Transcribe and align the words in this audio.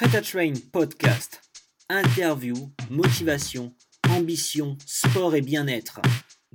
Prêt 0.00 0.16
à 0.16 0.22
Train 0.22 0.54
podcast. 0.72 1.42
Interview, 1.90 2.54
motivation, 2.88 3.74
ambition, 4.08 4.78
sport 4.86 5.34
et 5.34 5.42
bien-être. 5.42 6.00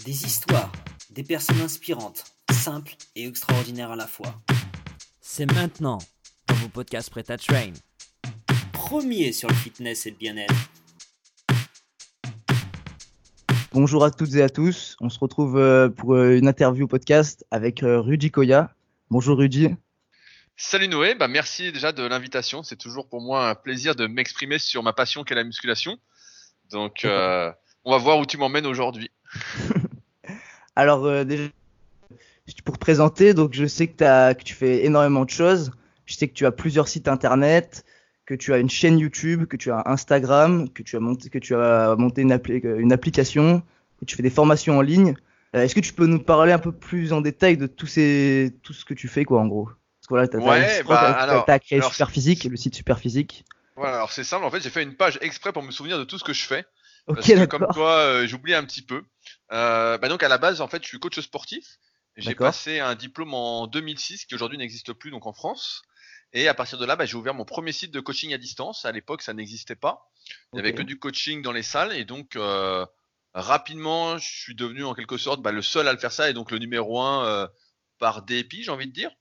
Des 0.03 0.25
histoires, 0.25 0.71
des 1.11 1.21
personnes 1.21 1.61
inspirantes, 1.61 2.23
simples 2.51 2.95
et 3.15 3.27
extraordinaires 3.27 3.91
à 3.91 3.95
la 3.95 4.07
fois. 4.07 4.41
C'est 5.21 5.45
maintenant 5.53 5.99
dans 6.47 6.55
vos 6.55 6.69
podcasts 6.69 7.11
Prêt 7.11 7.29
à 7.29 7.37
Train. 7.37 7.73
Premier 8.73 9.31
sur 9.31 9.47
le 9.47 9.53
fitness 9.53 10.07
et 10.07 10.09
le 10.09 10.17
bien-être. 10.17 10.55
Bonjour 13.73 14.03
à 14.03 14.09
toutes 14.09 14.33
et 14.33 14.41
à 14.41 14.49
tous. 14.49 14.97
On 15.01 15.09
se 15.09 15.19
retrouve 15.19 15.57
euh, 15.57 15.87
pour 15.87 16.15
euh, 16.15 16.35
une 16.35 16.47
interview 16.47 16.87
podcast 16.87 17.45
avec 17.51 17.83
euh, 17.83 18.01
Rudy 18.01 18.31
Koya. 18.31 18.73
Bonjour 19.11 19.37
Rudy. 19.37 19.75
Salut 20.57 20.87
Noé, 20.87 21.15
bah 21.15 21.27
merci 21.27 21.73
déjà 21.73 21.91
de 21.91 22.03
l'invitation. 22.03 22.63
C'est 22.63 22.77
toujours 22.77 23.09
pour 23.09 23.19
moi 23.19 23.49
un 23.49 23.55
plaisir 23.55 23.93
de 23.93 24.07
m'exprimer 24.07 24.57
sur 24.57 24.83
ma 24.83 24.93
passion 24.93 25.25
qu'est 25.25 25.35
la 25.35 25.43
musculation. 25.43 25.97
Donc 26.71 27.03
euh, 27.05 27.51
on 27.83 27.91
va 27.91 27.97
voir 27.97 28.19
où 28.19 28.25
tu 28.25 28.37
m'emmènes 28.37 28.65
aujourd'hui. 28.65 29.11
Alors 30.77 31.05
euh, 31.05 31.25
déjà, 31.25 31.49
pour 32.63 32.75
te 32.75 32.79
présenter, 32.79 33.33
donc 33.33 33.53
je 33.53 33.65
sais 33.65 33.87
que, 33.87 34.01
as, 34.05 34.33
que 34.33 34.43
tu 34.43 34.53
fais 34.53 34.85
énormément 34.85 35.25
de 35.25 35.29
choses. 35.29 35.71
Je 36.05 36.15
sais 36.15 36.29
que 36.29 36.33
tu 36.33 36.45
as 36.45 36.51
plusieurs 36.51 36.87
sites 36.87 37.09
internet, 37.09 37.83
que 38.25 38.33
tu 38.33 38.53
as 38.53 38.59
une 38.59 38.69
chaîne 38.69 38.97
YouTube, 38.97 39.47
que 39.47 39.57
tu 39.57 39.71
as 39.71 39.83
Instagram, 39.87 40.69
que 40.69 40.83
tu 40.83 40.95
as 40.95 41.01
monté, 41.01 41.29
que 41.29 41.39
tu 41.39 41.53
as 41.55 41.95
monté 41.97 42.21
une, 42.21 42.31
appli 42.31 42.59
une 42.59 42.93
application, 42.93 43.61
que 43.99 44.05
tu 44.05 44.15
fais 44.15 44.23
des 44.23 44.29
formations 44.29 44.77
en 44.77 44.81
ligne. 44.81 45.15
Euh, 45.53 45.63
Est-ce 45.63 45.75
que 45.75 45.81
tu 45.81 45.91
peux 45.91 46.07
nous 46.07 46.19
parler 46.19 46.53
un 46.53 46.59
peu 46.59 46.71
plus 46.71 47.11
en 47.11 47.19
détail 47.19 47.57
de 47.57 47.67
tous 47.67 47.87
ces, 47.87 48.53
tout 48.63 48.71
ce 48.71 48.85
que 48.85 48.93
tu 48.93 49.09
fais, 49.09 49.25
quoi, 49.25 49.41
en 49.41 49.47
gros? 49.47 49.69
Parce 50.07 50.07
que 50.07 50.13
voilà, 50.13 50.27
t'as 50.27 50.37
ouais, 50.37 50.83
bah, 50.83 51.43
as, 51.47 51.59
créé 51.59 51.79
alors, 51.79 51.91
Super 51.91 52.11
Physique, 52.11 52.43
le 52.43 52.55
site 52.57 52.75
Super 52.75 52.99
Physique. 52.99 53.43
Voilà, 53.75 53.95
alors 53.95 54.11
c'est 54.11 54.23
simple. 54.23 54.45
En 54.45 54.51
fait, 54.51 54.61
j'ai 54.61 54.69
fait 54.69 54.83
une 54.83 54.95
page 54.95 55.17
exprès 55.21 55.51
pour 55.51 55.63
me 55.63 55.71
souvenir 55.71 55.97
de 55.97 56.03
tout 56.03 56.19
ce 56.19 56.23
que 56.23 56.33
je 56.33 56.45
fais. 56.45 56.65
Ok, 57.07 57.15
parce 57.15 57.27
que, 57.27 57.33
d'accord. 57.33 57.59
comme 57.59 57.73
toi, 57.73 57.97
euh, 57.97 58.27
j'oublie 58.27 58.53
un 58.53 58.63
petit 58.63 58.81
peu. 58.83 59.03
Euh, 59.51 59.97
bah 59.97 60.07
donc 60.07 60.21
à 60.23 60.27
la 60.27 60.37
base, 60.37 60.61
en 60.61 60.67
fait, 60.67 60.83
je 60.83 60.87
suis 60.87 60.99
coach 60.99 61.19
sportif. 61.19 61.77
J'ai 62.17 62.35
passé 62.35 62.79
un 62.79 62.95
diplôme 62.95 63.33
en 63.33 63.67
2006 63.67 64.25
qui 64.25 64.35
aujourd'hui 64.35 64.57
n'existe 64.57 64.93
plus 64.93 65.11
donc 65.11 65.25
en 65.25 65.33
France. 65.33 65.81
Et 66.33 66.47
à 66.47 66.53
partir 66.53 66.77
de 66.77 66.85
là, 66.85 66.95
bah, 66.95 67.05
j'ai 67.05 67.15
ouvert 67.15 67.33
mon 67.33 67.45
premier 67.45 67.71
site 67.71 67.91
de 67.91 67.99
coaching 67.99 68.33
à 68.33 68.37
distance. 68.37 68.85
À 68.85 68.91
l'époque, 68.91 69.21
ça 69.21 69.33
n'existait 69.33 69.75
pas. 69.75 70.09
Il 70.53 70.57
n'y 70.57 70.59
avait 70.59 70.73
que 70.73 70.83
du 70.83 70.99
coaching 70.99 71.41
dans 71.41 71.51
les 71.51 71.63
salles. 71.63 71.93
Et 71.93 72.05
donc, 72.05 72.35
euh, 72.35 72.85
rapidement, 73.33 74.17
je 74.17 74.27
suis 74.27 74.55
devenu 74.55 74.83
en 74.83 74.93
quelque 74.93 75.17
sorte 75.17 75.41
bah, 75.41 75.51
le 75.51 75.61
seul 75.61 75.87
à 75.87 75.93
le 75.93 75.99
faire 75.99 76.11
ça. 76.11 76.29
Et 76.29 76.33
donc, 76.33 76.51
le 76.51 76.59
numéro 76.59 77.01
un 77.01 77.25
euh, 77.25 77.47
par 77.99 78.21
dépit, 78.21 78.63
j'ai 78.63 78.71
envie 78.71 78.87
de 78.87 78.93
dire, 78.93 79.11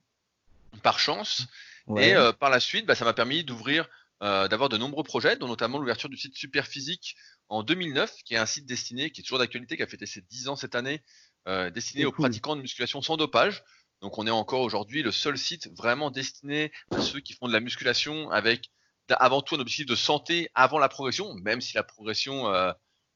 par 0.81 0.99
chance. 0.99 1.47
Ouais. 1.87 2.09
Et 2.09 2.15
euh, 2.15 2.31
par 2.31 2.49
la 2.49 2.59
suite, 2.59 2.85
bah, 2.85 2.95
ça 2.95 3.05
m'a 3.05 3.13
permis 3.13 3.43
d'ouvrir, 3.43 3.87
euh, 4.23 4.47
d'avoir 4.47 4.69
de 4.69 4.77
nombreux 4.77 5.03
projets, 5.03 5.35
dont 5.35 5.47
notamment 5.47 5.77
l'ouverture 5.77 6.09
du 6.09 6.17
site 6.17 6.35
Superphysique 6.35 7.15
en 7.49 7.63
2009, 7.63 8.11
qui 8.25 8.33
est 8.33 8.37
un 8.37 8.45
site 8.45 8.65
destiné, 8.65 9.11
qui 9.11 9.21
est 9.21 9.23
toujours 9.23 9.39
d'actualité, 9.39 9.77
qui 9.77 9.83
a 9.83 9.87
fêté 9.87 10.05
ses 10.05 10.21
10 10.21 10.47
ans 10.47 10.55
cette 10.55 10.75
année, 10.75 11.01
euh, 11.47 11.69
destiné 11.69 12.05
aux 12.05 12.11
pratiquants 12.11 12.55
de 12.55 12.61
musculation 12.61 13.01
sans 13.01 13.17
dopage. 13.17 13.63
Donc 14.01 14.17
on 14.17 14.27
est 14.27 14.31
encore 14.31 14.61
aujourd'hui 14.61 15.03
le 15.03 15.11
seul 15.11 15.37
site 15.37 15.69
vraiment 15.75 16.11
destiné 16.11 16.71
à 16.91 17.01
ceux 17.01 17.19
qui 17.19 17.33
font 17.33 17.47
de 17.47 17.53
la 17.53 17.59
musculation 17.59 18.29
avec 18.31 18.71
avant 19.09 19.41
tout 19.41 19.55
un 19.55 19.59
objectif 19.59 19.85
de 19.85 19.95
santé 19.95 20.49
avant 20.55 20.79
la 20.79 20.89
progression, 20.89 21.33
même 21.35 21.61
si 21.61 21.75
la 21.75 21.83
progression 21.83 22.51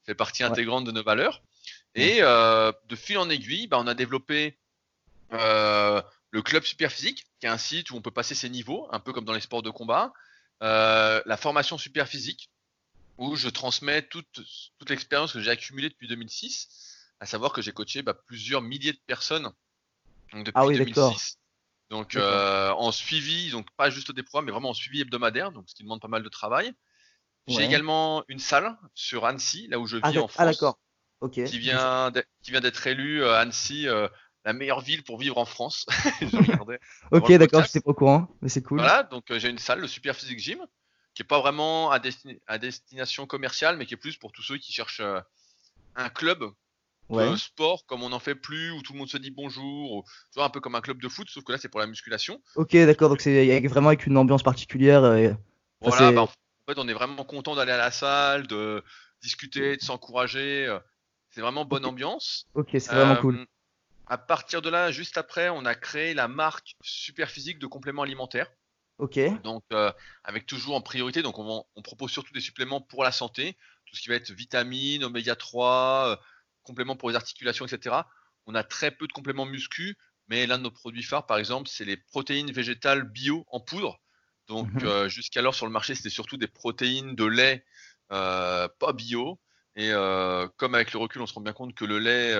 fait 0.06 0.14
partie 0.14 0.42
Ouais. 0.42 0.48
intégrante 0.50 0.84
de 0.84 0.92
nos 0.92 1.02
valeurs. 1.02 1.42
Et 1.96 2.20
de 2.20 2.96
fil 2.96 3.18
en 3.18 3.28
aiguille, 3.28 3.66
bah, 3.66 3.78
on 3.80 3.86
a 3.88 3.94
développé 3.94 4.56
euh, 5.32 6.02
le 6.30 6.42
club 6.42 6.64
Superphysique, 6.64 7.26
qui 7.40 7.46
est 7.46 7.50
un 7.50 7.58
site 7.58 7.90
où 7.90 7.96
on 7.96 8.02
peut 8.02 8.10
passer 8.10 8.34
ses 8.34 8.48
niveaux, 8.48 8.88
un 8.92 9.00
peu 9.00 9.12
comme 9.12 9.24
dans 9.24 9.32
les 9.32 9.40
sports 9.40 9.62
de 9.62 9.70
combat. 9.70 10.12
Euh, 10.62 11.22
la 11.26 11.36
formation 11.36 11.78
Superphysique, 11.78 12.50
où 13.18 13.36
je 13.36 13.48
transmets 13.48 14.02
toute, 14.02 14.40
toute 14.78 14.90
l'expérience 14.90 15.32
que 15.32 15.40
j'ai 15.40 15.50
accumulée 15.50 15.88
depuis 15.88 16.08
2006, 16.08 16.68
à 17.20 17.26
savoir 17.26 17.52
que 17.52 17.62
j'ai 17.62 17.72
coaché 17.72 18.02
bah, 18.02 18.14
plusieurs 18.14 18.62
milliers 18.62 18.92
de 18.92 19.00
personnes 19.06 19.50
donc, 20.32 20.44
depuis 20.44 20.52
Ah 20.54 20.66
oui, 20.66 20.78
d'accord. 20.78 21.10
2006. 21.10 21.38
Donc 21.90 22.14
D'accord. 22.14 22.30
euh, 22.30 22.70
en 22.70 22.92
suivi, 22.92 23.50
donc 23.50 23.66
pas 23.76 23.90
juste 23.90 24.12
des 24.12 24.22
programmes, 24.22 24.46
mais 24.46 24.52
vraiment 24.52 24.70
en 24.70 24.74
suivi 24.74 25.00
hebdomadaire, 25.00 25.50
donc 25.50 25.68
ce 25.68 25.74
qui 25.74 25.82
demande 25.82 26.00
pas 26.00 26.08
mal 26.08 26.22
de 26.22 26.28
travail. 26.28 26.72
J'ai 27.48 27.56
Ouais. 27.56 27.64
également 27.64 28.22
une 28.28 28.38
salle 28.38 28.78
sur 28.94 29.26
Annecy, 29.26 29.66
là 29.68 29.80
où 29.80 29.86
je 29.86 29.96
vis 29.96 30.02
Ah, 30.04 30.10
en 30.10 30.28
France 30.28 30.34
ah, 30.38 30.44
d'accord. 30.44 30.78
Ok. 31.20 31.42
qui 31.42 31.58
vient 31.58 32.10
d'être- 32.12 32.28
qui 32.42 32.52
vient 32.52 32.60
d'être 32.60 32.86
élu 32.86 33.22
euh, 33.24 33.34
Annecy 33.34 33.88
euh, 33.88 34.08
la 34.44 34.52
meilleure 34.52 34.80
ville 34.80 35.02
pour 35.02 35.18
vivre 35.18 35.38
en 35.38 35.44
France. 35.44 35.86
Je. 36.20 36.26
Ok, 37.10 37.28
d'accord, 37.32 37.38
podcast. 37.38 37.66
j'étais 37.66 37.80
pas 37.80 37.90
au 37.90 37.94
courant, 37.94 38.28
mais 38.42 38.48
c'est 38.48 38.62
cool. 38.62 38.78
Voilà, 38.78 39.02
donc 39.02 39.30
euh, 39.30 39.38
j'ai 39.38 39.48
une 39.50 39.58
salle, 39.58 39.80
le 39.80 39.88
Super 39.88 40.14
Physique 40.16 40.38
Gym, 40.38 40.64
qui 41.14 41.22
est 41.22 41.26
pas 41.26 41.40
vraiment 41.40 41.90
à, 41.90 41.98
desti- 41.98 42.40
à 42.46 42.58
destination 42.58 43.26
commerciale, 43.26 43.76
mais 43.76 43.86
qui 43.86 43.94
est 43.94 43.98
plus 43.98 44.16
pour 44.16 44.32
tous 44.32 44.42
ceux 44.42 44.58
qui 44.58 44.72
cherchent 44.72 45.00
euh, 45.00 45.20
un 45.96 46.08
club 46.08 46.44
Ouais. 47.08 47.28
de 47.28 47.34
sport 47.34 47.86
comme 47.86 48.04
on 48.04 48.10
n'en 48.10 48.20
fait 48.20 48.36
plus, 48.36 48.70
où 48.70 48.82
tout 48.82 48.92
le 48.92 49.00
monde 49.00 49.08
se 49.08 49.16
dit 49.16 49.32
bonjour, 49.32 49.92
ou, 49.92 50.04
tu 50.04 50.36
vois, 50.36 50.44
un 50.44 50.48
peu 50.50 50.60
comme 50.60 50.76
un 50.76 50.80
club 50.80 51.02
de 51.02 51.08
foot, 51.08 51.28
sauf 51.28 51.42
que 51.42 51.50
là 51.50 51.58
c'est 51.58 51.68
pour 51.68 51.80
la 51.80 51.88
musculation. 51.88 52.40
Ok, 52.54 52.70
d'accord, 52.76 53.08
donc 53.08 53.20
c'est 53.20 53.66
vraiment 53.66 53.88
avec 53.88 54.06
une 54.06 54.16
ambiance 54.16 54.44
particulière. 54.44 55.02
euh, 55.02 55.32
Voilà, 55.80 56.12
bah, 56.12 56.20
en 56.22 56.26
fait 56.28 56.78
on 56.78 56.86
est 56.86 56.92
vraiment 56.92 57.24
content 57.24 57.56
d'aller 57.56 57.72
à 57.72 57.76
la 57.78 57.90
salle, 57.90 58.46
de 58.46 58.84
discuter, 59.24 59.76
de 59.76 59.82
s'encourager. 59.82 60.72
C'est 61.30 61.40
vraiment 61.40 61.64
bonne 61.64 61.84
ambiance. 61.84 62.46
Ok, 62.54 62.68
c'est 62.74 62.94
vraiment 62.94 63.16
cool. 63.16 63.44
À 64.10 64.18
partir 64.18 64.60
de 64.60 64.68
là, 64.68 64.90
juste 64.90 65.18
après, 65.18 65.50
on 65.50 65.64
a 65.64 65.76
créé 65.76 66.14
la 66.14 66.26
marque 66.26 66.74
Super 66.82 67.30
Physique 67.30 67.60
de 67.60 67.68
compléments 67.68 68.02
alimentaires. 68.02 68.50
Ok, 68.98 69.20
Donc, 69.44 69.62
euh, 69.72 69.92
avec 70.24 70.46
toujours 70.46 70.74
en 70.74 70.80
priorité, 70.80 71.22
donc 71.22 71.38
on, 71.38 71.64
propose 71.84 72.10
surtout 72.10 72.32
des 72.32 72.40
suppléments 72.40 72.80
pour 72.80 73.04
la 73.04 73.12
santé, 73.12 73.56
tout 73.86 73.94
ce 73.94 74.02
qui 74.02 74.08
va 74.08 74.16
être 74.16 74.32
vitamines, 74.32 75.04
oméga 75.04 75.36
3, 75.36 76.08
euh, 76.08 76.16
compléments 76.64 76.96
pour 76.96 77.08
les 77.08 77.14
articulations, 77.14 77.64
etc. 77.64 77.98
On 78.46 78.56
a 78.56 78.64
très 78.64 78.90
peu 78.90 79.06
de 79.06 79.12
compléments 79.12 79.46
muscu, 79.46 79.96
mais 80.26 80.44
l'un 80.48 80.58
de 80.58 80.64
nos 80.64 80.72
produits 80.72 81.04
phares, 81.04 81.26
par 81.26 81.38
exemple, 81.38 81.68
c'est 81.68 81.84
les 81.84 81.96
protéines 81.96 82.50
végétales 82.50 83.04
bio 83.04 83.46
en 83.46 83.60
poudre. 83.60 84.00
Donc, 84.48 84.66
Mhm. 84.74 84.88
euh, 84.88 85.08
jusqu'alors 85.08 85.54
sur 85.54 85.66
le 85.66 85.72
marché, 85.72 85.94
c'était 85.94 86.10
surtout 86.10 86.36
des 86.36 86.48
protéines 86.48 87.14
de 87.14 87.24
lait 87.24 87.64
pas 88.08 88.92
bio. 88.92 89.38
Et 89.76 89.92
comme 90.56 90.74
avec 90.74 90.92
le 90.92 90.98
recul, 90.98 91.22
on 91.22 91.26
se 91.26 91.34
rend 91.34 91.42
bien 91.42 91.52
compte 91.52 91.76
que 91.76 91.84
le 91.84 92.00
lait, 92.00 92.34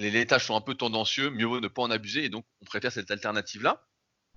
les 0.00 0.10
laitages 0.10 0.46
sont 0.46 0.56
un 0.56 0.60
peu 0.60 0.74
tendancieux, 0.74 1.30
mieux 1.30 1.46
vaut 1.46 1.60
ne 1.60 1.68
pas 1.68 1.82
en 1.82 1.90
abuser, 1.90 2.24
et 2.24 2.28
donc 2.28 2.44
on 2.62 2.64
préfère 2.64 2.90
cette 2.92 3.10
alternative-là. 3.10 3.86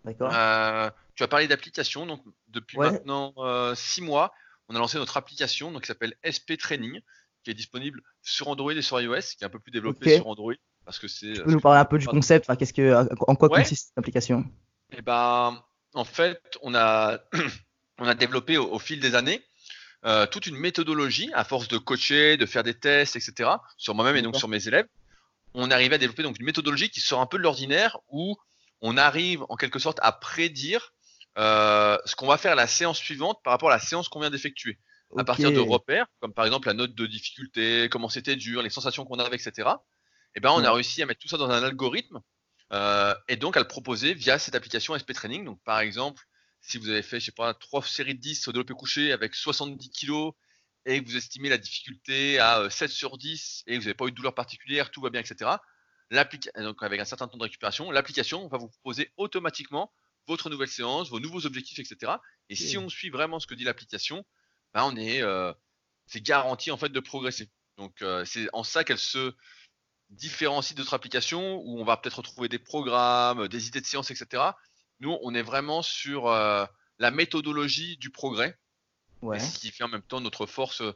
d'accord. 0.04 0.32
Euh, 0.34 0.90
tu 1.16 1.24
as 1.24 1.28
parlé 1.28 1.48
d'application, 1.48 2.06
donc 2.06 2.22
depuis 2.48 2.78
Ouais. 2.78 2.92
maintenant 2.92 3.34
euh, 3.38 3.74
six 3.76 4.02
mois, 4.02 4.34
on 4.70 4.76
a 4.76 4.80
lancé 4.80 4.98
notre 4.98 5.18
application 5.18 5.72
donc, 5.72 5.82
qui 5.84 5.88
s'appelle 5.88 6.16
SP 6.24 6.58
Training, 6.58 7.00
qui 7.44 7.52
est 7.52 7.54
disponible 7.54 8.02
sur 8.22 8.48
Android 8.48 8.74
et 8.74 8.82
sur 8.82 9.00
iOS, 9.00 9.20
qui 9.38 9.44
est 9.44 9.46
un 9.46 9.50
peu 9.50 9.60
plus 9.60 9.72
développée 9.72 10.16
sur 10.18 10.28
Android. 10.28 10.54
Parce 10.86 11.00
que 11.00 11.08
c'est. 11.08 11.34
Tu 11.34 11.44
peux 11.44 11.52
nous 11.52 11.62
parler 11.62 11.80
un 11.80 11.86
peu 11.86 11.98
du 11.98 12.08
concept, 12.08 12.46
enfin, 12.46 12.58
qu'est-ce 12.58 12.74
que, 12.74 12.94
en 13.28 13.36
quoi 13.36 13.50
Ouais. 13.50 13.60
consiste 13.62 13.88
cette 13.90 13.98
application? 13.98 14.44
Et 14.92 15.02
ben, 15.02 15.64
en 15.94 16.04
fait, 16.06 16.42
on 16.62 16.76
a, 16.76 17.20
on 18.00 18.08
a 18.08 18.16
développé 18.16 18.58
au, 18.58 18.70
au 18.70 18.80
fil 18.80 19.00
des 19.00 19.16
années 19.16 19.42
euh, 20.06 20.26
toute 20.26 20.48
une 20.48 20.58
méthodologie 20.58 21.32
à 21.34 21.46
force 21.46 21.70
de 21.70 21.78
coacher, 21.78 22.36
de 22.36 22.46
faire 22.46 22.64
des 22.64 22.74
tests, 22.74 23.16
etc. 23.16 23.50
Sur 23.78 23.96
moi-même 23.96 24.18
et 24.18 24.22
donc 24.22 24.36
sur 24.36 24.50
mes 24.50 24.68
élèves. 24.68 24.88
On 25.54 25.72
arrivait 25.72 25.96
à 25.96 25.98
développer 25.98 26.24
donc 26.24 26.40
une 26.40 26.46
méthodologie 26.46 26.90
qui 26.90 27.00
sort 27.02 27.22
un 27.22 27.26
peu 27.28 27.38
de 27.38 27.44
l'ordinaire 27.44 28.00
où 28.10 28.36
on 28.82 28.98
arrive 28.98 29.44
en 29.50 29.56
quelque 29.56 29.80
sorte 29.80 30.00
à 30.02 30.12
prédire 30.12 30.94
euh, 31.38 31.98
ce 32.06 32.16
qu'on 32.16 32.28
va 32.28 32.38
faire 32.38 32.56
la 32.56 32.68
séance 32.68 32.98
suivante 32.98 33.40
par 33.44 33.52
rapport 33.52 33.70
à 33.70 33.74
la 33.74 33.80
séance 33.80 34.10
qu'on 34.10 34.20
vient 34.20 34.30
d'effectuer. 34.30 34.80
À 35.16 35.24
partir 35.24 35.52
de 35.52 35.60
repères, 35.60 36.08
comme 36.20 36.34
par 36.34 36.46
exemple 36.46 36.68
la 36.68 36.74
note 36.74 36.96
de 36.96 37.06
difficulté, 37.06 37.88
comment 37.92 38.10
c'était 38.10 38.36
dur, 38.36 38.64
les 38.64 38.72
sensations 38.72 39.06
qu'on 39.06 39.20
avait, 39.20 39.36
etc. 39.36 39.70
Et 40.36 40.40
ben, 40.40 40.50
on 40.52 40.60
Ouais. 40.60 40.66
a 40.66 40.72
réussi 40.74 41.02
à 41.04 41.06
mettre 41.06 41.20
tout 41.22 41.28
ça 41.28 41.38
dans 41.38 41.50
un 41.50 41.64
algorithme 41.64 42.20
euh, 42.72 43.14
et 43.28 43.36
donc 43.36 43.56
à 43.56 43.60
le 43.60 43.68
proposer 43.68 44.14
via 44.16 44.40
cette 44.40 44.56
application 44.56 44.98
SP 44.98 45.14
Training. 45.14 45.46
Donc 45.46 45.62
par 45.64 45.80
exemple, 45.80 46.24
si 46.62 46.78
vous 46.80 46.90
avez 46.90 47.04
fait, 47.04 47.20
je 47.20 47.26
sais 47.26 47.32
pas, 47.32 47.54
trois 47.54 47.84
séries 47.84 48.16
de 48.16 48.20
10 48.20 48.48
au 48.48 48.52
développé 48.52 48.74
couché 48.74 49.12
avec 49.12 49.36
70 49.36 49.90
kilos 49.92 50.34
et 50.86 51.02
que 51.02 51.10
vous 51.10 51.18
estimez 51.18 51.50
la 51.50 51.58
difficulté 51.58 52.40
à 52.40 52.60
euh, 52.60 52.70
7 52.70 52.90
sur 52.90 53.18
10 53.18 53.64
et 53.68 53.74
que 53.74 53.78
vous 53.78 53.86
n'avez 53.86 53.94
pas 53.94 54.06
eu 54.06 54.12
de 54.12 54.16
douleur 54.16 54.36
particulière, 54.36 54.92
tout 54.92 55.02
va 55.02 55.10
bien, 55.10 55.22
etc. 55.22 55.52
Donc 56.58 56.84
avec 56.84 57.00
un 57.00 57.06
certain 57.06 57.28
temps 57.28 57.38
de 57.38 57.44
récupération, 57.44 57.90
l'application 57.92 58.48
va 58.48 58.58
vous 58.58 58.70
proposer 58.70 59.12
automatiquement 59.18 59.92
votre 60.28 60.50
nouvelle 60.50 60.68
séance, 60.68 61.10
vos 61.10 61.20
nouveaux 61.20 61.46
objectifs, 61.46 61.80
etc. 61.80 62.14
Et 62.50 62.56
si 62.56 62.78
on 62.78 62.88
suit 62.90 63.10
vraiment 63.10 63.40
ce 63.40 63.48
que 63.48 63.56
dit 63.56 63.64
l'application, 63.64 64.24
ben 64.74 64.84
on 64.84 64.96
est, 64.96 65.22
euh, 65.22 65.54
c'est 66.06 66.22
garanti 66.22 66.72
en 66.72 66.78
fait 66.78 66.90
de 66.90 67.00
progresser. 67.00 67.50
Donc 67.78 68.02
euh, 68.02 68.24
c'est 68.26 68.48
en 68.54 68.64
ça 68.64 68.84
qu'elle 68.84 69.00
se 69.00 69.34
différencie 70.10 70.76
d'autres 70.76 70.94
applications 70.94 71.58
où 71.64 71.80
on 71.80 71.84
va 71.84 71.98
peut-être 71.98 72.18
retrouver 72.18 72.48
des 72.48 72.60
programmes, 72.60 73.48
des 73.48 73.68
idées 73.68 73.82
de 73.82 73.86
séance, 73.86 74.12
etc. 74.12 74.44
Nous, 75.00 75.18
on 75.24 75.34
est 75.34 75.42
vraiment 75.42 75.82
sur 75.82 76.28
euh, 76.28 76.66
la 77.00 77.12
méthodologie 77.12 77.98
du 77.98 78.12
progrès, 78.12 78.58
Ouais. 79.24 79.38
et 79.38 79.40
ce 79.40 79.60
qui 79.60 79.72
fait 79.72 79.84
en 79.84 79.90
même 79.90 80.02
temps 80.04 80.22
notre 80.22 80.46
force 80.46 80.82
euh, 80.82 80.92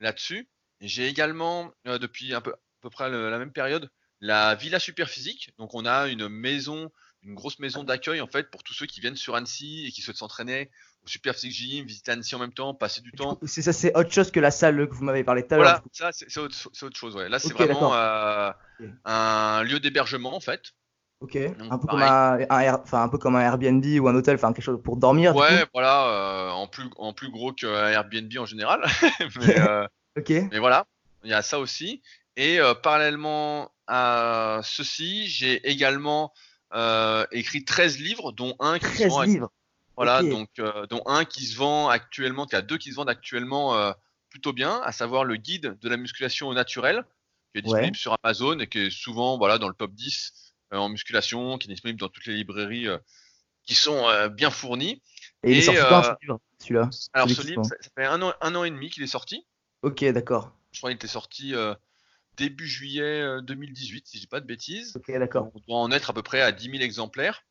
là-dessus. 0.00 0.48
J'ai 0.80 1.06
également, 1.06 1.70
euh, 1.86 1.98
depuis 1.98 2.34
un 2.34 2.40
peu, 2.40 2.52
à 2.52 2.58
peu 2.80 2.90
près 2.90 3.08
le- 3.10 3.30
la 3.30 3.38
même 3.38 3.52
période, 3.52 3.90
la 4.20 4.54
Villa 4.54 4.78
Superphysique. 4.78 5.52
Donc, 5.58 5.74
on 5.74 5.84
a 5.86 6.08
une 6.08 6.28
maison 6.28 6.90
une 7.24 7.34
grosse 7.36 7.60
maison 7.60 7.84
d'accueil 7.84 8.20
en 8.20 8.26
fait 8.26 8.50
pour 8.50 8.64
tous 8.64 8.74
ceux 8.74 8.86
qui 8.86 9.00
viennent 9.00 9.14
sur 9.14 9.36
Annecy 9.36 9.84
et 9.86 9.92
qui 9.92 10.02
souhaitent 10.02 10.16
s'entraîner 10.16 10.72
au 11.04 11.08
Super 11.08 11.34
Physique 11.34 11.52
Gym, 11.52 11.86
visiter 11.86 12.10
Annecy 12.10 12.34
en 12.34 12.40
même 12.40 12.52
temps, 12.52 12.74
passer 12.74 13.00
du 13.00 13.12
temps. 13.12 13.38
C'est 13.46 13.62
ça, 13.62 13.72
c'est 13.72 13.96
autre 13.96 14.10
chose 14.12 14.32
que 14.32 14.40
la 14.40 14.50
salle 14.50 14.88
que 14.88 14.92
vous 14.92 15.04
m'avez 15.04 15.22
parlé 15.22 15.46
tout 15.46 15.54
à 15.54 15.58
l'heure. 15.58 15.66
Voilà, 15.66 15.84
ça 15.92 16.10
c'est 16.10 16.36
autre, 16.40 16.56
autre 16.82 16.96
chose. 16.98 17.14
Ouais. 17.14 17.28
Là, 17.28 17.38
c'est 17.38 17.52
vraiment 17.52 17.94
euh, 17.94 18.50
un 19.04 19.62
lieu 19.62 19.78
d'hébergement 19.78 20.34
en 20.34 20.40
fait. 20.40 20.72
Ok. 21.22 21.36
Donc, 21.56 21.72
Un 21.72 21.78
peu, 21.78 21.86
comme 21.86 22.02
un, 22.02 22.38
un 22.50 22.60
Air- 22.60 22.80
enfin, 22.82 23.02
un 23.02 23.08
peu 23.08 23.16
comme 23.16 23.36
un 23.36 23.40
Airbnb 23.40 23.84
ou 24.00 24.08
un 24.08 24.14
hôtel, 24.14 24.34
enfin 24.34 24.52
quelque 24.52 24.64
chose 24.64 24.80
pour 24.82 24.96
dormir. 24.96 25.36
Ouais, 25.36 25.64
voilà, 25.72 26.06
euh, 26.08 26.50
en 26.50 26.66
plus 26.66 26.84
en 26.96 27.12
plus 27.12 27.30
gros 27.30 27.52
qu'un 27.52 27.88
Airbnb 27.88 28.32
en 28.38 28.46
général. 28.46 28.82
mais, 29.40 29.56
euh, 29.58 29.86
Ok. 30.18 30.30
mais 30.50 30.58
voilà, 30.58 30.86
il 31.22 31.30
y 31.30 31.34
a 31.34 31.42
ça 31.42 31.58
aussi. 31.60 32.02
Et 32.36 32.60
euh, 32.60 32.74
parallèlement 32.74 33.70
à 33.86 34.60
ceci, 34.64 35.28
j'ai 35.28 35.66
également 35.70 36.32
écrit 37.30 37.64
13 37.64 37.98
livres, 37.98 38.32
dont 38.32 38.56
un 38.58 38.78
qui 38.78 38.86
se 38.86 38.92
13 38.94 39.08
vend 39.08 39.22
livres. 39.22 39.52
Voilà, 39.96 40.22
Ok. 40.22 40.30
donc 40.30 40.48
euh, 40.58 40.86
dont 40.86 41.02
un 41.06 41.24
qui 41.24 41.44
se 41.44 41.56
vend 41.56 41.88
actuellement, 41.88 42.46
il 42.50 42.54
y 42.54 42.56
a 42.56 42.62
deux 42.62 42.78
qui 42.78 42.90
se 42.90 42.96
vendent 42.96 43.10
actuellement 43.10 43.76
plutôt 44.30 44.52
bien, 44.54 44.80
à 44.82 44.90
savoir 44.90 45.24
le 45.24 45.36
guide 45.36 45.78
de 45.80 45.88
la 45.88 45.96
musculation 45.98 46.48
au 46.48 46.54
naturel, 46.54 47.04
qui 47.52 47.58
est 47.58 47.62
disponible 47.62 47.94
Ouais. 47.94 47.98
sur 47.98 48.16
Amazon 48.22 48.58
et 48.58 48.66
qui 48.66 48.78
est 48.86 48.90
souvent 48.90 49.36
voilà 49.36 49.58
dans 49.58 49.68
le 49.68 49.74
top 49.74 49.92
10 49.92 50.32
euh, 50.32 50.51
en 50.76 50.88
musculation, 50.88 51.58
qui 51.58 51.68
est 51.68 51.74
disponible 51.74 52.00
dans 52.00 52.08
toutes 52.08 52.26
les 52.26 52.34
librairies 52.34 52.88
euh, 52.88 52.98
qui 53.64 53.74
sont 53.74 54.08
euh, 54.08 54.28
bien 54.28 54.50
fournies. 54.50 55.02
Et 55.44 55.52
il 55.52 55.56
est 55.56 55.58
Et, 55.58 55.62
sorti 55.62 55.80
quand 55.88 55.98
euh, 55.98 56.02
ce 56.02 56.22
livre, 56.22 56.40
celui-là 56.58 56.90
Alors 57.12 57.30
ce 57.30 57.46
livre, 57.46 57.64
ça, 57.64 57.76
ça 57.80 57.90
fait 57.96 58.06
un 58.06 58.22
an, 58.22 58.32
un 58.40 58.54
an 58.54 58.64
et 58.64 58.70
demi 58.70 58.90
qu'il 58.90 59.02
est 59.02 59.08
sorti. 59.08 59.46
Ok, 59.82 60.04
d'accord. 60.04 60.52
Je 60.72 60.78
crois 60.78 60.90
qu'il 60.90 60.96
était 60.96 61.08
sorti 61.08 61.54
euh, 61.54 61.74
début 62.36 62.66
juillet 62.66 63.20
euh, 63.20 63.40
2018, 63.42 64.06
si 64.06 64.16
je 64.16 64.22
dis 64.22 64.26
pas 64.26 64.40
de 64.40 64.46
bêtises. 64.46 64.96
Ok, 64.96 65.10
d'accord. 65.18 65.50
On 65.54 65.60
doit 65.60 65.78
en 65.78 65.90
être 65.90 66.10
à 66.10 66.12
peu 66.12 66.22
près 66.22 66.40
à 66.40 66.52
10 66.52 66.70
000 66.70 66.82
exemplaires. 66.82 67.44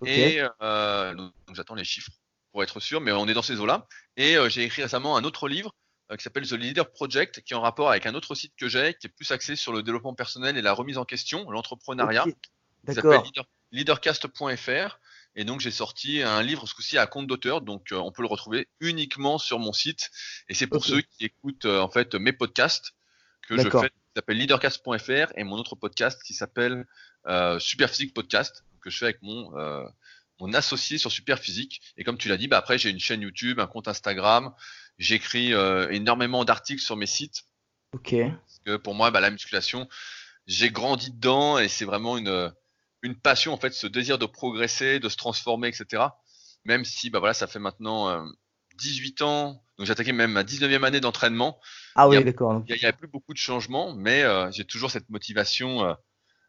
Ok. 0.00 0.08
Et 0.08 0.42
euh, 0.62 1.14
donc, 1.14 1.32
j'attends 1.52 1.74
les 1.74 1.84
chiffres 1.84 2.10
pour 2.52 2.62
être 2.62 2.80
sûr, 2.80 3.00
mais 3.00 3.12
on 3.12 3.26
est 3.26 3.34
dans 3.34 3.42
ces 3.42 3.60
eaux-là. 3.60 3.86
Et 4.16 4.36
euh, 4.36 4.48
j'ai 4.48 4.62
écrit 4.62 4.82
récemment 4.82 5.16
un 5.16 5.24
autre 5.24 5.48
livre 5.48 5.74
euh, 6.10 6.16
qui 6.16 6.22
s'appelle 6.22 6.46
The 6.46 6.52
Leader 6.52 6.90
Project, 6.90 7.42
qui 7.42 7.52
est 7.52 7.56
en 7.56 7.60
rapport 7.60 7.90
avec 7.90 8.06
un 8.06 8.14
autre 8.14 8.34
site 8.34 8.54
que 8.56 8.68
j'ai, 8.68 8.94
qui 8.94 9.08
est 9.08 9.10
plus 9.10 9.30
axé 9.32 9.56
sur 9.56 9.72
le 9.72 9.82
développement 9.82 10.14
personnel 10.14 10.56
et 10.56 10.62
la 10.62 10.72
remise 10.72 10.98
en 10.98 11.04
question, 11.04 11.50
l'entrepreneuriat, 11.50 12.24
D'accord. 12.86 13.24
leader- 13.24 13.46
leadercast.fr. 13.72 14.98
Et 15.36 15.44
donc 15.44 15.60
j'ai 15.60 15.72
sorti 15.72 16.22
un 16.22 16.42
livre 16.42 16.66
ce 16.68 16.74
coup-ci 16.74 16.96
à 16.96 17.06
compte 17.06 17.26
d'auteur, 17.26 17.60
donc 17.60 17.90
euh, 17.90 17.96
on 17.96 18.12
peut 18.12 18.22
le 18.22 18.28
retrouver 18.28 18.68
uniquement 18.78 19.38
sur 19.38 19.58
mon 19.58 19.72
site. 19.72 20.10
Et 20.48 20.54
c'est 20.54 20.68
pour 20.68 20.84
ceux 20.84 21.00
qui 21.00 21.24
écoutent 21.24 21.64
euh, 21.64 21.80
en 21.80 21.90
fait 21.90 22.14
mes 22.14 22.32
podcasts 22.32 22.92
que 23.48 23.56
je 23.56 23.68
fais, 23.68 23.88
qui 23.90 24.12
s'appelle 24.14 24.38
leadercast.fr 24.38 25.32
et 25.36 25.42
mon 25.44 25.56
autre 25.56 25.74
podcast 25.74 26.22
qui 26.22 26.34
s'appelle 26.34 26.86
euh, 27.26 27.58
Superphysique 27.58 28.14
Podcast 28.14 28.64
que 28.80 28.90
je 28.90 28.98
fais 28.98 29.06
avec 29.06 29.22
mon 29.22 29.58
euh, 29.58 29.84
mon 30.38 30.52
associé 30.54 30.98
sur 30.98 31.10
Superphysique. 31.10 31.80
Et 31.96 32.04
comme 32.04 32.16
tu 32.16 32.28
l'as 32.28 32.36
dit, 32.36 32.46
bah 32.46 32.58
après 32.58 32.78
j'ai 32.78 32.90
une 32.90 33.00
chaîne 33.00 33.22
YouTube, 33.22 33.58
un 33.58 33.66
compte 33.66 33.88
Instagram, 33.88 34.54
j'écris 34.98 35.52
énormément 35.90 36.44
d'articles 36.44 36.82
sur 36.82 36.96
mes 36.96 37.06
sites 37.06 37.44
Ok. 37.92 38.14
parce 38.14 38.60
que 38.64 38.76
pour 38.76 38.94
moi, 38.94 39.10
bah, 39.10 39.20
la 39.20 39.30
musculation, 39.30 39.88
j'ai 40.46 40.70
grandi 40.70 41.10
dedans 41.12 41.58
et 41.58 41.68
c'est 41.68 41.84
vraiment 41.84 42.18
une, 42.18 42.52
une 43.04 43.14
passion, 43.14 43.52
en 43.52 43.56
fait, 43.56 43.72
ce 43.72 43.86
désir 43.86 44.18
de 44.18 44.26
progresser, 44.26 44.98
de 44.98 45.08
se 45.08 45.16
transformer, 45.16 45.68
etc. 45.68 46.02
Même 46.64 46.84
si, 46.84 47.10
bah 47.10 47.18
voilà, 47.18 47.34
ça 47.34 47.46
fait 47.46 47.58
maintenant 47.58 48.08
euh, 48.08 48.22
18 48.78 49.22
ans, 49.22 49.62
donc 49.78 49.86
j'ai 49.86 49.92
attaqué 49.92 50.12
même 50.12 50.32
ma 50.32 50.42
19e 50.42 50.82
année 50.84 51.00
d'entraînement. 51.00 51.60
Ah 51.94 52.08
oui, 52.08 52.16
a- 52.16 52.22
d'accord. 52.22 52.62
Il 52.68 52.74
n'y 52.74 52.84
a, 52.86 52.92
plus 52.92 53.06
beaucoup 53.08 53.32
de 53.34 53.38
changements, 53.38 53.94
mais 53.94 54.22
euh, 54.22 54.50
j'ai 54.50 54.64
toujours 54.64 54.90
cette 54.90 55.10
motivation, 55.10 55.84
euh, 55.84 55.94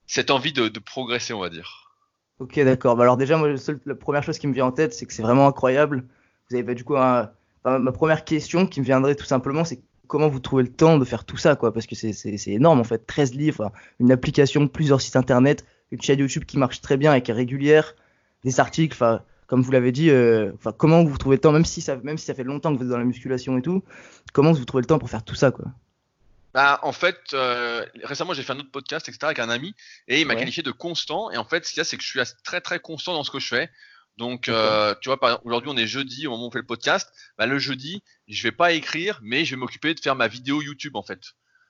cette 0.08 0.32
envie 0.32 0.54
de, 0.54 0.70
de 0.70 0.80
progresser, 0.80 1.34
on 1.34 1.40
va 1.42 1.50
dire. 1.50 1.92
Ok, 2.40 2.60
d'accord. 2.62 2.96
Bah 2.96 3.04
alors 3.04 3.18
déjà, 3.18 3.38
moi, 3.38 3.56
seul- 3.58 3.80
la 3.86 3.96
première 3.96 4.24
chose 4.24 4.38
qui 4.40 4.48
me 4.48 4.54
vient 4.54 4.66
en 4.66 4.72
tête, 4.72 4.94
c'est 4.94 5.06
que 5.06 5.14
c'est 5.14 5.22
vraiment 5.22 5.48
incroyable. 5.48 6.06
Vous 6.50 6.56
avez 6.56 6.64
bah, 6.64 6.74
du 6.74 6.84
coup 6.84 6.96
un- 6.98 7.32
enfin, 7.64 7.80
ma 7.80 7.92
première 7.92 8.24
question 8.26 8.68
qui 8.68 8.80
me 8.80 8.86
viendrait 8.86 9.16
tout 9.16 9.26
simplement, 9.26 9.64
c'est 9.66 9.82
comment 10.08 10.28
vous 10.30 10.40
trouvez 10.40 10.64
le 10.64 10.72
temps 10.72 10.98
de 10.98 11.06
faire 11.06 11.26
tout 11.26 11.38
ça, 11.38 11.56
quoi? 11.56 11.74
Parce 11.74 11.88
que 11.88 11.96
c'est 11.96 12.48
énorme 12.48 12.80
en 12.80 12.84
fait. 12.84 13.06
13 13.08 13.34
livres, 13.34 13.72
une 14.00 14.12
application, 14.12 14.68
plusieurs 14.68 15.02
sites 15.02 15.16
internet, 15.16 15.66
une 15.92 16.02
chaîne 16.02 16.20
YouTube 16.20 16.46
qui 16.46 16.58
marche 16.58 16.82
très 16.82 16.98
bien 16.98 17.14
et 17.14 17.22
qui 17.22 17.32
est 17.32 17.34
régulière, 17.36 17.96
des 18.44 18.60
articles, 18.60 18.94
enfin, 18.94 19.22
comme 19.48 19.62
vous 19.62 19.72
l'avez 19.72 19.92
dit, 19.92 20.10
euh, 20.10 20.52
comment 20.78 21.04
vous 21.04 21.18
trouvez 21.18 21.36
le 21.38 21.42
temps, 21.42 21.52
même 21.52 21.66
si 21.66 21.82
ça, 21.82 21.98
même 21.98 22.18
si 22.18 22.26
ça 22.26 22.34
fait 22.34 22.44
longtemps 22.44 22.74
que 22.74 22.78
vous 22.80 22.86
êtes 22.86 22.90
dans 22.92 22.98
la 22.98 23.06
musculation 23.06 23.58
et 23.58 23.62
tout, 23.62 23.84
comment 24.34 24.52
vous 24.52 24.66
trouvez 24.66 24.82
le 24.82 24.88
temps 24.88 25.00
pour 25.00 25.10
faire 25.10 25.24
tout 25.24 25.36
ça, 25.36 25.52
quoi? 25.52 25.66
Bah, 26.54 26.80
en 26.84 26.94
fait, 26.94 27.20
euh, 27.34 27.86
récemment, 28.04 28.34
j'ai 28.34 28.42
fait 28.42 28.54
un 28.54 28.60
autre 28.60 28.72
podcast, 28.72 29.10
etc., 29.10 29.20
avec 29.26 29.40
un 29.40 29.50
ami, 29.50 29.76
et 30.08 30.22
il 30.22 30.28
m'a 30.28 30.34
Ouais. 30.34 30.40
qualifié 30.40 30.64
de 30.64 30.72
constant. 30.72 31.30
Et 31.32 31.38
en 31.38 31.44
fait, 31.44 31.66
ce 31.66 31.72
qu'il 31.72 31.80
y 31.80 31.82
a, 31.82 31.84
c'est 31.84 31.98
que 31.98 32.04
je 32.04 32.08
suis 32.08 32.20
très, 32.46 32.62
très 32.62 32.80
constant 32.80 33.14
dans 33.14 33.24
ce 33.26 33.32
que 33.32 33.40
je 33.40 33.48
fais. 33.48 33.70
Donc, 34.18 34.48
euh, 34.48 34.96
tu 35.02 35.10
vois, 35.10 35.20
par 35.20 35.30
exemple, 35.32 35.48
aujourd'hui, 35.48 35.70
on 35.74 35.78
est 35.78 35.88
jeudi, 35.88 36.28
au 36.28 36.32
moment 36.32 36.46
où 36.46 36.48
on 36.48 36.52
fait 36.52 36.60
le 36.60 36.66
podcast. 36.66 37.12
Bah, 37.38 37.46
le 37.46 37.60
jeudi, 37.60 38.02
je 38.30 38.42
vais 38.44 38.54
pas 38.54 38.72
écrire, 38.72 39.20
mais 39.22 39.44
je 39.44 39.52
vais 39.52 39.60
m'occuper 39.60 39.94
de 39.94 40.00
faire 40.00 40.16
ma 40.16 40.30
vidéo 40.30 40.62
YouTube, 40.62 40.96
en 40.96 41.04
fait. 41.04 41.20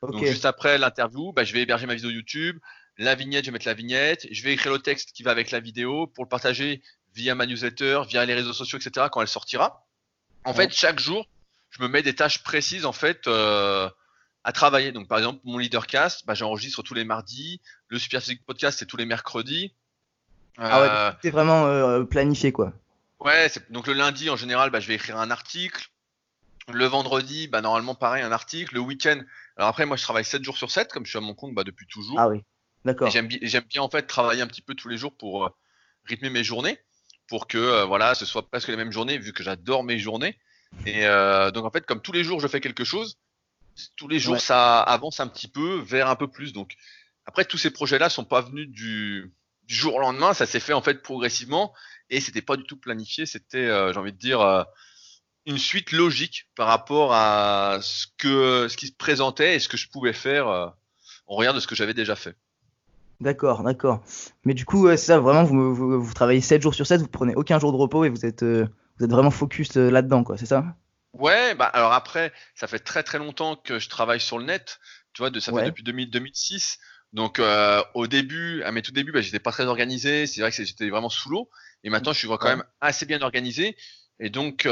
Ok, 0.04 0.12
Donc, 0.12 0.26
juste 0.26 0.46
après 0.46 0.78
l'interview, 0.78 1.34
bah, 1.34 1.44
je 1.44 1.54
vais 1.54 1.62
héberger 1.62 1.88
ma 1.88 1.96
vidéo 1.96 2.12
YouTube. 2.12 2.60
La 2.98 3.16
vignette, 3.16 3.46
je 3.46 3.50
vais 3.50 3.54
mettre 3.54 3.68
la 3.68 3.74
vignette. 3.74 4.28
Je 4.32 4.44
vais 4.44 4.54
écrire 4.54 4.72
le 4.72 4.80
texte 4.80 5.12
qui 5.12 5.24
va 5.24 5.32
avec 5.32 5.52
la 5.52 5.60
vidéo 5.60 6.08
pour 6.08 6.24
le 6.24 6.30
partager 6.30 6.82
via 7.14 7.36
ma 7.36 7.46
newsletter, 7.46 8.02
via 8.08 8.26
les 8.26 8.34
réseaux 8.34 8.54
sociaux, 8.54 8.78
etc., 8.80 9.08
quand 9.12 9.22
elle 9.22 9.28
sortira. 9.28 9.86
En 10.44 10.52
Ouais. 10.52 10.56
fait, 10.58 10.74
chaque 10.74 11.00
jour, 11.00 11.28
je 11.72 11.82
me 11.82 11.88
mets 11.88 12.02
des 12.04 12.16
tâches 12.16 12.44
précises, 12.44 12.86
en 12.86 12.92
fait, 12.94 13.28
euh, 13.28 13.90
à 14.44 14.52
travailler. 14.52 14.92
Donc, 14.92 15.08
par 15.08 15.18
exemple, 15.18 15.40
mon 15.44 15.58
leadercast, 15.58 16.26
bah, 16.26 16.36
j'enregistre 16.36 16.84
tous 16.84 16.94
les 16.94 17.04
mardis. 17.06 17.62
Le 17.90 18.00
Super 18.00 18.22
Physique 18.22 18.46
Podcast, 18.46 18.80
c'est 18.80 18.86
tous 18.86 18.98
les 18.98 19.06
mercredis. 19.06 19.74
ah 20.58 20.82
ouais, 20.82 20.88
Euh, 20.90 21.12
c'est 21.22 21.32
vraiment 21.32 21.66
euh, 21.68 22.04
planifié, 22.04 22.52
quoi. 22.52 22.74
Ouais, 23.20 23.50
donc 23.70 23.88
le 23.88 23.94
lundi 23.94 24.30
en 24.30 24.36
général, 24.36 24.70
bah, 24.70 24.80
je 24.80 24.88
vais 24.88 24.96
écrire 24.96 25.18
un 25.18 25.32
article. 25.32 25.90
Le 26.72 26.86
vendredi, 26.86 27.48
bah, 27.48 27.62
normalement 27.62 27.96
pareil, 27.96 28.24
un 28.24 28.32
article. 28.32 28.74
Le 28.76 28.80
week-end, 28.82 29.20
alors 29.58 29.70
après 29.70 29.86
moi 29.86 29.98
je 29.98 30.04
travaille 30.04 30.26
7 30.26 30.44
jours 30.44 30.58
sur 30.58 30.70
7 30.72 30.92
comme 30.92 31.06
je 31.06 31.10
suis 31.12 31.18
à 31.18 31.22
mon 31.22 31.34
compte 31.34 31.54
bah, 31.54 31.64
depuis 31.64 31.88
toujours. 31.88 32.20
Ah 32.20 32.28
oui, 32.28 32.44
d'accord. 32.86 33.10
j'aime 33.12 33.28
bi- 33.28 33.40
j'aime 33.42 33.66
bien 33.70 33.82
en 33.82 33.90
fait 33.90 34.04
travailler 34.04 34.42
un 34.42 34.48
petit 34.48 34.62
peu 34.62 34.76
tous 34.76 34.88
les 34.88 34.98
jours 34.98 35.16
pour 35.18 35.46
euh, 35.46 35.50
rythmer 36.06 36.30
mes 36.30 36.44
journées, 36.44 36.80
pour 37.28 37.48
que 37.48 37.58
euh, 37.58 37.86
voilà, 37.86 38.16
ce 38.16 38.26
soit 38.26 38.50
presque 38.50 38.70
les 38.70 38.78
mêmes 38.78 38.92
journées 38.92 39.18
vu 39.18 39.34
que 39.34 39.44
j'adore 39.44 39.84
mes 39.84 40.00
journées. 40.00 40.38
Et 40.86 41.06
euh, 41.06 41.52
donc 41.52 41.66
en 41.66 41.72
fait 41.72 41.86
comme 41.86 42.02
tous 42.02 42.12
les 42.14 42.24
jours 42.24 42.40
je 42.40 42.48
fais 42.48 42.62
quelque 42.62 42.84
chose, 42.84 43.18
tous 43.98 44.08
les 44.08 44.20
jours 44.20 44.36
Ouais. 44.36 44.40
ça 44.40 44.80
avance 44.82 45.20
un 45.20 45.28
petit 45.28 45.48
peu 45.48 45.80
vers 45.80 46.10
un 46.10 46.16
peu 46.16 46.30
plus. 46.30 46.54
Donc 46.54 46.76
après 47.26 47.46
tous 47.46 47.58
ces 47.58 47.72
projets-là 47.72 48.10
sont 48.10 48.26
pas 48.26 48.42
venus 48.42 48.70
du, 48.70 49.34
du 49.64 49.76
jour 49.76 49.96
au 49.96 50.00
lendemain, 50.00 50.34
ça 50.34 50.46
s'est 50.46 50.60
fait 50.60 50.74
en 50.74 50.82
fait 50.82 51.02
progressivement 51.02 51.74
et 52.10 52.22
c'était 52.22 52.42
pas 52.42 52.56
du 52.56 52.64
tout 52.64 52.78
planifié, 52.78 53.26
c'était 53.26 53.68
j'ai 53.68 54.00
envie 54.00 54.14
de 54.14 54.18
dire 54.18 54.66
une 55.48 55.58
suite 55.60 55.92
logique 55.92 56.50
par 56.56 56.68
rapport 56.68 57.14
à 57.14 57.78
ce 57.82 58.08
que 58.18 58.68
ce 58.68 58.76
qui 58.78 58.88
se 58.88 58.94
présentait 58.94 59.56
et 59.56 59.60
ce 59.60 59.70
que 59.70 59.78
je 59.78 59.90
pouvais 59.90 60.14
faire 60.14 60.48
euh, 60.48 60.68
en 61.28 61.36
regard 61.36 61.54
de 61.54 61.60
ce 61.60 61.68
que 61.68 61.76
j'avais 61.76 61.94
déjà 61.94 62.16
fait. 62.16 62.36
D'accord, 63.22 63.64
d'accord. 63.64 64.04
Mais 64.44 64.54
du 64.54 64.66
coup, 64.66 64.84
ouais, 64.86 64.98
c'est 64.98 65.08
ça, 65.08 65.20
vraiment, 65.20 65.44
vous, 65.44 65.74
vous, 65.74 66.02
vous 66.02 66.14
travaillez 66.14 66.42
7 66.42 66.62
jours 66.62 66.76
sur 66.76 66.86
7, 66.86 67.02
vous 67.02 67.08
prenez 67.08 67.34
aucun 67.36 67.60
jour 67.60 67.72
de 67.72 67.78
repos 67.78 68.04
et 68.04 68.10
vous 68.10 68.26
êtes, 68.26 68.44
euh, 68.44 68.68
vous 68.98 69.06
êtes 69.06 69.12
vraiment 69.12 69.32
focus 69.32 69.78
euh, 69.78 69.90
là-dedans, 69.90 70.24
quoi, 70.24 70.38
c'est 70.38 70.46
ça? 70.46 70.66
Ouais, 71.14 71.56
bah 71.56 71.66
alors 71.66 71.94
après, 71.94 72.34
ça 72.56 72.68
fait 72.68 72.80
très 72.80 73.02
très 73.04 73.18
longtemps 73.18 73.56
que 73.56 73.80
je 73.80 73.88
travaille 73.88 74.20
sur 74.20 74.38
le 74.38 74.44
net, 74.44 74.80
tu 75.14 75.22
vois, 75.22 75.30
de, 75.30 75.40
ça 75.40 75.54
Ouais. 75.54 75.64
fait 75.64 75.70
depuis 75.70 75.84
2000, 75.84 76.10
2006. 76.10 76.78
Donc 77.14 77.40
euh, 77.40 77.82
au 77.94 78.08
début, 78.08 78.62
à 78.64 78.74
mes 78.74 78.82
tout 78.82 78.92
débuts, 78.92 79.14
bah, 79.14 79.22
j'étais 79.22 79.40
pas 79.40 79.52
très 79.52 79.66
organisé, 79.66 80.28
c'est 80.28 80.42
vrai 80.42 80.52
que 80.52 80.64
j'étais 80.66 80.90
vraiment 80.90 81.08
sous 81.10 81.30
l'eau. 81.30 81.50
Et 81.86 81.90
maintenant, 81.90 82.12
je 82.12 82.20
suis 82.20 82.28
quand 82.28 82.44
même 82.44 82.64
assez 82.82 83.06
bien 83.06 83.22
organisé. 83.22 83.78
Et 84.20 84.30
donc 84.30 84.68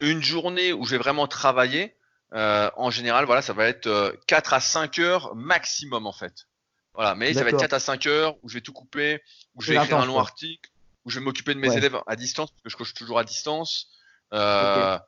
une 0.00 0.22
journée 0.22 0.72
où 0.72 0.84
je 0.84 0.92
vais 0.92 0.98
vraiment 0.98 1.26
travailler, 1.26 1.94
euh, 2.34 2.70
en 2.76 2.90
général, 2.90 3.26
voilà, 3.26 3.42
ça 3.42 3.52
va 3.52 3.66
être 3.66 3.86
euh, 3.86 4.12
4 4.26 4.54
à 4.54 4.60
5 4.60 4.98
heures 4.98 5.34
maximum 5.34 6.06
en 6.06 6.12
fait. 6.12 6.46
Voilà, 6.94 7.14
mais 7.14 7.32
ça 7.32 7.40
va 7.42 7.50
être 7.50 7.52
D'accord. 7.52 7.60
4 7.62 7.72
à 7.74 7.80
5 7.80 8.06
heures 8.06 8.36
où 8.42 8.48
je 8.48 8.54
vais 8.54 8.60
tout 8.60 8.72
couper, 8.72 9.22
où 9.54 9.62
je 9.62 9.72
vais 9.72 9.78
écrire 9.78 9.98
un 9.98 10.06
long 10.06 10.14
quoi. 10.14 10.22
article, 10.22 10.70
où 11.04 11.10
je 11.10 11.18
vais 11.18 11.24
m'occuper 11.24 11.54
de 11.54 11.60
mes 11.60 11.68
Ouais. 11.68 11.76
élèves 11.78 11.98
à 12.06 12.16
distance, 12.16 12.50
parce 12.50 12.62
que 12.62 12.70
je 12.70 12.76
coach 12.76 12.94
toujours 12.94 13.18
à 13.18 13.24
distance. 13.24 13.88
Euh, 14.32 14.98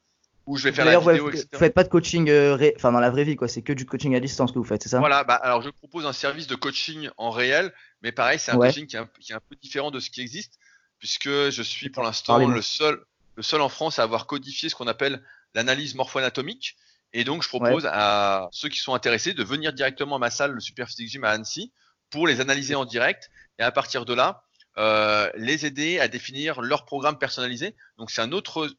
où 0.46 0.56
je 0.56 0.64
vais 0.64 0.72
faire 0.72 0.84
la 0.84 0.98
ouais, 0.98 1.12
vidéo, 1.12 1.24
vous, 1.24 1.30
etc. 1.30 1.48
vous 1.52 1.58
faites 1.58 1.74
pas 1.74 1.84
de 1.84 1.88
coaching, 1.88 2.28
euh, 2.28 2.56
ré- 2.56 2.72
enfin 2.76 2.90
dans 2.90 2.98
la 2.98 3.10
vraie 3.10 3.22
vie, 3.24 3.36
quoi, 3.36 3.46
c'est 3.46 3.62
que 3.62 3.72
du 3.72 3.86
coaching 3.86 4.14
à 4.16 4.20
distance 4.20 4.50
que 4.50 4.58
vous 4.58 4.64
faites, 4.64 4.82
c'est 4.82 4.88
ça? 4.88 4.98
Voilà, 4.98 5.22
bah, 5.22 5.36
alors 5.36 5.62
je 5.62 5.70
propose 5.70 6.04
un 6.06 6.12
service 6.12 6.48
de 6.48 6.56
coaching 6.56 7.08
en 7.16 7.30
réel, 7.30 7.72
mais 8.02 8.10
pareil, 8.10 8.40
c'est 8.40 8.50
un 8.50 8.56
Ouais. 8.58 8.68
coaching 8.68 8.86
qui 8.86 8.96
est, 8.96 9.00
un, 9.00 9.08
qui 9.20 9.32
est 9.32 9.36
un 9.36 9.40
peu 9.48 9.54
différent 9.62 9.92
de 9.92 10.00
ce 10.00 10.10
qui 10.10 10.20
existe, 10.20 10.54
puisque 10.98 11.28
je 11.28 11.62
suis 11.62 11.90
pour 11.90 12.02
l'instant 12.02 12.38
le 12.48 12.62
seul, 12.62 13.04
le 13.36 13.42
seul 13.44 13.60
en 13.60 13.68
France 13.68 13.98
à 14.00 14.02
avoir 14.02 14.26
codifié 14.26 14.68
ce 14.68 14.74
qu'on 14.74 14.88
appelle 14.88 15.22
l'analyse 15.54 15.94
morpho-anatomique. 15.94 16.76
Et 17.12 17.24
donc, 17.24 17.42
je 17.42 17.48
propose 17.48 17.86
à 17.86 18.48
ceux 18.52 18.68
qui 18.68 18.78
sont 18.78 18.94
intéressés 18.94 19.34
de 19.34 19.44
venir 19.44 19.72
directement 19.72 20.16
à 20.16 20.18
ma 20.18 20.30
salle, 20.30 20.52
le 20.52 20.60
Super 20.60 20.88
Physique 20.88 21.08
Gym 21.08 21.24
à 21.24 21.30
Annecy, 21.30 21.72
pour 22.10 22.26
les 22.26 22.40
analyser 22.40 22.74
en 22.74 22.84
direct 22.84 23.30
et 23.58 23.62
à 23.62 23.70
partir 23.70 24.04
de 24.04 24.14
là, 24.14 24.44
euh, 24.78 25.30
les 25.34 25.66
aider 25.66 26.00
à 26.00 26.08
définir 26.08 26.62
leur 26.62 26.84
programme 26.84 27.18
personnalisé. 27.18 27.74
Donc, 27.98 28.10
c'est 28.10 28.22
un 28.22 28.32
autre 28.32 28.70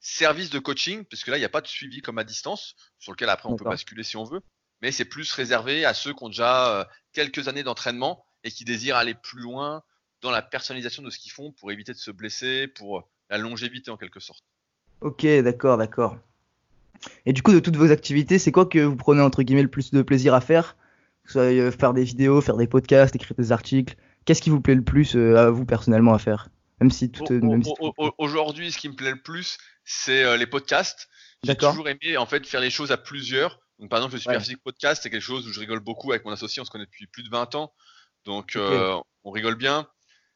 service 0.00 0.50
de 0.50 0.58
coaching, 0.58 1.04
puisque 1.04 1.28
là, 1.28 1.36
il 1.36 1.40
n'y 1.40 1.46
a 1.46 1.50
pas 1.50 1.60
de 1.60 1.66
suivi 1.66 2.00
comme 2.00 2.18
à 2.18 2.24
distance, 2.24 2.74
sur 2.98 3.12
lequel 3.12 3.28
après 3.28 3.48
on 3.48 3.56
peut 3.56 3.64
basculer 3.64 4.02
si 4.02 4.16
on 4.16 4.24
veut, 4.24 4.40
mais 4.80 4.90
c'est 4.90 5.04
plus 5.04 5.32
réservé 5.32 5.84
à 5.84 5.94
ceux 5.94 6.12
qui 6.12 6.24
ont 6.24 6.28
déjà 6.28 6.80
euh, 6.80 6.84
quelques 7.12 7.48
années 7.48 7.62
d'entraînement 7.62 8.24
et 8.42 8.50
qui 8.50 8.64
désirent 8.64 8.96
aller 8.96 9.14
plus 9.14 9.40
loin 9.40 9.82
dans 10.22 10.30
la 10.30 10.42
personnalisation 10.42 11.02
de 11.02 11.10
ce 11.10 11.18
qu'ils 11.18 11.32
font 11.32 11.52
pour 11.52 11.70
éviter 11.70 11.92
de 11.92 11.98
se 11.98 12.10
blesser, 12.10 12.66
pour 12.66 13.08
la 13.28 13.38
longévité 13.38 13.90
en 13.90 13.96
quelque 13.96 14.20
sorte. 14.20 14.44
Ok, 15.00 15.24
d'accord, 15.24 15.78
d'accord. 15.78 16.18
Et 17.26 17.32
du 17.32 17.42
coup, 17.42 17.52
de 17.52 17.60
toutes 17.60 17.76
vos 17.76 17.90
activités, 17.90 18.38
c'est 18.38 18.52
quoi 18.52 18.66
que 18.66 18.78
vous 18.78 18.96
prenez 18.96 19.22
entre 19.22 19.42
guillemets 19.42 19.62
le 19.62 19.70
plus 19.70 19.90
de 19.90 20.02
plaisir 20.02 20.34
à 20.34 20.40
faire? 20.40 20.76
Que 21.24 21.28
ce 21.28 21.32
soit 21.34 21.42
euh, 21.42 21.70
faire 21.70 21.92
des 21.92 22.04
vidéos, 22.04 22.40
faire 22.40 22.56
des 22.56 22.66
podcasts, 22.66 23.14
écrire 23.14 23.36
des 23.36 23.52
articles. 23.52 23.96
Qu'est-ce 24.24 24.42
qui 24.42 24.50
vous 24.50 24.60
plaît 24.60 24.74
le 24.74 24.82
plus 24.82 25.16
euh, 25.16 25.36
à 25.36 25.50
vous 25.50 25.64
personnellement 25.64 26.14
à 26.14 26.18
faire? 26.18 26.48
Même 26.80 26.90
si 26.90 27.10
tout. 27.10 27.24
Si 27.26 27.72
Aujourd'hui, 28.18 28.72
ce 28.72 28.78
qui 28.78 28.88
me 28.88 28.94
plaît 28.94 29.12
le 29.12 29.22
plus, 29.22 29.58
c'est 29.84 30.24
euh, 30.24 30.36
les 30.36 30.46
podcasts. 30.46 31.08
J'ai 31.44 31.56
toujours 31.56 31.88
aimé 31.88 32.16
en 32.16 32.26
fait 32.26 32.46
faire 32.46 32.60
les 32.60 32.70
choses 32.70 32.92
à 32.92 32.96
plusieurs. 32.96 33.60
Donc 33.78 33.90
par 33.90 33.98
exemple, 33.98 34.14
le 34.14 34.18
Ouais. 34.18 34.22
Superphysique 34.22 34.62
Podcast, 34.62 35.02
c'est 35.02 35.10
quelque 35.10 35.22
chose 35.22 35.46
où 35.46 35.52
je 35.52 35.58
rigole 35.58 35.80
beaucoup 35.80 36.12
avec 36.12 36.24
mon 36.24 36.30
associé. 36.30 36.62
On 36.62 36.64
se 36.64 36.70
connaît 36.70 36.86
depuis 36.86 37.06
plus 37.06 37.24
de 37.24 37.30
20 37.30 37.56
ans, 37.56 37.72
donc 38.24 38.56
on 38.56 39.30
rigole 39.30 39.56
bien. 39.56 39.88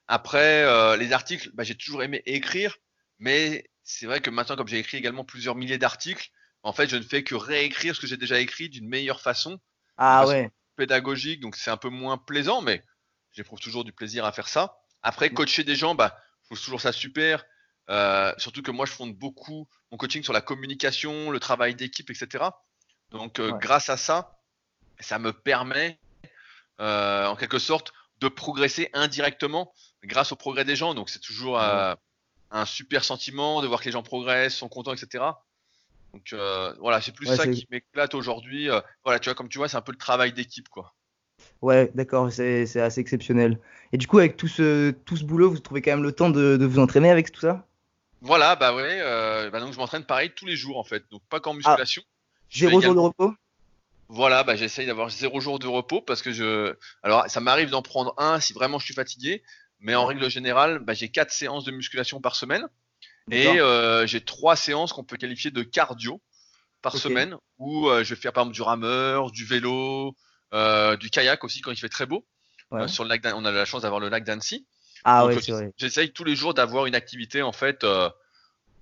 Après, 0.08 0.96
les 0.96 1.12
articles, 1.12 1.50
bah, 1.54 1.62
j'ai 1.62 1.76
toujours 1.76 2.02
aimé 2.02 2.22
écrire, 2.26 2.76
mais 3.20 3.68
c'est 3.84 4.06
vrai 4.06 4.20
que 4.20 4.30
maintenant, 4.30 4.56
comme 4.56 4.66
j'ai 4.66 4.78
écrit 4.78 4.98
également 4.98 5.25
plusieurs 5.25 5.54
milliers 5.54 5.78
d'articles, 5.78 6.30
en 6.66 6.73
fait, 6.73 6.88
je 6.88 6.96
ne 6.96 7.02
fais 7.02 7.23
que 7.23 7.37
réécrire 7.37 7.94
ce 7.94 8.00
que 8.00 8.08
j'ai 8.08 8.16
déjà 8.16 8.40
écrit 8.40 8.68
d'une 8.68 8.88
meilleure 8.88 9.20
façon, 9.20 9.61
Ah 9.99 10.26
ouais. 10.26 10.50
pédagogique, 10.75 11.40
donc 11.40 11.54
c'est 11.54 11.70
un 11.70 11.76
peu 11.76 11.90
moins 11.90 12.18
plaisant, 12.18 12.61
mais 12.61 12.82
j'éprouve 13.30 13.61
toujours 13.61 13.85
du 13.85 13.92
plaisir 13.92 14.25
à 14.25 14.32
faire 14.32 14.49
ça. 14.49 14.76
Après, 15.00 15.30
coacher 15.30 15.62
des 15.62 15.76
gens, 15.76 15.94
bah, 15.94 16.18
je 16.42 16.46
trouve 16.46 16.61
toujours 16.61 16.80
ça 16.80 16.90
super. 16.90 17.44
Euh, 17.88 18.32
surtout 18.37 18.62
que 18.62 18.73
moi, 18.73 18.85
je 18.85 18.90
fonde 18.90 19.14
beaucoup 19.14 19.68
mon 19.92 19.96
coaching 19.96 20.25
sur 20.25 20.32
la 20.32 20.40
communication, 20.40 21.30
le 21.30 21.38
travail 21.38 21.76
d'équipe, 21.76 22.11
etc. 22.11 22.46
Donc, 23.11 23.38
euh, 23.38 23.52
Ouais. 23.52 23.58
grâce 23.61 23.88
à 23.88 23.96
ça, 23.96 24.37
ça 24.99 25.20
me 25.20 25.32
permet, 25.32 26.00
euh, 26.80 27.26
en 27.26 27.37
quelque 27.37 27.61
sorte, 27.61 27.92
de 28.18 28.26
progresser 28.26 28.90
indirectement 28.92 29.73
grâce 30.02 30.32
au 30.32 30.37
progrès 30.37 30.64
des 30.64 30.75
gens. 30.75 30.94
Donc, 30.94 31.11
c'est 31.11 31.20
toujours 31.20 31.61
euh, 31.61 31.94
un 32.50 32.66
super 32.66 33.04
sentiment 33.04 33.62
de 33.62 33.68
voir 33.68 33.78
que 33.78 33.85
les 33.85 33.92
gens 33.92 34.02
progressent, 34.02 34.56
sont 34.56 34.68
contents, 34.68 34.92
etc. 34.92 35.23
Donc, 36.16 36.32
euh, 36.32 36.73
voilà, 36.80 37.02
c'est 37.02 37.12
plus 37.12 37.28
Ouais, 37.28 37.37
ça 37.37 37.46
qui 37.46 37.66
m'éclate 37.70 38.14
aujourd'hui. 38.14 38.70
Euh, 38.70 38.80
voilà, 39.04 39.18
tu 39.18 39.28
vois, 39.28 39.35
comme 39.35 39.50
tu 39.50 39.58
vois, 39.58 39.68
c'est 39.68 39.76
un 39.76 39.82
peu 39.82 39.92
le 39.92 39.99
travail 39.99 40.32
d'équipe, 40.32 40.70
quoi. 40.70 40.94
Ouais, 41.61 41.90
d'accord, 41.94 42.32
c'est 42.32 42.80
assez 42.80 43.00
exceptionnel. 43.02 43.61
Et 43.92 43.99
du 43.99 44.06
coup, 44.06 44.18
avec 44.18 44.38
tout 44.38 44.49
ce, 44.49 44.92
tout 44.92 45.18
ce 45.18 45.25
boulot, 45.25 45.50
vous 45.50 45.58
trouvez 45.58 45.82
quand 45.82 45.90
même 45.90 46.02
le 46.02 46.12
temps 46.12 46.30
de, 46.30 46.56
de 46.56 46.64
vous 46.64 46.78
entraîner 46.78 47.11
avec 47.11 47.30
tout 47.30 47.42
ça? 47.42 47.66
Voilà, 48.23 48.56
bah 48.56 48.75
ouais, 48.75 48.99
euh, 49.02 49.50
bah 49.50 49.61
donc 49.61 49.75
je 49.75 49.78
m'entraîne 49.78 50.04
pareil 50.04 50.32
tous 50.35 50.46
les 50.46 50.56
jours 50.56 50.78
en 50.78 50.85
fait, 50.85 51.04
donc 51.11 51.20
pas 51.28 51.38
qu'en 51.38 51.52
musculation. 51.52 52.02
Fais 52.49 52.61
Zéro 52.61 52.80
jour 52.80 52.94
de 52.94 53.00
repos? 53.00 53.35
Voilà, 54.08 54.42
bah 54.42 54.56
j'essaye 54.56 54.87
d'avoir 54.87 55.11
zéro 55.11 55.38
jour 55.40 55.58
de 55.58 55.66
repos 55.66 56.00
parce 56.00 56.23
que 56.23 56.32
je, 56.32 56.75
alors 57.02 57.28
ça 57.28 57.40
m'arrive 57.40 57.68
d'en 57.68 57.82
prendre 57.82 58.14
un 58.16 58.40
si 58.40 58.54
vraiment 58.54 58.78
je 58.78 58.87
suis 58.87 58.94
fatigué, 58.94 59.42
mais 59.80 59.94
en 59.94 60.06
règle 60.06 60.30
générale, 60.30 60.78
bah, 60.78 60.94
j'ai 60.94 61.11
quatre 61.11 61.30
séances 61.30 61.64
de 61.64 61.73
musculation 61.73 62.23
par 62.23 62.37
semaine 62.37 62.66
et 63.30 63.61
euh, 63.61 64.06
j'ai 64.06 64.21
trois 64.21 64.56
séances 64.56 64.92
qu'on 64.92 65.04
peut 65.04 65.16
qualifier 65.16 65.50
de 65.50 65.62
cardio 65.62 66.21
par 66.83 66.97
semaine 66.97 67.37
où 67.59 67.88
euh, 67.88 68.04
je 68.04 68.14
vais 68.14 68.21
faire 68.21 68.33
par 68.33 68.42
exemple 68.42 68.54
du 68.54 68.62
rameur, 68.62 69.30
du 69.33 69.45
vélo, 69.45 70.14
euh, 70.54 70.97
du 70.97 71.11
kayak 71.11 71.42
aussi 71.42 71.61
quand 71.61 71.73
il 71.73 71.76
fait 71.76 71.88
très 71.88 72.06
beau. 72.06 72.25
Ouais. 72.71 72.87
Sur 72.88 73.04
le 73.04 73.09
lac, 73.09 73.25
on 73.35 73.45
a 73.45 73.50
la 73.50 73.64
chance 73.64 73.83
d'avoir 73.83 74.00
le 74.00 74.09
lac 74.09 74.25
d'Annecy. 74.25 74.66
Ah 75.04 75.23
Donc, 75.23 75.40
ouais. 75.49 75.73
J'essaye 75.76 76.12
tous 76.12 76.25
les 76.25 76.37
jours 76.37 76.54
d'avoir 76.54 76.87
une 76.87 76.95
activité 76.95 77.42
en 77.42 77.52
fait 77.52 77.85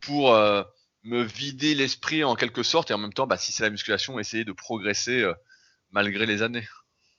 pour 0.00 0.32
me 1.02 1.22
vider 1.22 1.74
l'esprit 1.74 2.24
en 2.24 2.34
quelque 2.34 2.62
sorte 2.62 2.90
et 2.90 2.94
en 2.94 2.98
même 2.98 3.12
temps, 3.12 3.26
bah, 3.26 3.36
si 3.36 3.52
c'est 3.52 3.62
la 3.62 3.70
musculation, 3.70 4.18
essayer 4.18 4.44
de 4.44 4.52
progresser 4.52 5.24
malgré 5.90 6.26
les 6.26 6.42
années. 6.42 6.66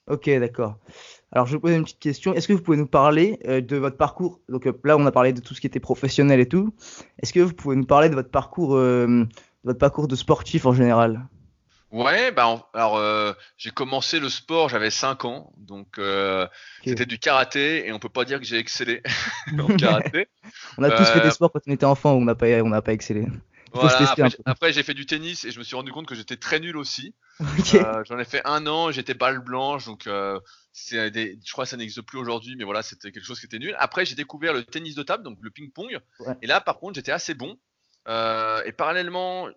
Ok, 0.08 0.28
d'accord. 0.38 0.78
Alors, 1.32 1.46
je 1.46 1.52
vais 1.52 1.56
vous 1.56 1.62
poser 1.62 1.76
une 1.76 1.84
petite 1.84 1.98
question. 1.98 2.34
Est-ce 2.34 2.46
que 2.46 2.52
vous 2.52 2.62
pouvez 2.62 2.76
nous 2.76 2.86
parler 2.86 3.38
euh, 3.46 3.60
de 3.60 3.76
votre 3.76 3.96
parcours? 3.96 4.40
Donc 4.48 4.66
euh, 4.66 4.72
là, 4.84 4.96
on 4.96 5.06
a 5.06 5.12
parlé 5.12 5.32
de 5.32 5.40
tout 5.40 5.54
ce 5.54 5.60
qui 5.60 5.66
était 5.66 5.80
professionnel 5.80 6.40
et 6.40 6.48
tout. 6.48 6.72
Est-ce 7.20 7.32
que 7.32 7.40
vous 7.40 7.52
pouvez 7.52 7.76
nous 7.76 7.86
parler 7.86 8.08
de 8.08 8.14
votre 8.14 8.30
parcours, 8.30 8.76
euh, 8.76 9.06
de 9.06 9.28
votre 9.64 9.78
parcours 9.78 10.06
de 10.08 10.16
sportif 10.16 10.66
en 10.66 10.72
général? 10.72 11.26
Ouais, 11.92 12.32
bah 12.32 12.66
alors 12.74 13.00
j'ai 13.56 13.70
commencé 13.70 14.18
le 14.18 14.28
sport, 14.28 14.68
j'avais 14.68 14.90
5 14.90 15.24
ans, 15.24 15.52
donc 15.56 16.00
c'était 16.84 17.06
du 17.06 17.18
karaté 17.18 17.86
et 17.86 17.92
on 17.92 18.00
peut 18.00 18.08
pas 18.08 18.24
dire 18.24 18.40
que 18.40 18.44
j'ai 18.44 18.58
excellé 18.58 19.02
en 19.58 19.66
karaté. 19.76 20.26
On 20.76 20.82
a 20.82 20.90
tous 20.90 21.04
fait 21.04 21.20
des 21.20 21.30
sports 21.30 21.52
quand 21.52 21.60
on 21.66 21.72
était 21.72 21.86
enfant 21.86 22.12
où 22.12 22.16
on 22.16 22.24
n'a 22.24 22.34
pas, 22.34 22.48
on 22.62 22.68
n'a 22.68 22.82
pas 22.82 22.92
excellé. 22.92 23.26
Voilà, 23.72 24.10
après, 24.10 24.30
j'ai- 24.30 24.36
peu. 24.36 24.42
après, 24.46 24.72
j'ai 24.72 24.82
fait 24.82 24.94
du 24.94 25.06
tennis 25.06 25.44
et 25.44 25.50
je 25.50 25.58
me 25.58 25.64
suis 25.64 25.76
rendu 25.76 25.92
compte 25.92 26.06
que 26.06 26.14
j'étais 26.14 26.36
très 26.36 26.60
nul 26.60 26.76
aussi. 26.76 27.14
Euh, 27.74 28.02
J'en 28.04 28.18
ai 28.18 28.24
fait 28.24 28.40
un 28.46 28.66
an, 28.66 28.90
j'étais 28.90 29.12
balle 29.14 29.40
blanche, 29.40 29.84
donc 29.86 30.06
euh, 30.06 30.40
des, 30.90 31.38
je 31.44 31.52
crois 31.52 31.64
que 31.64 31.70
ça 31.70 31.76
n'existe 31.76 32.00
plus 32.02 32.18
aujourd'hui, 32.18 32.56
mais 32.56 32.64
voilà, 32.64 32.82
c'était 32.82 33.12
quelque 33.12 33.24
chose 33.26 33.38
qui 33.40 33.46
était 33.46 33.58
nul. 33.58 33.74
Après, 33.78 34.06
j'ai 34.06 34.14
découvert 34.14 34.52
le 34.54 34.64
tennis 34.64 34.94
de 34.94 35.02
table, 35.02 35.22
donc 35.22 35.38
le 35.42 35.50
ping-pong, 35.50 35.98
Ouais. 36.20 36.34
et 36.42 36.46
là, 36.46 36.60
par 36.60 36.78
contre, 36.78 36.94
j'étais 36.94 37.12
assez 37.12 37.34
bon. 37.34 37.58
Euh, 38.08 38.62
et 38.64 38.72
parallèlement, 38.72 39.48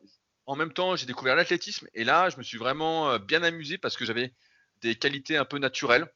en 0.45 0.55
même 0.55 0.73
temps, 0.73 0.95
j'ai 0.97 1.05
découvert 1.05 1.35
l'athlétisme, 1.35 1.87
et 1.93 2.03
là, 2.03 2.29
je 2.29 2.37
me 2.37 2.43
suis 2.43 2.57
vraiment 2.57 3.11
euh, 3.11 3.19
bien 3.19 3.43
amusé 3.43 3.77
parce 3.77 3.95
que 3.95 4.03
j'avais 4.05 4.33
des 4.81 4.95
qualités 4.95 5.37
un 5.37 5.45
peu 5.45 5.59
naturelles. 5.59 6.07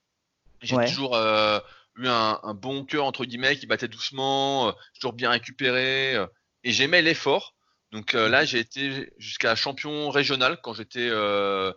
J'ai 0.62 0.76
Ouais. 0.76 0.88
toujours 0.88 1.16
eu 1.16 2.08
un, 2.08 2.40
un 2.44 2.54
bon 2.54 2.84
cœur 2.86 3.06
entre 3.06 3.24
guillemets 3.26 3.56
qui 3.58 3.68
battait 3.68 3.88
doucement, 3.88 4.74
toujours 4.96 5.14
bien 5.14 5.30
récupéré, 5.30 6.16
et 6.64 6.72
j'aimais 6.72 7.02
l'effort. 7.02 7.54
Donc 7.94 8.16
euh, 8.16 8.28
là, 8.28 8.44
j'ai 8.44 8.60
été 8.60 9.14
jusqu'à 9.18 9.56
champion 9.56 10.10
régional 10.10 10.60
quand 10.62 10.74
j'étais 10.74 11.08
euh, 11.10 11.72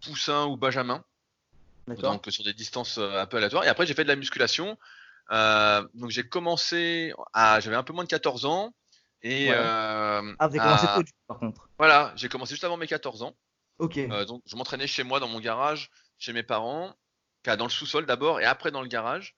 poussin 0.00 0.46
ou 0.46 0.56
benjamin, 0.56 1.04
donc 1.88 2.26
sur 2.30 2.44
des 2.44 2.54
distances 2.54 2.98
euh, 2.98 3.20
un 3.20 3.26
peu 3.26 3.36
aléatoires. 3.38 3.64
Et 3.64 3.68
après, 3.68 3.84
j'ai 3.84 3.94
fait 3.94 4.04
de 4.04 4.08
la 4.08 4.16
musculation. 4.16 4.78
Donc 5.30 6.10
j'ai 6.10 6.26
commencé 6.28 7.12
à, 7.32 7.60
j'avais 7.60 7.76
un 7.76 7.82
peu 7.82 7.92
moins 7.92 8.04
de 8.04 8.08
14 8.08 8.44
ans. 8.46 8.72
Et 9.22 9.50
Ouais. 9.50 9.56
Ah, 9.58 10.22
vous 10.22 10.44
avez 10.44 10.58
commencé 10.60 10.86
à- 10.86 10.94
tôt, 10.94 11.02
par 11.26 11.38
contre. 11.40 11.68
voilà, 11.76 12.12
j'ai 12.14 12.28
commencé 12.28 12.50
juste 12.54 12.62
avant 12.64 12.76
mes 12.76 12.86
14 12.86 13.22
ans. 13.22 13.34
Ok. 13.78 13.98
Donc 14.26 14.42
je 14.46 14.54
m'entraînais 14.54 14.86
chez 14.86 15.02
moi 15.02 15.18
dans 15.18 15.28
mon 15.28 15.40
garage, 15.40 15.90
chez 16.18 16.32
mes 16.32 16.44
parents, 16.44 16.94
dans 17.44 17.64
le 17.64 17.70
sous-sol 17.70 18.06
d'abord 18.06 18.40
et 18.40 18.44
après 18.44 18.70
dans 18.70 18.82
le 18.82 18.88
garage. 18.88 19.34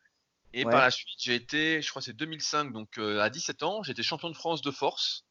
Et 0.53 0.65
Ouais. 0.65 0.71
par 0.71 0.81
la 0.83 0.91
suite, 0.91 1.09
j'ai 1.19 1.35
été, 1.37 1.81
je 1.81 1.89
crois 1.89 2.01
que 2.01 2.07
c'est 2.07 2.13
2005, 2.17 2.73
donc 2.73 2.99
euh, 2.99 3.21
à 3.21 3.31
17 3.31 3.63
ans, 3.63 3.83
j'étais 3.85 4.03
champion 4.03 4.29
de 4.29 4.35
France 4.37 4.61
de 4.63 4.71
force. 4.73 5.25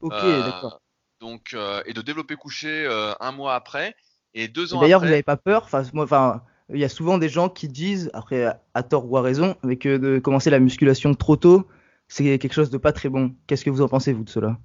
Ok, 0.00 0.14
Euh, 0.14 0.42
d'accord. 0.44 0.80
Donc 1.20 1.54
euh, 1.54 1.82
et 1.86 1.94
de 1.94 2.02
développer 2.02 2.36
couché 2.36 2.84
euh, 2.86 3.14
un 3.20 3.32
mois 3.32 3.54
après 3.54 3.94
et 4.34 4.48
deux 4.48 4.74
ans 4.74 4.80
D'ailleurs, 4.80 5.00
vous 5.00 5.06
n'avez 5.06 5.22
pas 5.22 5.36
peur? 5.36 5.62
Enfin, 5.64 6.42
il 6.72 6.78
y 6.78 6.84
a 6.84 6.88
souvent 6.88 7.18
des 7.18 7.28
gens 7.28 7.48
qui 7.48 7.68
disent, 7.68 8.10
après, 8.12 8.44
à- 8.74 8.82
tort 8.82 9.10
ou 9.10 9.16
à 9.16 9.22
raison, 9.22 9.56
mais 9.62 9.76
que 9.76 9.96
de 9.96 10.18
commencer 10.18 10.50
la 10.50 10.58
musculation 10.60 11.14
trop 11.14 11.36
tôt, 11.36 11.66
c'est 12.08 12.38
quelque 12.38 12.52
chose 12.54 12.70
de 12.70 12.78
pas 12.78 12.92
très 12.92 13.08
bon. 13.08 13.34
Qu'est-ce 13.46 13.64
que 13.64 13.70
vous 13.70 13.82
en 13.82 13.88
pensez, 13.88 14.12
vous, 14.12 14.24
de 14.24 14.30
cela? 14.30 14.58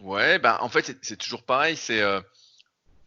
Ouais, 0.00 0.38
bah 0.38 0.58
en 0.60 0.68
fait 0.68 0.86
c'est- 0.86 1.04
c'est 1.04 1.16
toujours 1.16 1.42
pareil, 1.42 1.76
c'est 1.76 2.00
euh, 2.00 2.20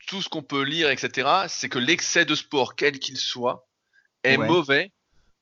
tout 0.08 0.22
ce 0.22 0.30
qu'on 0.30 0.44
peut 0.44 0.64
lire, 0.64 0.90
etc. 0.90 1.48
C'est 1.50 1.70
que 1.70 1.80
l'excès 1.80 2.26
de 2.26 2.36
sport, 2.36 2.76
quel 2.76 3.00
qu'il 3.00 3.18
soit, 3.18 3.68
est 4.24 4.38
Ouais. 4.38 4.48
mauvais 4.48 4.92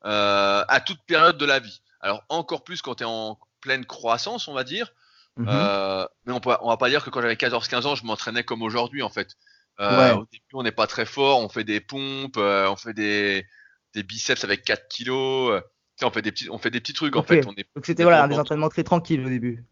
euh, 0.05 0.65
à 0.67 0.81
toute 0.81 1.01
période 1.07 1.37
de 1.37 1.45
la 1.45 1.59
vie. 1.59 1.81
Alors 2.01 2.23
encore 2.29 2.63
plus 2.63 2.81
quand 2.81 2.95
tu 2.97 3.03
es 3.03 3.07
en 3.07 3.39
pleine 3.61 3.85
croissance, 3.85 4.47
on 4.49 4.53
va 4.53 4.63
dire. 4.65 4.93
Mhm. 5.37 5.47
Euh, 5.49 6.05
mais 6.25 6.33
on, 6.33 6.39
peut, 6.39 6.51
on 6.61 6.69
va 6.69 6.77
pas 6.77 6.89
dire 6.89 7.03
que 7.03 7.09
quand 7.09 7.21
j'avais 7.21 7.35
14-15 7.35 7.85
ans, 7.85 7.95
je 7.95 8.05
m'entraînais 8.05 8.43
comme 8.43 8.61
aujourd'hui 8.61 9.01
en 9.03 9.09
fait. 9.09 9.35
Euh, 9.79 9.97
Ouais. 9.97 10.11
Au 10.11 10.25
début, 10.31 10.43
on 10.53 10.63
n'est 10.63 10.71
pas 10.73 10.87
très 10.87 11.05
fort, 11.05 11.39
on 11.39 11.47
fait 11.49 11.63
des 11.63 11.79
pompes, 11.79 12.35
euh, 12.37 12.69
on 12.69 12.75
fait 12.75 12.93
des, 12.93 13.45
des 13.93 14.03
biceps 14.03 14.43
avec 14.43 14.63
4 14.63 14.87
kilos. 14.89 15.61
on 16.01 16.11
fait 16.11 16.21
des 16.21 16.31
petits, 16.31 16.49
on 16.49 16.57
fait 16.57 16.71
des 16.71 16.81
petits 16.81 16.93
trucs 16.93 17.15
en 17.15 17.23
fait. 17.23 17.45
On 17.47 17.53
est, 17.53 17.65
Donc 17.75 17.85
c'était 17.85 18.03
voilà, 18.03 18.27
des 18.27 18.37
entraînements 18.37 18.69
très 18.69 18.83
tranquilles 18.83 19.25
au 19.25 19.29
début. 19.29 19.63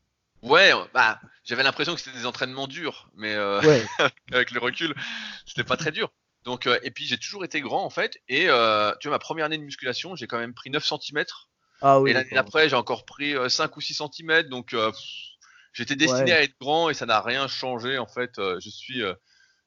Ouais, 0.44 0.72
bah, 0.94 1.20
j'avais 1.44 1.64
l'impression 1.64 1.96
que 1.96 2.00
c'était 2.00 2.18
des 2.18 2.26
entraînements 2.26 2.68
durs, 2.68 3.10
mais 3.16 3.34
euh, 3.34 3.60
Ouais. 3.62 3.84
avec 4.32 4.52
le 4.52 4.60
recul, 4.60 4.94
c'était 5.46 5.64
pas 5.64 5.78
très 5.78 5.92
dur. 5.92 6.10
Donc, 6.46 6.68
euh, 6.68 6.80
et 6.84 6.92
puis 6.92 7.06
j'ai 7.06 7.18
toujours 7.18 7.44
été 7.44 7.60
grand 7.60 7.84
en 7.84 7.90
fait. 7.90 8.20
Et 8.30 8.46
euh, 8.48 8.94
tu 9.02 9.08
vois, 9.10 9.16
ma 9.16 9.20
première 9.20 9.46
année 9.48 9.58
de 9.58 9.64
musculation, 9.64 10.16
j'ai 10.16 10.28
quand 10.28 10.38
même 10.38 10.54
pris 10.54 10.70
9 10.70 10.86
cm. 10.86 11.26
Ah 11.82 12.00
oui. 12.00 12.12
et 12.12 12.14
l'année 12.14 12.30
d'après, 12.32 12.70
j'ai 12.70 12.76
encore 12.76 13.06
pris 13.06 13.36
euh, 13.36 13.50
5 13.50 13.76
ou 13.76 13.82
6 13.82 14.02
cm. 14.14 14.44
Donc, 14.44 14.68
pff, 14.70 14.94
j'étais 15.78 15.96
destiné 15.96 16.32
Ouais. 16.32 16.32
à 16.34 16.44
être 16.44 16.56
grand 16.60 16.90
et 16.90 16.94
ça 16.94 17.06
n'a 17.06 17.22
rien 17.22 17.48
changé 17.48 17.98
en 17.98 18.08
fait. 18.08 18.40
Euh, 18.40 18.60
je 18.60 18.70
suis, 18.70 19.02
euh, 19.04 19.14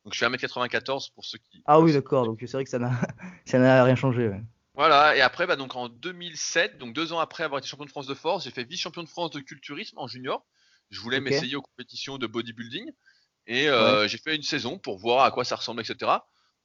donc 0.05 0.13
je 0.15 0.19
suis 0.19 0.27
1m94 0.27 1.13
pour 1.15 1.25
ceux 1.25 1.39
qui. 1.39 1.63
Ah 1.67 1.81
oui, 1.81 1.93
d'accord. 1.93 2.27
Donc 2.27 2.39
c'est 2.41 2.53
vrai 2.53 2.65
que 2.65 2.71
ça 2.71 2.79
n'a, 2.79 2.91
ça 3.47 3.59
n'a 3.59 3.85
rien 3.85 3.95
changé. 3.97 4.29
ouais. 4.29 4.41
Voilà. 4.75 5.17
Et 5.17 5.21
après, 5.21 5.47
bah, 5.47 5.57
donc 5.57 5.77
en 5.77 5.89
2007, 5.89 6.79
donc 6.79 6.95
deux 6.95 7.13
ans 7.13 7.19
après 7.19 7.45
avoir 7.45 7.59
été 7.59 7.69
champion 7.69 7.85
de 7.85 7.91
France 7.91 8.07
de 8.07 8.15
force, 8.15 8.45
j'ai 8.45 8.51
fait 8.51 8.65
vice-champion 8.65 9.03
de 9.03 9.09
France 9.09 9.31
de 9.31 9.41
culturisme 9.41 9.99
en 9.99 10.07
junior. 10.09 10.45
Je 10.91 11.01
voulais 11.01 11.21
m'essayer 11.21 11.55
aux 11.57 11.63
compétitions 11.63 12.19
de 12.19 12.27
bodybuilding. 12.27 12.91
Et 13.47 13.69
euh, 13.69 14.07
j'ai 14.09 14.19
fait 14.19 14.35
une 14.37 14.43
saison 14.43 14.79
pour 14.79 14.99
voir 14.99 15.25
à 15.25 15.31
quoi 15.31 15.45
ça 15.45 15.57
ressemblait, 15.57 15.85
etc. 15.89 16.11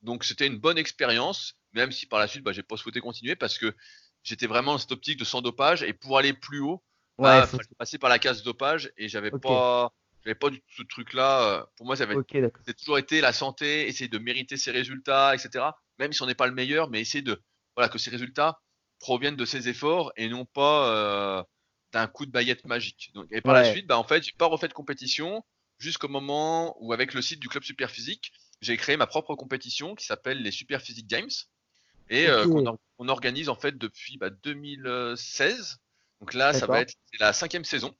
Donc 0.01 0.23
c'était 0.23 0.47
une 0.47 0.57
bonne 0.57 0.77
expérience, 0.77 1.55
même 1.73 1.91
si 1.91 2.05
par 2.05 2.19
la 2.19 2.27
suite, 2.27 2.43
bah, 2.43 2.51
j'ai 2.53 2.63
pas 2.63 2.77
souhaité 2.77 2.99
continuer 3.01 3.35
parce 3.35 3.57
que 3.57 3.75
j'étais 4.23 4.47
vraiment 4.47 4.73
dans 4.73 4.77
cette 4.77 4.91
optique 4.91 5.19
de 5.19 5.25
sans 5.25 5.41
dopage 5.41 5.83
et 5.83 5.93
pour 5.93 6.17
aller 6.17 6.33
plus 6.33 6.59
haut, 6.59 6.83
Ouais, 7.17 7.41
bah, 7.41 7.47
faut- 7.47 7.57
fallait 7.57 7.69
passer 7.77 7.97
par 7.97 8.09
la 8.09 8.19
case 8.19 8.43
dopage 8.43 8.91
et 8.97 9.07
j'avais 9.07 9.31
Ok. 9.31 9.41
pas, 9.41 9.91
j'avais 10.23 10.35
pas 10.35 10.49
du 10.49 10.59
tout 10.59 10.65
ce 10.77 10.83
truc-là. 10.83 11.41
euh, 11.61 11.65
Pour 11.77 11.85
moi, 11.85 11.95
ça 11.95 12.03
avait 12.03 12.15
Ok, 12.15 12.37
d'accord. 12.37 12.61
c'est 12.65 12.77
toujours 12.77 12.97
été 12.97 13.21
la 13.21 13.33
santé, 13.33 13.87
essayer 13.87 14.07
de 14.09 14.17
mériter 14.17 14.57
ses 14.57 14.71
résultats, 14.71 15.35
etc. 15.35 15.77
Même 15.99 16.13
si 16.13 16.21
on 16.21 16.25
n'est 16.25 16.35
pas 16.35 16.47
le 16.47 16.53
meilleur, 16.53 16.89
mais 16.89 17.01
essayer 17.01 17.21
de, 17.21 17.41
voilà, 17.75 17.89
que 17.89 17.97
ces 17.97 18.09
résultats 18.09 18.59
proviennent 18.99 19.35
de 19.35 19.45
ses 19.45 19.67
efforts 19.69 20.11
et 20.17 20.27
non 20.29 20.45
pas 20.45 20.89
euh, 21.39 21.43
d'un 21.93 22.07
coup 22.07 22.25
de 22.25 22.31
baguette 22.31 22.65
magique. 22.65 23.11
Donc, 23.13 23.27
et 23.31 23.41
par 23.41 23.53
la 23.53 23.63
suite, 23.63 23.87
bah, 23.87 23.97
en 23.97 24.03
fait, 24.03 24.23
j'ai 24.23 24.33
pas 24.37 24.45
refait 24.47 24.67
de 24.67 24.73
compétition 24.73 25.43
jusqu'au 25.79 26.07
moment 26.07 26.75
où, 26.81 26.93
avec 26.93 27.13
le 27.13 27.21
site 27.21 27.39
du 27.39 27.47
club 27.49 27.63
Superphysique, 27.63 28.31
j'ai 28.61 28.77
créé 28.77 28.97
ma 28.97 29.07
propre 29.07 29.35
compétition 29.35 29.95
qui 29.95 30.05
s'appelle 30.05 30.41
les 30.41 30.51
Superphysique 30.51 31.07
Games 31.07 31.29
et 32.09 32.27
euh, 32.27 32.45
Ok. 32.45 32.51
qu'on 32.51 32.65
or- 32.67 32.79
on 32.97 33.07
organise 33.09 33.49
en 33.49 33.55
fait 33.55 33.77
depuis 33.77 34.17
bah, 34.17 34.29
2016. 34.29 35.77
Donc 36.25 36.33
là, 36.33 36.53
ça 36.53 36.65
va 36.65 36.81
être 36.81 36.95
la 37.19 37.33
cinquième 37.33 37.65
saison. 37.65 37.95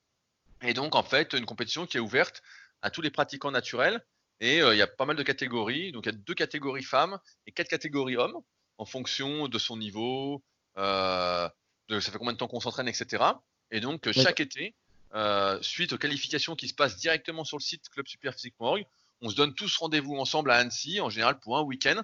Et 0.63 0.74
donc, 0.74 0.96
en 0.96 1.03
fait, 1.03 1.34
une 1.34 1.46
compétition 1.46 1.86
qui 1.86 1.98
est 1.98 2.00
ouverte 2.00 2.41
à 2.82 2.89
tous 2.89 3.01
les 3.01 3.12
pratiquants 3.12 3.51
naturels. 3.51 4.03
Et 4.39 4.63
euh, 4.63 4.74
il 4.74 4.79
y 4.79 4.82
a 4.82 4.88
pas 4.88 5.05
mal 5.05 5.15
de 5.15 5.22
catégories. 5.22 5.91
Donc, 5.91 6.08
il 6.08 6.12
y 6.12 6.15
a 6.15 6.17
deux 6.17 6.34
catégories 6.34 6.82
femmes 6.82 7.20
et 7.46 7.51
quatre 7.51 7.67
catégories 7.67 8.17
hommes 8.17 8.41
en 8.79 8.86
fonction 8.86 9.48
de 9.48 9.60
son 9.60 9.77
niveau, 9.77 10.44
euh, 10.79 11.48
de 11.88 12.00
ça 12.00 12.12
fait 12.12 12.17
combien 12.17 12.34
de 12.34 12.38
temps 12.39 12.48
qu'on 12.48 12.60
s'entraîne, 12.60 12.88
etc. 12.88 13.24
Et 13.70 13.79
donc, 13.79 14.08
euh, 14.08 14.12
chaque 14.12 14.39
été, 14.39 14.74
euh, 15.13 15.62
suite 15.62 15.94
aux 15.94 16.00
qualifications 16.00 16.55
qui 16.55 16.67
se 16.67 16.74
passent 16.74 16.98
directement 16.98 17.44
sur 17.44 17.58
le 17.58 17.62
site 17.62 17.88
clubsuperphysique.org, 17.89 18.88
on 19.22 19.29
se 19.29 19.36
donne 19.36 19.53
tous 19.53 19.77
rendez-vous 19.77 20.17
ensemble 20.17 20.50
à 20.50 20.55
Annecy, 20.55 21.00
en 21.00 21.12
général 21.12 21.39
pour 21.39 21.60
un 21.60 21.62
week-end, 21.62 22.01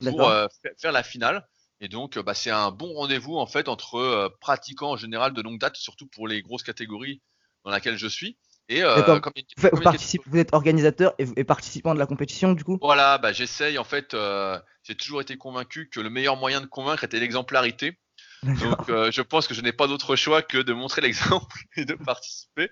pour 0.00 0.32
faire 0.78 0.90
la 0.90 1.04
finale. 1.04 1.46
Et 1.80 1.88
donc, 1.88 2.16
euh, 2.16 2.22
bah, 2.22 2.34
c'est 2.34 2.50
un 2.50 2.70
bon 2.70 2.92
rendez-vous 2.92 3.36
en 3.36 3.46
fait 3.46 3.68
entre 3.68 3.96
euh, 3.96 4.28
pratiquants 4.40 4.90
en 4.90 4.96
général 4.96 5.32
de 5.32 5.40
longue 5.40 5.58
date, 5.58 5.76
surtout 5.76 6.06
pour 6.06 6.28
les 6.28 6.42
grosses 6.42 6.62
catégories 6.62 7.22
dans 7.64 7.70
laquelle 7.70 7.96
je 7.96 8.06
suis. 8.06 8.36
Et 8.68 8.82
euh, 8.82 9.02
comme 9.02 9.32
Vous, 9.56 9.68
comme 9.70 9.96
vous 10.26 10.38
êtes 10.38 10.52
organisateur 10.52 11.14
et, 11.18 11.26
et 11.36 11.44
participant 11.44 11.92
de 11.94 11.98
la 11.98 12.06
compétition 12.06 12.52
du 12.52 12.62
coup? 12.62 12.78
Voilà, 12.80 13.18
bah, 13.18 13.32
j'essaye 13.32 13.78
en 13.78 13.84
fait. 13.84 14.14
euh, 14.14 14.60
j'ai 14.84 14.94
toujours 14.94 15.20
été 15.20 15.36
convaincu 15.36 15.88
que 15.88 16.00
le 16.00 16.10
meilleur 16.10 16.36
moyen 16.36 16.60
de 16.60 16.66
convaincre 16.66 17.04
était 17.04 17.18
l'exemplarité. 17.18 17.98
Donc, 18.42 18.88
je 18.88 19.20
pense 19.22 19.46
que 19.46 19.54
je 19.54 19.60
n'ai 19.60 19.72
pas 19.72 19.86
d'autre 19.86 20.16
choix 20.16 20.40
que 20.40 20.58
de 20.58 20.72
montrer 20.72 21.00
l'exemple 21.02 21.58
et 21.76 21.84
de 21.84 21.94
participer. 21.94 22.70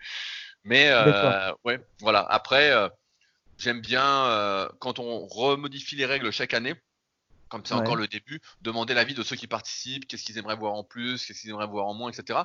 Mais 0.64 0.90
ouais, 1.64 1.80
voilà. 2.00 2.20
Après, 2.20 2.72
j'aime 3.58 3.80
bien 3.80 4.68
quand 4.78 4.98
on 4.98 5.26
remodifie 5.26 5.96
les 5.96 6.06
règles 6.06 6.30
chaque 6.30 6.54
année, 6.54 6.74
comme 7.48 7.64
c'est 7.64 7.74
Ouais. 7.74 7.80
encore 7.80 7.96
le 7.96 8.08
début, 8.08 8.40
demander 8.60 8.94
l'avis 8.94 9.14
de 9.14 9.22
ceux 9.22 9.36
qui 9.36 9.46
participent, 9.46 10.06
qu'est-ce 10.06 10.24
qu'ils 10.24 10.38
aimeraient 10.38 10.56
voir 10.56 10.74
en 10.74 10.84
plus, 10.84 11.24
qu'est-ce 11.24 11.40
qu'ils 11.42 11.50
aimeraient 11.50 11.66
voir 11.66 11.86
en 11.86 11.94
moins, 11.94 12.10
etc. 12.10 12.40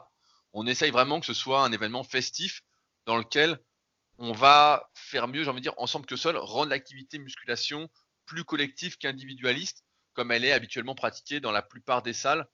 On 0.53 0.65
essaye 0.67 0.91
vraiment 0.91 1.19
que 1.19 1.25
ce 1.25 1.33
soit 1.33 1.63
un 1.63 1.71
événement 1.71 2.03
festif 2.03 2.61
dans 3.05 3.17
lequel 3.17 3.59
on 4.19 4.31
va 4.31 4.89
faire 4.93 5.27
mieux, 5.27 5.43
j'ai 5.43 5.49
envie 5.49 5.59
de 5.59 5.63
dire, 5.63 5.73
ensemble 5.77 6.05
que 6.05 6.15
seul, 6.15 6.37
rendre 6.37 6.69
l'activité 6.69 7.17
musculation 7.19 7.89
plus 8.25 8.43
collective 8.43 8.97
qu'individualiste, 8.97 9.83
comme 10.13 10.31
elle 10.31 10.45
est 10.45 10.51
habituellement 10.53 10.95
pratiquée 10.95 11.39
dans 11.39 11.51
la 11.51 11.61
plupart 11.61 12.03
des 12.03 12.13
salles. 12.13 12.45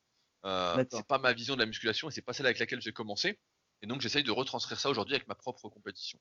Euh, 0.45 0.83
c'est 0.89 1.05
pas 1.05 1.17
ma 1.17 1.33
vision 1.33 1.55
de 1.55 1.59
la 1.59 1.65
musculation 1.65 2.07
et 2.09 2.11
c'est 2.11 2.21
pas 2.21 2.31
celle 2.33 2.45
avec 2.45 2.59
laquelle 2.59 2.81
j'ai 2.81 2.93
commencé. 2.93 3.37
Et 3.81 3.87
donc 3.87 3.99
j'essaye 4.01 4.23
de 4.23 4.31
retranscrire 4.31 4.79
ça 4.79 4.89
aujourd'hui 4.89 5.15
avec 5.15 5.27
ma 5.27 5.35
propre 5.35 5.67
compétition. 5.69 6.17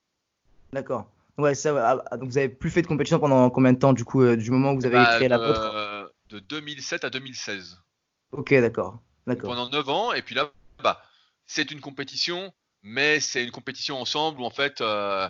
D'accord. 0.72 1.08
Ouais, 1.38 1.54
ça. 1.54 1.72
Ah, 1.92 2.02
ah, 2.10 2.16
donc 2.16 2.28
vous 2.28 2.38
avez 2.38 2.48
plus 2.48 2.70
fait 2.70 2.82
de 2.82 2.88
compétition 2.88 3.20
pendant 3.20 3.48
combien 3.48 3.72
de 3.72 3.78
temps 3.78 3.92
du 3.92 4.04
coup, 4.04 4.22
euh, 4.22 4.36
du 4.36 4.50
moment 4.50 4.72
où 4.72 4.76
vous 4.80 4.86
avez 4.86 4.96
Bah, 4.96 5.16
créé 5.16 5.28
la 5.28 5.38
de, 5.38 5.44
vôtre? 5.46 5.60
De 6.28 6.38
2007 6.38 7.04
à 7.04 7.10
2016. 7.10 7.78
Ok, 8.32 8.52
d'accord. 8.54 9.00
Pendant 9.42 9.68
9 9.68 9.88
ans, 9.88 10.12
et 10.12 10.22
puis 10.22 10.34
là, 10.34 10.50
bah, 10.82 11.02
c'est 11.46 11.70
une 11.70 11.80
compétition, 11.80 12.52
mais 12.82 13.20
c'est 13.20 13.44
une 13.44 13.50
compétition 13.50 14.00
ensemble 14.00 14.40
où 14.40 14.44
en 14.44 14.50
fait, 14.50 14.80
euh, 14.80 15.28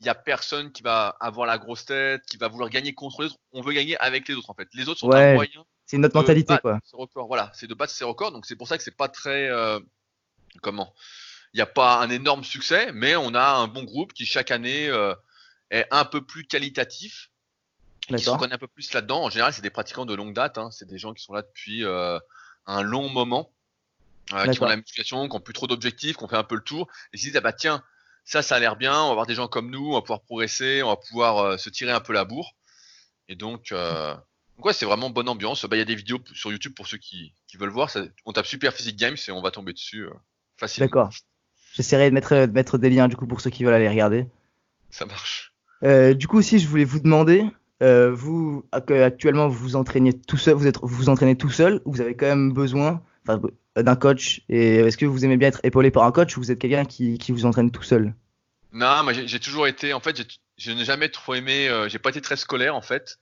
il 0.00 0.06
y 0.06 0.08
a 0.08 0.14
personne 0.14 0.72
qui 0.72 0.82
va 0.82 1.16
avoir 1.20 1.46
la 1.46 1.58
grosse 1.58 1.84
tête, 1.84 2.22
qui 2.26 2.36
va 2.36 2.48
vouloir 2.48 2.70
gagner 2.70 2.94
contre 2.94 3.22
les 3.22 3.28
autres. 3.28 3.38
On 3.52 3.62
veut 3.62 3.72
gagner 3.72 3.96
avec 3.98 4.28
les 4.28 4.34
autres 4.34 4.50
en 4.50 4.54
fait. 4.54 4.68
Les 4.74 4.88
autres 4.88 5.00
sont 5.00 5.08
Ouais, 5.08 5.32
un 5.32 5.34
moyen 5.34 5.64
C'est 5.86 5.98
de 5.98 6.08
mentalité 6.12 6.56
quoi. 6.60 6.78
ses 6.84 6.96
records. 6.96 7.26
Voilà, 7.28 7.50
c'est 7.54 7.66
de 7.66 7.74
battre 7.74 7.92
ses 7.92 8.04
records. 8.04 8.32
Donc 8.32 8.46
c'est 8.46 8.56
pour 8.56 8.68
ça 8.68 8.76
que 8.76 8.82
c'est 8.82 8.96
pas 8.96 9.08
très 9.08 9.48
euh, 9.50 9.78
comment? 10.62 10.94
Il 11.52 11.56
n'y 11.58 11.62
a 11.62 11.66
pas 11.66 12.00
un 12.00 12.10
énorme 12.10 12.44
succès, 12.44 12.92
mais 12.92 13.16
on 13.16 13.34
a 13.34 13.54
un 13.54 13.68
bon 13.68 13.84
groupe 13.84 14.12
qui 14.12 14.24
chaque 14.24 14.50
année 14.50 14.88
euh, 14.88 15.14
est 15.70 15.86
un 15.90 16.04
peu 16.04 16.24
plus 16.24 16.44
qualitatif, 16.46 17.29
qui 18.18 18.24
se 18.24 18.30
reconnaît 18.30 18.54
un 18.54 18.58
peu 18.58 18.68
plus 18.68 18.92
là-dedans. 18.92 19.24
En 19.24 19.30
général, 19.30 19.52
c'est 19.52 19.62
des 19.62 19.70
pratiquants 19.70 20.06
de 20.06 20.14
longue 20.14 20.34
date. 20.34 20.58
hein. 20.58 20.70
C'est 20.70 20.86
des 20.88 20.98
gens 20.98 21.12
qui 21.14 21.22
sont 21.24 21.32
là 21.34 21.42
depuis 21.42 21.84
euh, 21.84 22.18
un 22.66 22.82
long 22.82 23.08
moment, 23.08 23.50
euh, 24.32 24.46
qui 24.52 24.58
de 24.58 24.70
la 24.70 24.76
musculation, 24.76 25.28
qui 25.28 25.36
ont 25.36 25.40
plus 25.40 25.52
trop 25.54 25.66
d'objectifs, 25.66 26.16
qui 26.16 26.24
ont 26.24 26.28
fait 26.28 26.36
un 26.36 26.44
peu 26.44 26.54
le 26.54 26.62
tour, 26.62 26.88
et 27.12 27.16
qui 27.16 27.22
se 27.24 27.28
disent 27.28 27.36
ah 27.36 27.40
bah 27.40 27.52
tiens, 27.52 27.82
ça, 28.24 28.42
ça 28.42 28.56
a 28.56 28.58
l'air 28.60 28.76
bien. 28.76 28.92
On 28.94 29.06
va 29.06 29.10
avoir 29.12 29.26
des 29.26 29.34
gens 29.34 29.48
comme 29.48 29.70
nous, 29.70 29.90
on 29.90 29.94
va 29.94 30.00
pouvoir 30.02 30.20
progresser, 30.22 30.82
on 30.82 30.88
va 30.88 30.96
pouvoir 30.96 31.38
euh, 31.38 31.56
se 31.56 31.70
tirer 31.70 31.92
un 31.92 32.00
peu 32.00 32.12
la 32.12 32.24
bourre. 32.24 32.54
Et 33.28 33.34
donc, 33.36 33.72
euh, 33.72 34.14
donc 34.56 34.66
ouais, 34.66 34.72
c'est 34.72 34.86
vraiment 34.86 35.10
bonne 35.10 35.28
ambiance. 35.28 35.64
Bah, 35.64 35.76
il 35.76 35.78
y 35.80 35.82
a 35.82 35.86
des 35.86 35.94
vidéos 35.94 36.18
sur 36.34 36.50
YouTube 36.52 36.74
pour 36.74 36.86
ceux 36.86 36.98
qui, 36.98 37.32
qui 37.46 37.56
veulent 37.56 37.70
voir. 37.70 37.90
Ça- 37.90 38.02
on 38.26 38.32
tape 38.32 38.46
Super 38.46 38.72
Physique 38.74 38.96
Games 38.96 39.16
et 39.26 39.30
on 39.30 39.40
va 39.42 39.50
tomber 39.50 39.72
dessus 39.72 40.04
euh, 40.06 40.10
facilement. 40.56 40.86
D'accord. 40.86 41.10
J'essaierai 41.74 42.10
de 42.10 42.14
mettre, 42.14 42.34
de 42.34 42.52
mettre 42.52 42.78
des 42.78 42.90
liens 42.90 43.06
du 43.08 43.16
coup 43.16 43.26
pour 43.28 43.40
ceux 43.40 43.50
qui 43.50 43.62
veulent 43.64 43.74
aller 43.74 43.88
regarder. 43.88 44.26
Ça 44.90 45.06
marche. 45.06 45.52
Euh, 45.84 46.14
du 46.14 46.26
coup 46.26 46.36
aussi, 46.38 46.58
je 46.58 46.66
voulais 46.68 46.84
vous 46.84 46.98
demander, 47.00 47.44
euh, 47.82 48.12
vous 48.12 48.64
ac- 48.72 49.02
actuellement 49.02 49.48
vous 49.48 49.58
vous 49.58 49.76
entraînez 49.76 50.12
tout 50.12 50.36
seul, 50.36 50.54
vous 50.54 50.66
êtes 50.66 50.78
vous 50.82 50.88
vous 50.88 51.08
entraînez 51.08 51.36
tout 51.36 51.50
seul 51.50 51.80
ou 51.84 51.92
vous 51.92 52.00
avez 52.00 52.14
quand 52.16 52.26
même 52.26 52.52
besoin, 52.52 53.02
euh, 53.28 53.38
d'un 53.82 53.96
coach? 53.96 54.42
Et 54.48 54.76
est-ce 54.76 54.96
que 54.96 55.06
vous 55.06 55.24
aimez 55.24 55.36
bien 55.36 55.48
être 55.48 55.60
épaulé 55.64 55.90
par 55.90 56.04
un 56.04 56.12
coach 56.12 56.36
ou 56.36 56.40
vous 56.40 56.50
êtes 56.50 56.58
quelqu'un 56.58 56.84
qui, 56.84 57.18
qui 57.18 57.32
vous 57.32 57.46
entraîne 57.46 57.70
tout 57.70 57.82
seul? 57.82 58.14
Non, 58.72 59.02
moi 59.02 59.12
j'ai 59.12 59.40
toujours 59.40 59.66
été. 59.66 59.92
En 59.92 60.00
fait, 60.00 60.22
je 60.56 60.70
n'ai 60.72 60.84
jamais 60.84 61.08
trop 61.08 61.34
aimé. 61.34 61.68
euh, 61.68 61.88
j'ai 61.88 61.98
pas 61.98 62.10
été 62.10 62.20
très 62.20 62.36
scolaire 62.36 62.74
en 62.76 62.82
fait 62.82 63.18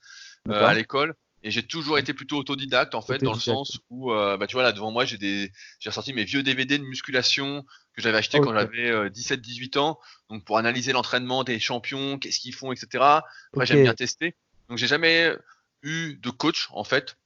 euh, 0.51 0.67
à 0.67 0.75
l'école. 0.75 1.15
Et 1.45 1.53
j'ai 1.53 1.63
toujours 1.63 1.99
été 1.99 2.15
plutôt 2.15 2.37
autodidacte 2.37 2.97
en 2.97 3.01
fait, 3.03 3.21
dans 3.23 3.33
le 3.33 3.39
sens 3.39 3.81
où, 3.91 4.13
euh, 4.13 4.37
bah, 4.37 4.49
tu 4.49 4.55
vois, 4.55 4.65
là 4.65 4.73
devant 4.73 4.91
moi, 4.91 5.05
j'ai 5.05 5.19
des, 5.19 5.53
j'ai 5.79 5.89
ressorti 5.89 6.13
mes 6.13 6.25
vieux 6.25 6.43
DVD 6.43 6.79
de 6.79 6.83
musculation 6.83 7.65
que 7.95 8.03
j'avais 8.03 8.19
acheté 8.19 8.41
quand 8.41 8.53
j'avais 8.53 8.91
euh, 8.91 9.09
17-18 9.09 9.79
ans, 9.79 10.01
donc 10.31 10.45
pour 10.45 10.59
analyser 10.59 10.93
l'entraînement 10.93 11.45
des 11.45 11.61
champions, 11.61 12.19
qu'est-ce 12.19 12.41
qu'ils 12.41 12.55
font, 12.55 12.73
etc. 12.73 13.25
Après, 13.53 13.67
j'aime 13.67 13.81
bien 13.83 13.95
tester. 13.95 14.35
Donc, 14.69 14.79
j'ai 14.79 14.87
jamais 14.87 15.35
eu 15.83 16.15
de 16.17 16.31
coach 16.31 16.69
en 16.73 16.85
fait, 16.85 17.17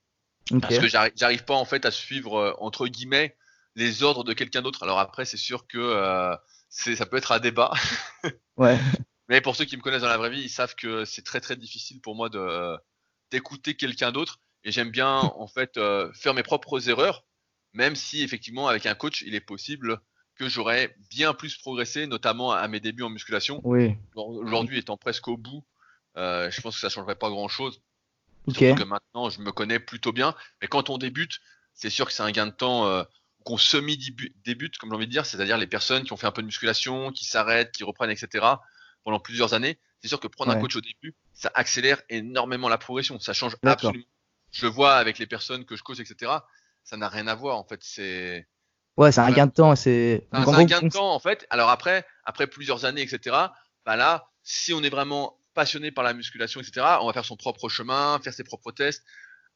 parce 0.61 0.79
que 0.79 0.89
j'arrive 0.89 1.45
pas 1.45 1.55
en 1.55 1.65
fait 1.65 1.87
à 1.87 1.91
suivre 1.91 2.37
euh, 2.37 2.53
entre 2.59 2.87
guillemets 2.87 3.37
les 3.75 4.03
ordres 4.03 4.25
de 4.25 4.33
quelqu'un 4.33 4.63
d'autre. 4.63 4.83
Alors 4.83 4.99
après, 4.99 5.25
c'est 5.25 5.37
sûr 5.37 5.67
que 5.67 5.79
euh, 5.79 6.37
ça 6.69 7.07
peut 7.07 7.17
être 7.17 7.33
un 7.33 7.41
débat. 7.41 7.73
Ouais. 8.59 8.79
Mais 9.31 9.41
pour 9.41 9.57
ceux 9.57 9.65
qui 9.65 9.79
me 9.79 9.83
connaissent 9.83 10.03
dans 10.03 10.09
la 10.09 10.19
vraie 10.19 10.29
vie, 10.29 10.43
ils 10.43 10.51
savent 10.51 10.75
que 10.75 11.07
c'est 11.07 11.23
très 11.23 11.41
très 11.41 11.57
difficile 11.57 12.03
pour 12.03 12.15
moi 12.15 12.29
de 12.29 12.77
d'écouter 13.31 13.75
quelqu'un 13.75 14.13
d'autre. 14.13 14.41
Et 14.63 14.71
j'aime 14.71 14.91
bien 14.91 15.21
en 15.21 15.47
fait 15.47 15.79
euh, 15.79 16.13
faire 16.13 16.35
mes 16.35 16.43
propres 16.43 16.91
erreurs, 16.91 17.25
même 17.73 17.97
si 17.97 18.23
effectivement 18.23 18.69
avec 18.69 18.85
un 18.85 18.95
coach, 18.95 19.23
il 19.27 19.35
est 19.35 19.41
possible 19.41 20.03
que 20.35 20.51
j'aurais 20.51 20.95
bien 21.11 21.33
plus 21.33 21.57
progressé, 21.57 22.07
notamment 22.07 22.53
à 22.53 22.69
mes 22.69 22.79
débuts 22.79 23.05
en 23.05 23.09
musculation. 23.09 23.63
Oui. 23.65 23.97
Aujourd'hui, 24.15 24.79
étant 24.79 24.99
presque 24.99 25.29
au 25.29 25.39
bout, 25.39 25.65
euh, 26.17 26.51
je 26.51 26.61
pense 26.61 26.75
que 26.75 26.81
ça 26.81 26.89
changerait 26.89 27.17
pas 27.17 27.31
grand 27.31 27.49
chose. 27.49 27.83
Ok. 28.47 28.57
Surtout 28.57 28.83
que 28.83 28.89
maintenant, 28.89 29.31
je 29.31 29.41
me 29.41 29.53
connais 29.53 29.79
plutôt 29.79 30.13
bien. 30.13 30.35
Mais 30.61 30.69
quand 30.69 30.91
on 30.91 30.99
débute, 30.99 31.41
c'est 31.75 31.91
sûr 31.91 32.07
que 32.07 32.13
c'est 32.13 32.23
un 32.23 32.31
gain 32.31 32.47
de 32.47 32.53
temps 32.53 32.87
euh, 32.87 33.05
qu'on 33.45 33.57
semi-débute, 33.57 34.79
comme 34.79 34.91
j'ai 34.91 34.97
envie 34.97 35.07
de 35.07 35.13
dire, 35.13 35.27
c'est-à-dire 35.27 35.59
les 35.59 35.67
personnes 35.67 36.05
qui 36.05 36.13
ont 36.13 36.17
fait 36.17 36.27
un 36.27 36.33
peu 36.33 36.43
de 36.43 36.47
musculation, 36.47 37.13
qui 37.13 37.25
s'arrêtent, 37.25 37.73
qui 37.73 37.85
reprennent, 37.85 38.11
etc. 38.11 38.47
pendant 39.05 39.21
plusieurs 39.21 39.55
années. 39.55 39.79
C'est 40.01 40.09
sûr 40.09 40.21
que 40.21 40.27
prendre 40.27 40.51
un 40.51 40.61
coach 40.61 40.75
au 40.75 40.81
début, 40.81 41.15
ça 41.33 41.51
accélère 41.55 42.03
énormément 42.09 42.69
la 42.69 42.79
progression. 42.79 43.21
Ça 43.21 43.33
change 43.33 43.57
absolument. 43.63 44.05
Je 44.51 44.67
le 44.67 44.73
vois 44.73 44.95
avec 44.97 45.19
les 45.19 45.27
personnes 45.27 45.65
que 45.65 45.77
je 45.77 45.83
coach, 45.83 46.01
etc. 46.01 46.33
Ça 46.83 46.97
n'a 46.97 47.09
rien 47.09 47.29
à 47.29 47.35
voir, 47.35 47.57
en 47.57 47.65
fait. 47.65 47.81
C'est 47.83 48.47
Ouais, 48.97 49.11
c'est 49.11 49.21
un 49.21 49.31
gain 49.31 49.47
de 49.47 49.53
temps. 49.53 49.75
C'est 49.75 50.27
un, 50.33 50.65
gain 50.65 50.83
de 50.83 50.89
temps, 50.89 51.15
en 51.15 51.19
fait. 51.19 51.47
Alors 51.51 51.71
après, 51.71 52.05
après 52.25 52.47
plusieurs 52.47 52.85
années, 52.85 53.03
etc. 53.03 53.37
Bah 53.87 53.97
là, 53.97 54.29
si 54.43 54.75
on 54.75 54.83
est 54.83 54.91
vraiment 54.91 55.39
passionné 55.55 55.91
par 55.91 56.05
la 56.05 56.15
musculation, 56.15 56.61
etc., 56.61 56.99
on 57.01 57.07
va 57.07 57.13
faire 57.13 57.25
son 57.25 57.37
propre 57.37 57.69
chemin, 57.69 58.19
faire 58.23 58.35
ses 58.35 58.45
propres 58.45 58.73
tests, 58.73 59.05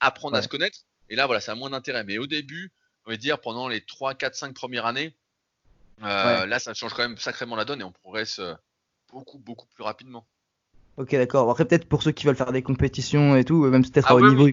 apprendre 0.01 0.37
à 0.37 0.43
se 0.43 0.49
connaître. 0.49 0.79
Et 1.09 1.17
là, 1.17 1.27
voilà, 1.27 1.41
ça 1.41 1.53
a 1.53 1.55
moins 1.55 1.71
d'intérêt. 1.71 2.05
Mais 2.05 2.19
au 2.19 2.27
début, 2.27 2.73
on 3.07 3.11
va 3.11 3.17
dire 3.17 3.41
pendant 3.41 3.69
les 3.69 3.85
3, 3.85 4.15
4, 4.15 4.35
5 4.35 4.55
premières 4.55 4.87
années, 4.87 5.17
euh, 6.03 6.43
Ouais. 6.43 6.47
là, 6.47 6.59
ça 6.59 6.75
change 6.75 6.93
quand 6.95 7.03
même 7.03 7.19
sacrément 7.19 7.57
la 7.57 7.65
donne 7.65 7.81
et 7.81 7.85
on 7.85 7.93
progresse 7.93 8.39
euh, 8.39 8.55
beaucoup, 9.11 9.39
beaucoup 9.39 9.67
plus 9.69 9.85
rapidement. 9.85 10.27
Ok, 10.97 11.13
d'accord. 11.13 11.51
Après, 11.51 11.65
peut-être 11.67 11.89
pour 11.89 12.03
ceux 12.03 12.13
qui 12.13 12.27
veulent 12.27 12.37
faire 12.37 12.53
des 12.53 12.63
compétitions 12.63 13.37
et 13.37 13.45
tout, 13.45 13.65
euh, 13.65 13.71
même 13.71 13.83
peut-être 13.89 14.09
Ah 14.09 14.13
à 14.13 14.15
haut 14.17 14.21
oui, 14.21 14.29
niveau. 14.29 14.49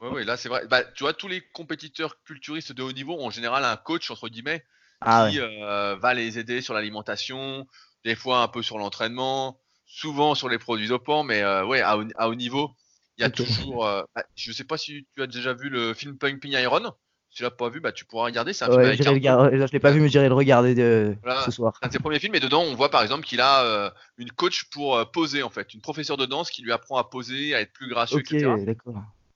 Ouais, 0.00 0.08
ouais, 0.10 0.24
là, 0.24 0.36
c'est 0.36 0.48
vrai. 0.48 0.66
Bah, 0.68 0.84
tu 0.84 1.02
vois, 1.04 1.12
tous 1.12 1.28
les 1.28 1.40
compétiteurs 1.52 2.22
culturistes 2.22 2.72
de 2.72 2.82
haut 2.82 2.92
niveau 2.92 3.14
ont 3.14 3.26
en 3.26 3.30
général 3.30 3.64
un 3.64 3.76
coach, 3.76 4.10
entre 4.10 4.28
guillemets, 4.28 4.64
Ah 5.00 5.28
qui 5.30 5.40
ouais. 5.40 5.46
euh, 5.62 5.96
va 5.96 6.14
les 6.14 6.38
aider 6.38 6.60
sur 6.60 6.74
l'alimentation, 6.74 7.66
des 8.04 8.14
fois 8.14 8.42
un 8.42 8.48
peu 8.48 8.62
sur 8.62 8.78
l'entraînement, 8.78 9.60
souvent 9.88 10.34
sur 10.36 10.48
les 10.48 10.58
produits 10.58 10.88
dopants, 10.88 11.24
mais 11.24 11.42
euh, 11.42 11.64
ouais, 11.64 11.80
à 11.80 11.98
haut, 11.98 12.04
à 12.16 12.28
haut 12.28 12.34
niveau, 12.36 12.70
il 13.16 13.22
y 13.22 13.24
a 13.24 13.30
toujours. 13.30 13.86
euh, 13.86 14.02
bah, 14.14 14.22
je 14.36 14.52
sais 14.52 14.64
pas 14.64 14.76
si 14.78 15.06
tu 15.16 15.22
as 15.22 15.26
déjà 15.26 15.54
vu 15.54 15.68
le 15.68 15.94
film 15.94 16.16
Pumping 16.16 16.52
Iron. 16.52 16.92
Si 17.30 17.38
tu 17.38 17.42
l'as 17.42 17.50
pas 17.50 17.68
vu, 17.68 17.80
bah 17.80 17.92
tu 17.92 18.06
pourras 18.06 18.24
regarder. 18.24 18.54
C'est 18.54 18.64
un 18.64 18.68
film 18.68 18.80
avec 18.80 19.02
Je 19.02 19.72
l'ai 19.72 19.80
pas 19.80 19.90
vu, 19.90 20.00
mais 20.00 20.08
j'irai 20.08 20.28
le 20.28 20.34
regarder 20.34 20.74
de... 20.74 21.14
Voilà. 21.22 21.42
ce 21.42 21.50
soir. 21.50 21.74
C'est 21.78 21.86
un 21.86 21.88
de 21.88 21.92
ses 21.92 21.98
premiers 21.98 22.18
films 22.20 22.34
et 22.34 22.40
dedans 22.40 22.62
on 22.62 22.74
voit 22.74 22.90
par 22.90 23.02
exemple 23.02 23.26
qu'il 23.26 23.40
a 23.42 23.64
euh, 23.64 23.90
une 24.16 24.30
coach 24.30 24.64
pour 24.70 24.96
euh, 24.96 25.04
poser 25.04 25.42
en 25.42 25.50
fait, 25.50 25.74
une 25.74 25.82
professeure 25.82 26.16
de 26.16 26.24
danse 26.24 26.50
qui 26.50 26.62
lui 26.62 26.72
apprend 26.72 26.96
à 26.96 27.04
poser, 27.04 27.54
à 27.54 27.60
être 27.60 27.72
plus 27.72 27.88
gracieux, 27.88 28.18
Ok, 28.18 28.32
etc. 28.32 28.46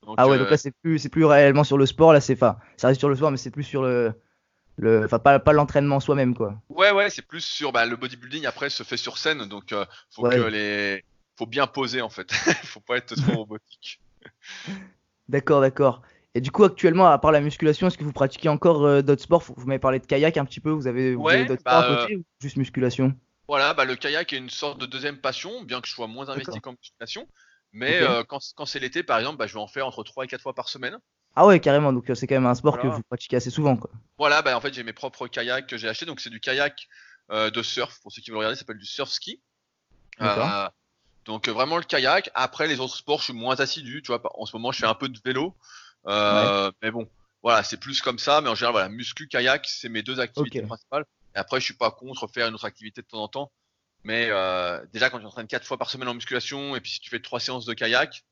Donc, 0.05 0.15
Ah 0.17 0.27
ouais, 0.27 0.39
donc 0.39 0.49
là 0.49 0.57
c'est 0.57 0.73
plus 0.81 0.97
c'est 0.97 1.09
plus 1.09 1.23
réellement 1.23 1.63
sur 1.63 1.77
le 1.77 1.85
sport, 1.85 2.13
là 2.13 2.19
c'est 2.19 2.33
enfin 2.33 2.57
ça 2.77 2.87
reste 2.87 2.99
sur 2.99 3.09
le 3.09 3.15
sport 3.15 3.29
mais 3.31 3.37
c'est 3.37 3.51
plus 3.51 3.63
sur 3.63 3.83
le 3.83 4.13
le 4.77 5.03
enfin 5.05 5.19
pas 5.19 5.39
pas 5.39 5.53
l'entraînement 5.53 5.99
soi-même 5.99 6.35
quoi. 6.35 6.61
Ouais, 6.69 6.91
ouais, 6.91 7.09
c'est 7.09 7.21
plus 7.21 7.41
sur 7.41 7.71
bah, 7.71 7.85
le 7.85 7.95
bodybuilding 7.95 8.45
après 8.45 8.69
se 8.69 8.83
fait 8.83 8.97
sur 8.97 9.17
scène, 9.17 9.45
donc 9.47 9.71
euh, 9.73 9.85
faut 10.09 10.23
Ouais. 10.23 10.35
que 10.35 10.39
les, 10.39 11.03
faut 11.37 11.45
bien 11.45 11.67
poser 11.67 12.01
en 12.01 12.09
fait, 12.09 12.31
faut 12.65 12.79
pas 12.81 12.97
être 12.97 13.15
trop 13.15 13.35
robotique. 13.37 14.01
D'accord, 15.29 15.61
d'accord. 15.61 16.01
Et 16.35 16.41
du 16.41 16.51
coup 16.51 16.63
actuellement 16.63 17.07
à 17.07 17.17
part 17.19 17.31
la 17.31 17.41
musculation, 17.41 17.87
est-ce 17.87 17.97
que 17.97 18.03
vous 18.03 18.13
pratiquez 18.13 18.49
encore 18.49 18.83
euh, 18.85 19.01
d'autres 19.01 19.21
sports? 19.21 19.43
Vous 19.55 19.65
m'avez 19.65 19.79
parlé 19.79 19.99
de 19.99 20.05
kayak 20.05 20.37
un 20.37 20.45
petit 20.45 20.59
peu, 20.59 20.71
vous 20.71 20.87
avez, 20.87 21.15
vous 21.15 21.21
Ouais, 21.23 21.33
avez 21.33 21.45
d'autres 21.45 21.61
bah, 21.63 21.71
sports 21.71 21.79
à 21.79 21.83
côté 21.83 22.15
ou 22.17 22.23
juste 22.41 22.57
musculation? 22.57 23.13
Voilà, 23.47 23.73
bah, 23.73 23.85
le 23.85 23.95
kayak 23.95 24.31
est 24.33 24.37
une 24.37 24.49
sorte 24.49 24.79
de 24.79 24.85
deuxième 24.85 25.19
passion, 25.19 25.63
bien 25.63 25.81
que 25.81 25.87
je 25.87 25.93
sois 25.93 26.07
moins 26.07 26.29
investi 26.29 26.59
qu'en 26.61 26.71
musculation. 26.71 27.27
Mais 27.73 27.99
euh, 28.01 28.23
quand 28.23 28.65
c'est 28.65 28.79
l'été, 28.79 29.03
par 29.03 29.19
exemple, 29.19 29.37
bah, 29.37 29.47
je 29.47 29.53
vais 29.53 29.59
en 29.59 29.67
faire 29.67 29.87
entre 29.87 30.03
3 30.03 30.25
et 30.25 30.27
4 30.27 30.41
fois 30.41 30.53
par 30.53 30.69
semaine. 30.69 30.97
Ah 31.35 31.47
ouais, 31.47 31.59
carrément, 31.59 31.91
donc 31.91 32.09
euh, 32.09 32.15
c'est 32.15 32.27
quand 32.27 32.35
même 32.35 32.45
un 32.45 32.53
sport 32.53 32.75
Voilà. 32.75 32.89
que 32.91 32.95
vous 32.95 33.03
pratiquez 33.03 33.37
assez 33.37 33.49
souvent 33.49 33.75
quoi. 33.75 33.89
Voilà, 34.17 34.41
bah, 34.41 34.55
en 34.55 34.61
fait, 34.61 34.73
j'ai 34.73 34.83
mes 34.83 34.93
propres 34.93 35.27
kayaks 35.27 35.67
que 35.67 35.77
j'ai 35.77 35.89
achetés. 35.89 36.05
Donc, 36.05 36.19
c'est 36.19 36.29
du 36.29 36.39
kayak 36.39 36.87
euh, 37.31 37.49
de 37.49 37.63
surf. 37.63 37.99
Pour 38.01 38.11
ceux 38.11 38.21
qui 38.21 38.29
veulent 38.29 38.37
regarder, 38.37 38.55
ça 38.55 38.59
s'appelle 38.59 38.77
du 38.77 38.85
surf 38.85 39.09
ski. 39.09 39.41
Euh, 40.21 40.69
donc, 41.25 41.47
euh, 41.47 41.51
vraiment 41.51 41.77
le 41.77 41.83
kayak. 41.83 42.29
Après, 42.35 42.67
les 42.67 42.79
autres 42.79 42.95
sports, 42.95 43.19
je 43.19 43.25
suis 43.25 43.33
moins 43.33 43.59
assidu. 43.59 44.01
Tu 44.03 44.11
vois, 44.11 44.21
en 44.39 44.45
ce 44.45 44.55
moment, 44.55 44.71
je 44.71 44.79
fais 44.79 44.85
un 44.85 44.93
peu 44.93 45.09
de 45.09 45.19
vélo. 45.25 45.55
Euh, 46.07 46.71
Mais 46.83 46.91
bon, 46.91 47.09
voilà, 47.41 47.63
c'est 47.63 47.77
plus 47.77 48.01
comme 48.01 48.19
ça. 48.19 48.41
Mais 48.41 48.49
en 48.49 48.55
général, 48.55 48.73
voilà, 48.73 48.89
muscu, 48.89 49.27
kayak, 49.27 49.65
c'est 49.67 49.89
mes 49.89 50.03
deux 50.03 50.19
activités 50.19 50.61
principales. 50.61 51.05
Et 51.35 51.39
après, 51.39 51.59
je 51.59 51.65
suis 51.65 51.73
pas 51.73 51.89
contre 51.89 52.27
faire 52.27 52.47
une 52.47 52.53
autre 52.53 52.65
activité 52.65 53.01
de 53.01 53.07
temps 53.07 53.23
en 53.23 53.27
temps. 53.27 53.51
Mais 54.03 54.27
déjà, 54.93 55.09
quand 55.09 55.19
tu 55.19 55.25
entraînes 55.25 55.47
4 55.47 55.65
fois 55.65 55.77
par 55.77 55.89
semaine 55.89 56.09
en 56.09 56.13
musculation, 56.13 56.75
et 56.75 56.81
puis 56.81 56.91
si 56.91 56.99
tu 56.99 57.09
fais 57.09 57.19
3 57.19 57.39
séances 57.39 57.65
de 57.65 57.73
kayak, 57.73 58.23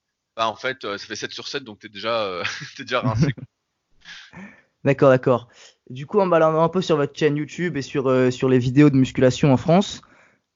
bah 0.42 0.48
en 0.48 0.56
fait, 0.56 0.86
euh, 0.86 0.98
ça 0.98 1.06
fait 1.06 1.16
7 1.16 1.32
sur 1.32 1.48
7, 1.48 1.64
donc 1.64 1.78
t'es 1.78 1.88
déjà, 1.88 2.24
euh, 2.24 2.44
t'es 2.76 2.84
déjà 2.84 3.02
rincé. 3.02 3.28
D'accord, 4.84 5.10
d'accord. 5.12 5.48
Du 5.92 6.08
coup, 6.08 6.20
en 6.20 6.26
baladant 6.26 6.64
un 6.64 6.70
peu 6.70 6.82
sur 6.82 6.98
votre 6.98 7.16
chaîne 7.16 7.38
YouTube 7.38 7.78
et 7.78 7.84
sur, 7.84 8.08
euh, 8.10 8.32
sur 8.32 8.50
les 8.50 8.58
vidéos 8.58 8.90
de 8.90 8.96
musculation 8.96 9.54
en 9.54 9.58
France, 9.58 10.02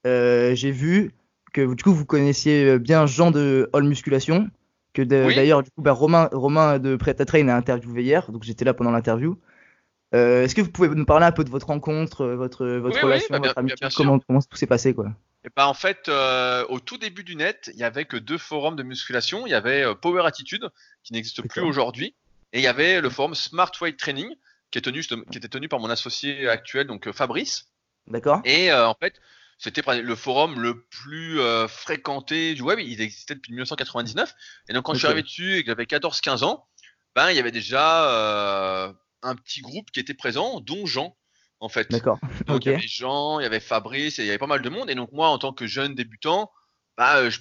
j'ai 0.04 0.72
vu 0.72 1.12
que 1.52 1.72
du 1.74 1.84
coup 1.84 1.92
vous 1.92 2.04
connaissiez 2.04 2.80
bien 2.80 3.06
Jean 3.06 3.30
de 3.30 3.70
All 3.72 3.84
Musculation, 3.84 4.50
que 4.94 5.02
Oui. 5.02 5.34
d'ailleurs 5.36 5.62
du 5.62 5.70
coup 5.70 5.82
bah, 5.82 5.92
Romain, 5.92 6.28
Romain 6.32 6.80
de 6.80 6.96
Prêt 6.96 7.14
à 7.20 7.24
Train 7.24 7.46
a 7.46 7.54
interviewé 7.54 8.02
hier, 8.02 8.32
donc 8.32 8.42
j'étais 8.42 8.64
là 8.64 8.74
pendant 8.74 8.90
l'interview. 8.90 9.38
Euh, 10.14 10.42
Est-ce 10.42 10.56
que 10.56 10.62
vous 10.62 10.70
pouvez 10.72 10.88
nous 10.88 11.04
parler 11.04 11.26
un 11.26 11.32
peu 11.32 11.44
de 11.44 11.50
votre 11.50 11.68
rencontre, 11.68 12.26
votre, 12.26 12.66
votre 12.66 12.96
Oui, 12.96 13.00
oui, 13.02 13.04
relation, 13.04 13.32
bah, 13.34 13.38
bien- 13.38 13.48
votre 13.50 13.58
amitié, 13.58 13.76
bien 13.80 13.88
comment, 13.96 14.18
comment 14.18 14.40
tout 14.40 14.56
s'est 14.56 14.66
passé 14.66 14.92
quoi? 14.94 15.12
Et 15.46 15.50
bah 15.54 15.68
en 15.68 15.74
fait, 15.74 16.08
euh, 16.08 16.66
au 16.68 16.80
tout 16.80 16.98
début 16.98 17.22
du 17.22 17.36
net, 17.36 17.70
il 17.72 17.78
y 17.78 17.84
avait 17.84 18.04
que 18.04 18.16
deux 18.16 18.36
forums 18.36 18.74
de 18.74 18.82
musculation. 18.82 19.46
Il 19.46 19.50
y 19.50 19.54
avait 19.54 19.84
euh, 19.84 19.94
Power 19.94 20.26
Attitude, 20.26 20.68
qui 21.04 21.12
n'existe 21.12 21.46
plus 21.46 21.60
aujourd'hui, 21.60 22.16
et 22.52 22.58
il 22.58 22.62
y 22.62 22.66
avait 22.66 23.00
le 23.00 23.08
forum 23.08 23.36
Smart 23.36 23.70
Weight 23.80 23.96
Training, 23.96 24.28
qui, 24.72 24.78
est 24.78 24.82
tenu, 24.82 24.98
justement- 24.98 25.22
qui 25.30 25.38
était 25.38 25.48
tenu 25.48 25.68
par 25.68 25.78
mon 25.78 25.88
associé 25.88 26.48
actuel, 26.48 26.88
donc 26.88 27.06
euh, 27.06 27.12
Fabrice. 27.12 27.68
D'accord 28.08 28.40
Et 28.44 28.72
euh, 28.72 28.88
en 28.88 28.96
fait, 28.96 29.20
c'était 29.56 29.82
le 30.02 30.16
forum 30.16 30.60
le 30.60 30.82
plus 30.82 31.38
fréquenté 31.68 32.54
du 32.54 32.62
web. 32.62 32.78
Il 32.80 33.00
existait 33.00 33.36
depuis 33.36 33.52
1999. 33.52 34.34
Et 34.68 34.72
donc, 34.72 34.84
quand 34.84 34.94
je 34.94 34.98
suis 34.98 35.06
arrivé 35.06 35.22
dessus 35.22 35.56
et 35.56 35.62
que 35.62 35.68
j'avais 35.68 35.84
14-15 35.84 36.44
ans, 36.44 36.66
ben, 37.14 37.30
il 37.30 37.36
y 37.36 37.38
avait 37.38 37.52
déjà 37.52 38.92
un 39.22 39.34
petit 39.34 39.62
groupe 39.62 39.90
qui 39.92 40.00
était 40.00 40.12
présent, 40.12 40.60
dont 40.60 40.84
Jean, 40.84 41.16
en 41.60 41.68
fait. 41.68 41.90
D'accord. 41.90 42.18
Donc, 42.46 42.64
il 42.64 42.72
y 42.72 42.74
avait 42.74 42.86
Jean, 42.86 43.40
il 43.40 43.42
y 43.42 43.46
avait 43.46 43.60
Fabrice, 43.60 44.18
et 44.18 44.22
il 44.22 44.26
y 44.26 44.28
avait 44.30 44.38
pas 44.38 44.46
mal 44.46 44.62
de 44.62 44.68
monde. 44.68 44.90
Et 44.90 44.94
donc, 44.94 45.10
moi, 45.12 45.28
en 45.28 45.38
tant 45.38 45.52
que 45.52 45.66
jeune 45.66 45.94
débutant, 45.94 46.50
bah, 46.96 47.16
euh, 47.18 47.30
je- 47.30 47.40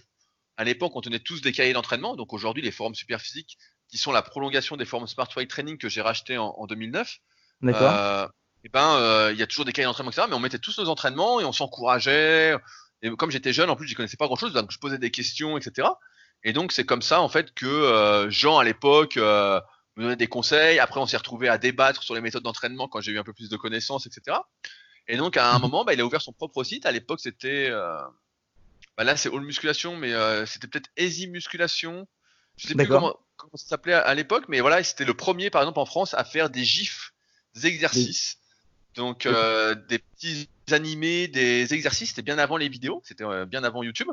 à 0.57 0.63
l'époque, 0.63 0.95
on 0.95 1.01
tenait 1.01 1.19
tous 1.19 1.41
des 1.41 1.51
cahiers 1.51 1.73
d'entraînement. 1.73 2.15
Donc, 2.15 2.33
aujourd'hui, 2.33 2.63
les 2.63 2.71
forums 2.71 2.95
super 2.95 3.19
physiques, 3.21 3.57
qui 3.89 3.97
sont 3.97 4.11
la 4.11 4.21
prolongation 4.21 4.77
des 4.77 4.85
forums 4.85 5.07
Smart 5.07 5.27
Weight 5.35 5.49
Training 5.49 5.77
que 5.77 5.89
j'ai 5.89 6.01
racheté 6.01 6.37
en, 6.37 6.47
en 6.57 6.65
2009, 6.65 7.17
D'accord. 7.61 7.91
euh, 7.91 8.27
et 8.63 8.69
ben, 8.69 8.95
euh, 8.95 9.31
il 9.31 9.37
y 9.39 9.43
a 9.43 9.47
toujours 9.47 9.65
des 9.65 9.73
cahiers 9.73 9.85
d'entraînement, 9.85 10.11
etc. 10.11 10.27
Mais 10.29 10.35
on 10.35 10.39
mettait 10.39 10.59
tous 10.59 10.79
nos 10.79 10.89
entraînements 10.89 11.39
et 11.39 11.45
on 11.45 11.51
s'encourageait. 11.51 12.55
Et 13.01 13.09
comme 13.11 13.29
j'étais 13.29 13.53
jeune, 13.53 13.69
en 13.69 13.75
plus, 13.75 13.87
j'y 13.87 13.93
connaissais 13.93 14.17
pas 14.17 14.25
grand 14.25 14.37
chose, 14.37 14.53
donc 14.53 14.71
je 14.71 14.79
posais 14.79 14.97
des 14.97 15.11
questions, 15.11 15.57
etc. 15.57 15.87
Et 16.43 16.53
donc, 16.53 16.71
c'est 16.71 16.85
comme 16.85 17.01
ça, 17.03 17.21
en 17.21 17.29
fait, 17.29 17.53
que 17.53 17.65
euh, 17.65 18.29
Jean, 18.31 18.57
à 18.57 18.63
l'époque, 18.63 19.17
me 19.95 20.03
donnait 20.03 20.15
des 20.15 20.27
conseils. 20.27 20.79
Après, 20.79 20.99
on 20.99 21.05
s'est 21.05 21.17
retrouvé 21.17 21.47
à 21.49 21.57
débattre 21.57 22.03
sur 22.03 22.15
les 22.15 22.21
méthodes 22.21 22.43
d'entraînement 22.43 22.87
quand 22.87 23.01
j'ai 23.01 23.11
eu 23.13 23.19
un 23.19 23.23
peu 23.23 23.33
plus 23.33 23.49
de 23.49 23.57
connaissances, 23.57 24.05
etc. 24.07 24.37
Et 25.07 25.17
donc, 25.17 25.37
à 25.37 25.51
un 25.51 25.55
Mhm. 25.55 25.61
moment, 25.61 25.85
bah, 25.85 25.93
il 25.93 26.01
a 26.01 26.05
ouvert 26.05 26.21
son 26.21 26.33
propre 26.33 26.63
site. 26.63 26.85
À 26.85 26.91
l'époque, 26.91 27.19
c'était. 27.21 27.69
euh, 27.69 27.97
bah, 28.97 29.03
là, 29.03 29.17
c'est 29.17 29.33
All 29.33 29.41
Musculation, 29.41 29.95
mais 29.97 30.13
euh, 30.13 30.45
c'était 30.45 30.67
peut-être 30.67 30.89
Easy 30.97 31.27
Musculation. 31.27 32.07
Je 32.57 32.67
sais 32.67 32.75
plus 32.75 32.87
comment, 32.87 33.15
comment 33.35 33.51
ça 33.55 33.67
s'appelait 33.67 33.93
à, 33.93 33.99
à 34.01 34.13
l'époque, 34.15 34.45
mais 34.47 34.61
voilà, 34.61 34.81
c'était 34.83 35.03
le 35.03 35.13
premier, 35.13 35.49
par 35.49 35.61
exemple, 35.61 35.79
en 35.79 35.85
France, 35.85 36.13
à 36.13 36.23
faire 36.23 36.49
des 36.49 36.63
gifs, 36.63 37.11
des 37.55 37.67
exercices. 37.67 38.37
Donc, 38.95 39.25
euh, 39.25 39.75
des 39.75 39.99
petits 39.99 40.49
animés, 40.71 41.27
des 41.27 41.73
exercices. 41.73 42.09
C'était 42.09 42.21
bien 42.21 42.37
avant 42.37 42.55
les 42.55 42.69
vidéos. 42.69 43.01
C'était 43.05 43.25
euh, 43.25 43.45
bien 43.45 43.63
avant 43.65 43.83
YouTube. 43.83 44.07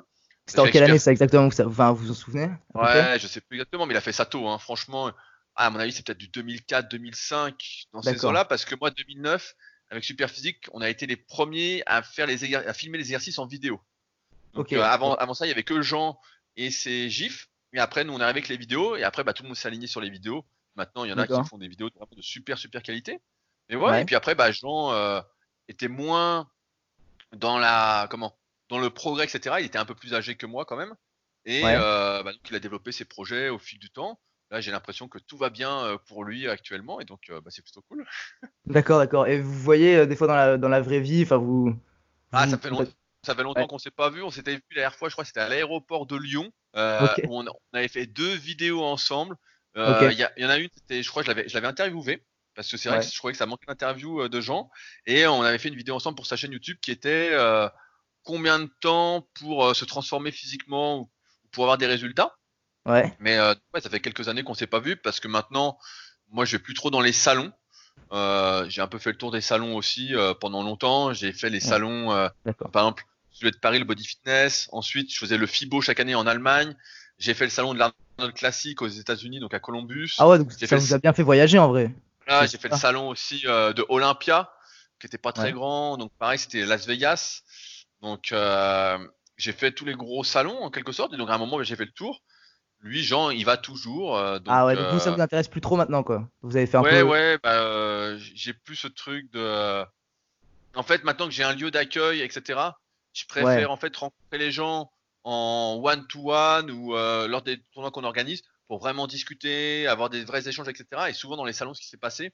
C'était 0.46 0.58
en 0.58 0.66
quelle 0.66 0.82
année 0.82 0.98
ça 0.98 1.12
exactement. 1.12 1.46
Enfin, 1.46 1.92
vous 1.92 2.06
vous 2.06 2.10
en 2.10 2.14
souvenez 2.14 2.50
Ouais, 2.74 3.16
je 3.20 3.28
sais 3.28 3.40
plus 3.40 3.58
exactement, 3.58 3.86
mais 3.86 3.94
il 3.94 3.96
a 3.96 4.00
fait 4.00 4.12
ça 4.12 4.26
tôt, 4.26 4.48
hein. 4.48 4.58
Franchement, 4.58 5.12
à 5.56 5.70
mon 5.70 5.78
avis, 5.78 5.92
c'est 5.92 6.04
peut-être 6.04 6.18
du 6.18 6.28
2004, 6.28 6.90
2005, 6.90 7.86
dans 7.92 8.02
ces 8.02 8.24
ans-là, 8.24 8.44
parce 8.44 8.64
que 8.64 8.74
moi, 8.74 8.90
2009, 8.90 9.54
avec 9.90 10.04
Superphysique, 10.04 10.66
on 10.72 10.80
a 10.80 10.88
été 10.88 11.06
les 11.06 11.16
premiers 11.16 11.82
à 11.86 12.02
faire 12.02 12.26
les 12.26 12.54
à 12.54 12.72
filmer 12.72 12.98
les 12.98 13.04
exercices 13.04 13.38
en 13.38 13.46
vidéo. 13.46 13.80
Donc, 14.54 14.72
euh, 14.72 14.82
avant, 14.82 15.14
avant 15.14 15.34
ça, 15.34 15.46
il 15.46 15.48
y 15.48 15.52
avait 15.52 15.62
que 15.62 15.82
Jean 15.82 16.18
et 16.56 16.70
ses 16.70 17.08
gifs. 17.10 17.48
Et 17.72 17.78
après, 17.78 18.04
nous, 18.04 18.12
on 18.12 18.18
est 18.20 18.22
arrivé 18.22 18.38
avec 18.38 18.48
les 18.48 18.56
vidéos. 18.56 18.96
Et 18.96 19.02
après, 19.02 19.24
bah, 19.24 19.32
tout 19.32 19.42
le 19.42 19.48
monde 19.48 19.56
s'est 19.56 19.68
aligné 19.68 19.86
sur 19.86 20.00
les 20.00 20.10
vidéos. 20.10 20.44
Maintenant, 20.76 21.04
il 21.04 21.10
y 21.10 21.12
en 21.12 21.18
a 21.18 21.26
qui 21.26 21.48
font 21.48 21.58
des 21.58 21.68
vidéos 21.68 21.90
de 21.90 22.22
super, 22.22 22.58
super 22.58 22.82
qualité. 22.82 23.20
Et 23.68 23.76
ouais, 23.76 23.90
Ouais. 23.90 24.02
et 24.02 24.04
puis 24.04 24.14
après, 24.14 24.34
bah, 24.34 24.50
Jean 24.52 24.92
euh, 24.92 25.20
était 25.68 25.88
moins 25.88 26.50
dans 27.32 27.58
la, 27.58 28.06
comment, 28.10 28.36
dans 28.68 28.78
le 28.78 28.90
progrès, 28.90 29.24
etc. 29.24 29.56
Il 29.60 29.66
était 29.66 29.78
un 29.78 29.84
peu 29.86 29.94
plus 29.94 30.14
âgé 30.14 30.36
que 30.36 30.46
moi 30.46 30.64
quand 30.64 30.76
même. 30.76 30.94
Et 31.44 31.62
Ouais. 31.62 31.74
euh, 31.76 32.22
bah, 32.22 32.32
donc, 32.32 32.42
il 32.50 32.56
a 32.56 32.60
développé 32.60 32.92
ses 32.92 33.04
projets 33.04 33.48
au 33.48 33.58
fil 33.58 33.78
du 33.78 33.90
temps. 33.90 34.18
Là, 34.52 34.60
j'ai 34.60 34.70
l'impression 34.70 35.08
que 35.08 35.18
tout 35.18 35.36
va 35.36 35.50
bien 35.50 35.84
euh, 35.86 35.96
pour 36.06 36.22
lui 36.24 36.46
actuellement. 36.46 37.00
Et 37.00 37.04
donc, 37.04 37.30
euh, 37.30 37.40
bah, 37.40 37.50
c'est 37.50 37.62
plutôt 37.62 37.82
cool. 37.88 38.06
D'accord, 38.66 38.98
d'accord. 38.98 39.26
Et 39.26 39.40
vous 39.40 39.52
voyez 39.52 39.96
euh, 39.96 40.06
des 40.06 40.14
fois 40.14 40.26
dans 40.28 40.36
la, 40.36 40.58
dans 40.58 40.68
la 40.68 40.80
vraie 40.80 41.00
vie, 41.00 41.22
enfin 41.24 41.38
vous. 41.38 41.74
Ah, 42.32 42.44
vous- 42.44 42.50
ça 42.52 42.58
fait 42.58 42.70
longtemps. 42.70 42.92
Ça 43.24 43.34
fait 43.34 43.42
longtemps 43.42 43.62
Ouais. 43.62 43.66
qu'on 43.66 43.78
s'est 43.78 43.90
pas 43.90 44.10
vu. 44.10 44.22
On 44.22 44.30
s'était 44.30 44.56
vu 44.56 44.62
la 44.72 44.82
dernière 44.82 44.94
fois, 44.94 45.08
je 45.08 45.14
crois 45.14 45.24
que 45.24 45.28
c'était 45.28 45.40
à 45.40 45.48
l'aéroport 45.48 46.06
de 46.06 46.16
Lyon. 46.16 46.52
Euh, 46.76 47.06
où 47.26 47.38
on, 47.38 47.44
on 47.46 47.76
avait 47.78 47.88
fait 47.88 48.06
deux 48.06 48.34
vidéos 48.34 48.82
ensemble. 48.82 49.36
Euh, 49.76 50.10
Il 50.12 50.18
y, 50.18 50.44
en 50.44 50.48
a 50.50 50.58
une, 50.58 50.68
c'était, 50.74 51.02
je 51.02 51.08
crois, 51.08 51.22
que 51.22 51.26
je 51.26 51.34
l'avais, 51.34 51.48
je 51.48 51.54
l'avais 51.54 51.66
interviewé 51.66 52.22
parce 52.54 52.70
que 52.70 52.76
c'est 52.76 52.88
vrai 52.90 52.98
Ouais. 52.98 53.04
que 53.04 53.10
je 53.10 53.16
trouvais 53.16 53.32
que 53.32 53.38
ça 53.38 53.46
manquait 53.46 53.66
d'interview 53.66 54.20
euh, 54.22 54.28
de 54.28 54.40
gens. 54.42 54.70
Et 55.06 55.26
on 55.26 55.40
avait 55.42 55.58
fait 55.58 55.68
une 55.68 55.76
vidéo 55.76 55.94
ensemble 55.94 56.16
pour 56.16 56.26
sa 56.26 56.36
chaîne 56.36 56.52
YouTube 56.52 56.76
qui 56.82 56.90
était 56.90 57.30
euh, 57.32 57.68
combien 58.22 58.58
de 58.58 58.70
temps 58.80 59.26
pour 59.34 59.74
se 59.74 59.84
transformer 59.86 60.30
physiquement 60.30 61.00
ou 61.00 61.10
pour 61.52 61.64
avoir 61.64 61.78
des 61.78 61.86
résultats. 61.86 62.36
Ouais. 62.86 63.14
Mais 63.20 63.36
euh, 63.36 63.54
ouais, 63.74 63.80
ça 63.80 63.90
fait 63.90 64.00
quelques 64.00 64.28
années 64.28 64.42
qu'on 64.42 64.54
s'est 64.54 64.66
pas 64.66 64.80
vu 64.80 64.96
parce 64.96 65.20
que 65.20 65.28
maintenant, 65.28 65.78
moi, 66.30 66.44
je 66.44 66.56
vais 66.56 66.62
plus 66.62 66.74
trop 66.74 66.90
dans 66.90 67.00
les 67.00 67.12
salons. 67.12 67.52
Euh, 68.12 68.66
j'ai 68.68 68.80
un 68.80 68.88
peu 68.88 68.98
fait 68.98 69.10
le 69.12 69.18
tour 69.18 69.30
des 69.30 69.40
salons 69.40 69.76
aussi 69.76 70.14
euh, 70.14 70.34
pendant 70.34 70.62
longtemps. 70.62 71.12
J'ai 71.12 71.32
fait 71.32 71.50
les 71.50 71.60
salons. 71.60 72.08
par 72.72 72.82
exemple, 72.82 73.04
celui 73.30 73.52
de 73.52 73.56
Paris, 73.56 73.78
le 73.78 73.84
Body 73.84 74.04
Fitness. 74.04 74.68
Ensuite, 74.72 75.12
je 75.12 75.18
faisais 75.18 75.36
le 75.38 75.46
FIBO 75.46 75.80
chaque 75.80 76.00
année 76.00 76.14
en 76.14 76.26
Allemagne. 76.26 76.76
J'ai 77.18 77.34
fait 77.34 77.44
le 77.44 77.50
salon 77.50 77.72
de 77.74 77.78
l'Arnold 77.78 78.34
Classic 78.34 78.80
aux 78.82 78.88
États-Unis, 78.88 79.38
donc 79.38 79.54
à 79.54 79.60
Columbus. 79.60 80.14
Ah 80.18 80.28
ouais, 80.28 80.38
donc 80.38 80.52
ça 80.52 80.66
fait 80.66 80.76
vous 80.76 80.94
a 80.94 80.98
bien 80.98 81.12
fait 81.12 81.22
voyager 81.22 81.58
en 81.58 81.68
vrai. 81.68 81.94
J'ai 82.50 82.58
fait 82.58 82.68
le 82.68 82.76
salon 82.76 83.08
aussi 83.08 83.42
de 83.42 83.84
Olympia, 83.88 84.50
qui 84.98 85.06
était 85.06 85.18
pas 85.18 85.32
très 85.32 85.44
Ouais. 85.44 85.52
grand. 85.52 85.96
Donc 85.98 86.10
pareil, 86.18 86.38
c'était 86.38 86.64
Las 86.66 86.86
Vegas. 86.86 87.42
Donc 88.00 88.34
j'ai 89.36 89.52
fait 89.52 89.72
tous 89.72 89.84
les 89.84 89.94
gros 89.94 90.24
salons 90.24 90.58
en 90.62 90.70
quelque 90.70 90.92
sorte. 90.92 91.14
Et 91.14 91.16
donc 91.16 91.30
à 91.30 91.34
un 91.34 91.38
moment, 91.38 91.62
j'ai 91.62 91.76
fait 91.76 91.84
le 91.84 91.92
tour. 91.92 92.22
Lui, 92.82 93.02
Jean, 93.04 93.30
il 93.30 93.44
va 93.44 93.56
toujours. 93.56 94.16
euh, 94.18 94.38
donc, 94.38 94.48
ah 94.54 94.66
ouais, 94.66 94.74
donc 94.74 94.92
vous 94.92 94.98
ça 94.98 95.10
euh, 95.10 95.14
vous 95.14 95.20
intéresse 95.20 95.48
plus 95.48 95.60
trop 95.60 95.76
maintenant 95.76 96.02
quoi. 96.02 96.28
Vous 96.42 96.56
avez 96.56 96.66
fait 96.66 96.76
un 96.76 96.82
ouais, 96.82 97.00
peu. 97.00 97.08
ouais, 97.08 97.38
bah, 97.42 97.52
euh, 97.54 98.18
j'ai 98.34 98.52
plus 98.52 98.76
ce 98.76 98.88
truc 98.88 99.30
de. 99.32 99.84
En 100.74 100.82
fait, 100.82 101.04
maintenant 101.04 101.26
que 101.26 101.32
j'ai 101.32 101.44
un 101.44 101.54
lieu 101.54 101.70
d'accueil, 101.70 102.22
etc., 102.22 102.58
je 103.12 103.24
préfère 103.26 103.70
en 103.70 103.76
fait 103.76 103.94
rencontrer 103.96 104.38
les 104.38 104.50
gens 104.50 104.90
en 105.24 105.80
one-to-one 105.82 106.70
ou 106.70 106.96
euh, 106.96 107.28
lors 107.28 107.42
des 107.42 107.60
tournois 107.72 107.90
qu'on 107.92 108.04
organise 108.04 108.42
pour 108.66 108.78
vraiment 108.78 109.06
discuter, 109.06 109.86
avoir 109.86 110.10
des 110.10 110.24
vrais 110.24 110.48
échanges, 110.48 110.68
etc. 110.68 110.86
Et 111.08 111.12
souvent 111.12 111.36
dans 111.36 111.44
les 111.44 111.52
salons, 111.52 111.74
ce 111.74 111.80
qui 111.80 111.88
s'est 111.88 111.98
passé, 111.98 112.32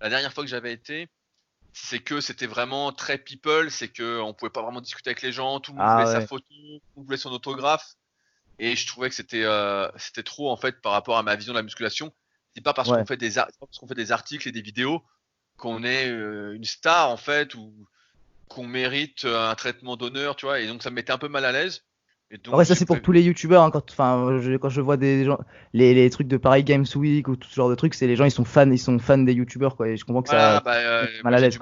la 0.00 0.10
dernière 0.10 0.32
fois 0.32 0.44
que 0.44 0.50
j'avais 0.50 0.72
été, 0.72 1.08
c'est 1.72 1.98
que 1.98 2.20
c'était 2.20 2.46
vraiment 2.46 2.92
très 2.92 3.18
people, 3.18 3.70
c'est 3.70 3.88
que 3.88 4.20
on 4.20 4.34
pouvait 4.34 4.50
pas 4.50 4.62
vraiment 4.62 4.82
discuter 4.82 5.10
avec 5.10 5.22
les 5.22 5.32
gens, 5.32 5.58
tout 5.60 5.72
le 5.72 5.78
monde 5.78 5.86
Ah 5.88 5.94
voulait 6.00 6.12
sa 6.12 6.18
ouais. 6.18 6.26
photo, 6.26 6.44
tout 6.48 6.54
le 6.54 6.78
monde 6.96 7.06
voulait 7.06 7.16
son 7.16 7.32
autographe, 7.32 7.94
et 8.58 8.76
je 8.76 8.86
trouvais 8.86 9.08
que 9.08 9.14
c'était 9.14 9.44
euh, 9.44 9.88
c'était 9.96 10.22
trop 10.22 10.50
en 10.50 10.56
fait 10.56 10.80
par 10.80 10.92
rapport 10.92 11.18
à 11.18 11.22
ma 11.22 11.36
vision 11.36 11.52
de 11.52 11.58
la 11.58 11.62
musculation. 11.62 12.12
C'est 12.54 12.62
pas 12.62 12.74
parce 12.74 12.92
Ouais. 12.92 12.98
qu'on 12.98 13.06
fait 13.06 13.16
des 13.16 13.32
parce 13.34 13.78
qu'on 13.78 13.88
fait 13.88 13.94
des 13.94 14.12
articles 14.12 14.48
et 14.48 14.52
des 14.52 14.62
vidéos 14.62 15.02
qu'on 15.56 15.84
est 15.84 16.08
euh, 16.10 16.54
une 16.54 16.64
star 16.64 17.10
en 17.10 17.16
fait 17.16 17.54
ou 17.54 17.74
qu'on 18.48 18.66
mérite 18.66 19.24
euh, 19.24 19.50
un 19.50 19.54
traitement 19.54 19.96
d'honneur, 19.96 20.36
tu 20.36 20.46
vois. 20.46 20.60
Et 20.60 20.66
donc 20.68 20.82
ça 20.82 20.90
me 20.90 20.96
mettait 20.96 21.12
un 21.12 21.18
peu 21.18 21.28
mal 21.28 21.44
à 21.44 21.52
l'aise. 21.52 21.82
Donc, 22.44 22.54
Après, 22.54 22.64
ça, 22.64 22.74
c'est 22.74 22.84
pour 22.86 23.00
tous 23.00 23.12
les 23.12 23.22
youtubeurs. 23.22 23.62
hein, 23.62 23.70
quand, 23.70 23.90
enfin, 23.90 24.38
je, 24.40 24.56
quand 24.56 24.68
je 24.68 24.80
vois 24.80 24.96
des 24.96 25.24
gens, 25.24 25.38
les, 25.72 25.94
les 25.94 26.10
trucs 26.10 26.28
de 26.28 26.36
Paris 26.36 26.64
Games 26.64 26.84
Week 26.96 27.28
ou 27.28 27.36
tout 27.36 27.48
ce 27.48 27.54
genre 27.54 27.70
de 27.70 27.74
trucs, 27.74 27.94
c'est 27.94 28.06
les 28.06 28.16
gens, 28.16 28.24
ils 28.24 28.30
sont 28.30 28.44
fans, 28.44 28.70
ils 28.70 28.78
sont 28.78 28.98
fans 28.98 29.18
des 29.18 29.32
youtubeurs, 29.32 29.76
quoi. 29.76 29.88
Et 29.88 29.96
je 29.96 30.04
comprends 30.04 30.22
que 30.22 30.28
Voilà, 30.28 30.60
ça. 30.60 30.60
bah, 30.60 30.76
euh, 30.76 31.22
mal 31.22 31.34
à 31.34 31.40
l'aise, 31.40 31.58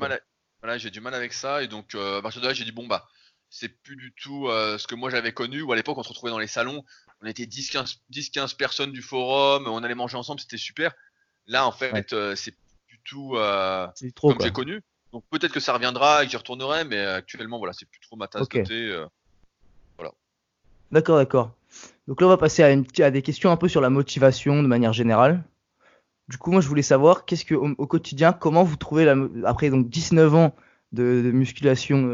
voilà, 0.62 0.78
j'ai 0.78 0.90
du 0.90 1.00
mal 1.00 1.14
avec 1.14 1.32
ça 1.32 1.62
et 1.62 1.68
donc 1.68 1.94
euh, 1.94 2.18
à 2.18 2.22
partir 2.22 2.42
de 2.42 2.46
là 2.46 2.52
j'ai 2.52 2.64
dit 2.64 2.72
bon 2.72 2.86
bah 2.86 3.08
c'est 3.50 3.68
plus 3.68 3.96
du 3.96 4.12
tout 4.12 4.46
euh, 4.48 4.78
ce 4.78 4.86
que 4.86 4.94
moi 4.94 5.10
j'avais 5.10 5.32
connu 5.32 5.60
où 5.60 5.72
à 5.72 5.76
l'époque 5.76 5.98
on 5.98 6.02
se 6.02 6.08
retrouvait 6.08 6.30
dans 6.30 6.38
les 6.38 6.46
salons, 6.46 6.84
on 7.20 7.26
était 7.26 7.46
10 7.46 7.70
15 7.70 8.00
10 8.08 8.30
15 8.30 8.54
personnes 8.54 8.92
du 8.92 9.02
forum, 9.02 9.66
on 9.66 9.82
allait 9.82 9.94
manger 9.96 10.16
ensemble, 10.16 10.40
c'était 10.40 10.56
super. 10.56 10.94
Là 11.46 11.66
en 11.66 11.72
fait 11.72 11.92
Ouais. 11.92 12.06
euh, 12.12 12.36
c'est 12.36 12.52
plus 12.52 12.96
du 12.96 13.00
tout 13.04 13.36
euh, 13.36 13.86
C'est 13.96 14.14
trop, 14.14 14.32
comme 14.32 14.40
j'ai 14.40 14.52
connu. 14.52 14.80
Donc 15.12 15.24
peut-être 15.30 15.52
que 15.52 15.60
ça 15.60 15.74
reviendra 15.74 16.22
et 16.22 16.26
que 16.26 16.30
j'y 16.30 16.36
retournerai 16.36 16.84
mais 16.84 16.98
euh, 16.98 17.16
actuellement 17.16 17.58
voilà, 17.58 17.72
c'est 17.72 17.88
plus 17.88 18.00
trop 18.00 18.16
ma 18.16 18.28
tasse 18.28 18.48
de 18.48 18.62
thé 18.62 18.88
euh. 18.88 19.06
D'accord, 20.92 21.18
d'accord. 21.18 21.52
Donc 22.08 22.20
là, 22.20 22.26
on 22.26 22.30
va 22.30 22.36
passer 22.36 22.64
à, 22.64 22.72
une, 22.72 22.84
à 22.98 23.12
des 23.12 23.22
questions 23.22 23.52
un 23.52 23.56
peu 23.56 23.68
sur 23.68 23.80
la 23.80 23.90
motivation 23.90 24.60
de 24.60 24.66
manière 24.66 24.92
générale. 24.92 25.44
Du 26.26 26.36
coup, 26.36 26.50
moi, 26.50 26.60
je 26.60 26.66
voulais 26.66 26.82
savoir, 26.82 27.24
qu'est-ce 27.26 27.44
que, 27.44 27.54
au, 27.54 27.68
au 27.78 27.86
quotidien, 27.86 28.32
comment 28.32 28.64
vous 28.64 28.74
trouvez, 28.74 29.04
la, 29.04 29.14
après 29.44 29.70
donc 29.70 29.88
19 29.88 30.34
ans 30.34 30.56
de, 30.90 31.22
de 31.22 31.30
musculation 31.30 32.08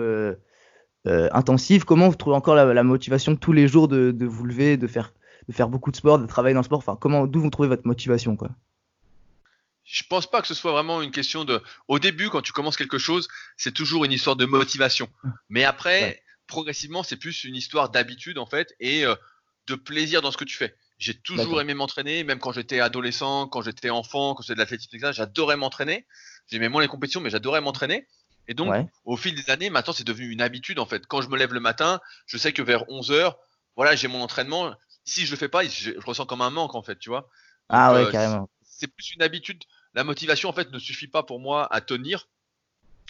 euh, 1.07 1.29
intensive, 1.33 1.85
comment 1.85 2.09
vous 2.09 2.17
trouvez 2.17 2.37
encore 2.37 2.55
la, 2.55 2.73
la 2.73 2.83
motivation 2.83 3.37
tous 3.37 3.53
les 3.53 3.69
jours 3.69 3.89
de, 3.89 4.11
de 4.11 4.27
vous 4.27 4.45
lever, 4.45 4.77
de 4.77 4.87
faire, 4.87 5.13
de 5.49 5.53
faire 5.53 5.69
beaucoup 5.69 5.91
de 5.91 5.97
sport, 5.97 6.19
de 6.19 6.27
travailler 6.27 6.55
dans 6.55 6.61
le 6.61 6.65
sport? 6.65 6.79
Enfin, 6.79 6.97
comment, 7.01 7.27
d'où 7.27 7.41
vous 7.41 7.51
trouvez 7.51 7.69
votre 7.69 7.87
motivation, 7.87 8.37
quoi? 8.37 8.51
Je 9.85 10.03
pense 10.09 10.29
pas 10.29 10.43
que 10.43 10.49
ce 10.49 10.55
soit 10.55 10.73
vraiment 10.73 11.01
une 11.01 11.13
question 11.13 11.45
de. 11.45 11.63
Au 11.87 12.01
début, 12.01 12.29
quand 12.29 12.43
tu 12.43 12.53
commences 12.53 12.77
quelque 12.77 12.99
chose, 12.99 13.29
c'est 13.57 13.73
toujours 13.73 14.05
une 14.05 14.11
histoire 14.11 14.35
de 14.35 14.45
motivation. 14.45 15.09
Mais 15.49 15.63
après, 15.63 16.01
Ouais. 16.03 16.23
progressivement, 16.49 17.05
c'est 17.05 17.17
plus 17.17 17.45
une 17.45 17.55
histoire 17.55 17.91
d'habitude 17.91 18.39
en 18.39 18.47
fait 18.47 18.75
et 18.81 19.05
euh, 19.07 19.15
de 19.69 19.77
plaisir 19.77 20.23
dans 20.23 20.33
ce 20.33 20.37
que 20.37 20.45
tu 20.45 20.57
fais. 20.57 20.75
J'ai 20.99 21.15
toujours 21.15 21.61
aimé 21.61 21.75
m'entraîner, 21.75 22.25
même 22.25 22.41
quand 22.41 22.53
j'étais 22.53 22.81
adolescent, 22.81 23.47
quand 23.47 23.61
j'étais 23.63 23.91
enfant, 23.91 24.35
quand 24.35 24.43
je 24.43 24.47
faisais 24.47 24.55
de 24.55 24.59
l'athlétisme, 24.61 24.97
etc. 24.97 25.13
J'adorais 25.15 25.57
m'entraîner. 25.57 26.05
J'aimais 26.51 26.69
moins 26.69 26.83
les 26.83 26.89
compétitions, 26.89 27.21
mais 27.21 27.31
j'adorais 27.31 27.61
m'entraîner. 27.61 28.09
Et 28.49 28.55
donc, 28.55 28.69
Ouais, 28.71 28.87
au 29.05 29.17
fil 29.17 29.35
des 29.35 29.51
années, 29.51 29.71
maintenant, 29.71 29.93
c'est 29.93 30.05
devenu 30.07 30.31
une 30.31 30.41
habitude 30.41 30.79
en 30.79 30.87
fait. 30.87 31.07
Quand 31.07 31.21
je 31.23 31.29
me 31.29 31.37
lève 31.37 31.53
le 31.53 31.61
matin, 31.61 32.01
je 32.27 32.37
sais 32.39 32.53
que 32.53 32.63
vers 32.63 32.89
11 32.89 33.11
heures, 33.11 33.39
voilà, 33.77 33.97
j'ai 33.97 34.09
mon 34.09 34.23
entraînement. 34.23 34.75
Si 35.05 35.27
je 35.27 35.31
le 35.33 35.37
fais 35.37 35.49
pas, 35.49 35.65
je, 35.65 35.93
je 35.93 36.07
ressens 36.07 36.27
comme 36.27 36.43
un 36.43 36.51
manque 36.51 36.75
en 36.75 36.83
fait, 36.83 36.99
tu 36.99 37.09
vois. 37.11 37.29
Ah 37.69 37.93
ouais, 37.93 38.07
euh, 38.07 38.13
carrément. 38.13 38.49
c'est 38.63 38.87
plus 38.89 39.13
une 39.15 39.23
habitude. 39.23 39.63
La 39.95 40.05
motivation, 40.05 40.49
en 40.49 40.53
fait, 40.53 40.71
ne 40.71 40.79
suffit 40.79 41.09
pas 41.09 41.23
pour 41.23 41.41
moi 41.41 41.73
à 41.73 41.81
tenir. 41.81 42.29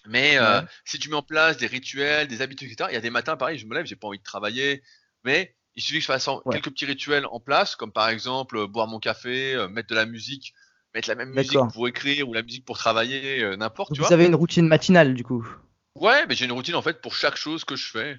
Mais 0.07 0.39
euh, 0.39 0.63
si 0.85 0.99
tu 0.99 1.09
mets 1.09 1.17
en 1.17 1.23
place 1.23 1.57
des 1.57 1.67
rituels, 1.67 2.29
des 2.29 2.41
habitudes, 2.43 2.71
etc., 2.71 2.91
il 2.91 2.95
y 2.95 2.99
a 2.99 3.01
des 3.01 3.11
matins, 3.11 3.37
pareil, 3.37 3.59
je 3.59 3.67
me 3.67 3.75
lève, 3.75 3.87
j'ai 3.87 3.97
pas 3.97 4.07
envie 4.07 4.19
de 4.19 4.23
travailler. 4.25 4.83
Mais 5.25 5.57
il 5.75 5.83
suffit 5.83 5.97
que 5.99 6.03
je 6.03 6.07
fasse 6.07 6.29
en- 6.29 6.43
Ouais. 6.45 6.55
quelques 6.55 6.71
petits 6.71 6.87
rituels 6.87 7.27
en 7.27 7.41
place, 7.41 7.75
comme 7.75 7.93
par 7.93 8.09
exemple 8.09 8.57
euh, 8.57 8.67
boire 8.69 8.87
mon 8.87 9.01
café, 9.01 9.67
mettre 9.71 9.89
de 9.89 9.95
la 9.97 10.07
musique, 10.07 10.55
mettre 10.97 11.11
la 11.11 11.15
même 11.15 11.29
musique 11.31 11.59
pour 11.75 11.87
écrire 11.89 12.27
ou 12.27 12.33
la 12.33 12.43
musique 12.43 12.65
pour 12.65 12.79
travailler, 12.79 13.43
euh, 13.43 13.57
n'importe, 13.57 13.93
tu 13.93 14.01
vous 14.01 14.07
vois. 14.07 14.15
avez 14.15 14.25
une 14.27 14.35
routine 14.35 14.67
matinale, 14.67 15.13
du 15.13 15.25
coup 15.25 15.47
Ouais, 15.95 16.27
mais 16.27 16.35
j'ai 16.35 16.47
une 16.47 16.53
routine, 16.53 16.75
en 16.75 16.81
fait, 16.81 17.03
pour 17.03 17.15
chaque 17.15 17.37
chose 17.37 17.65
que 17.65 17.77
je 17.77 17.91
fais. 17.91 18.17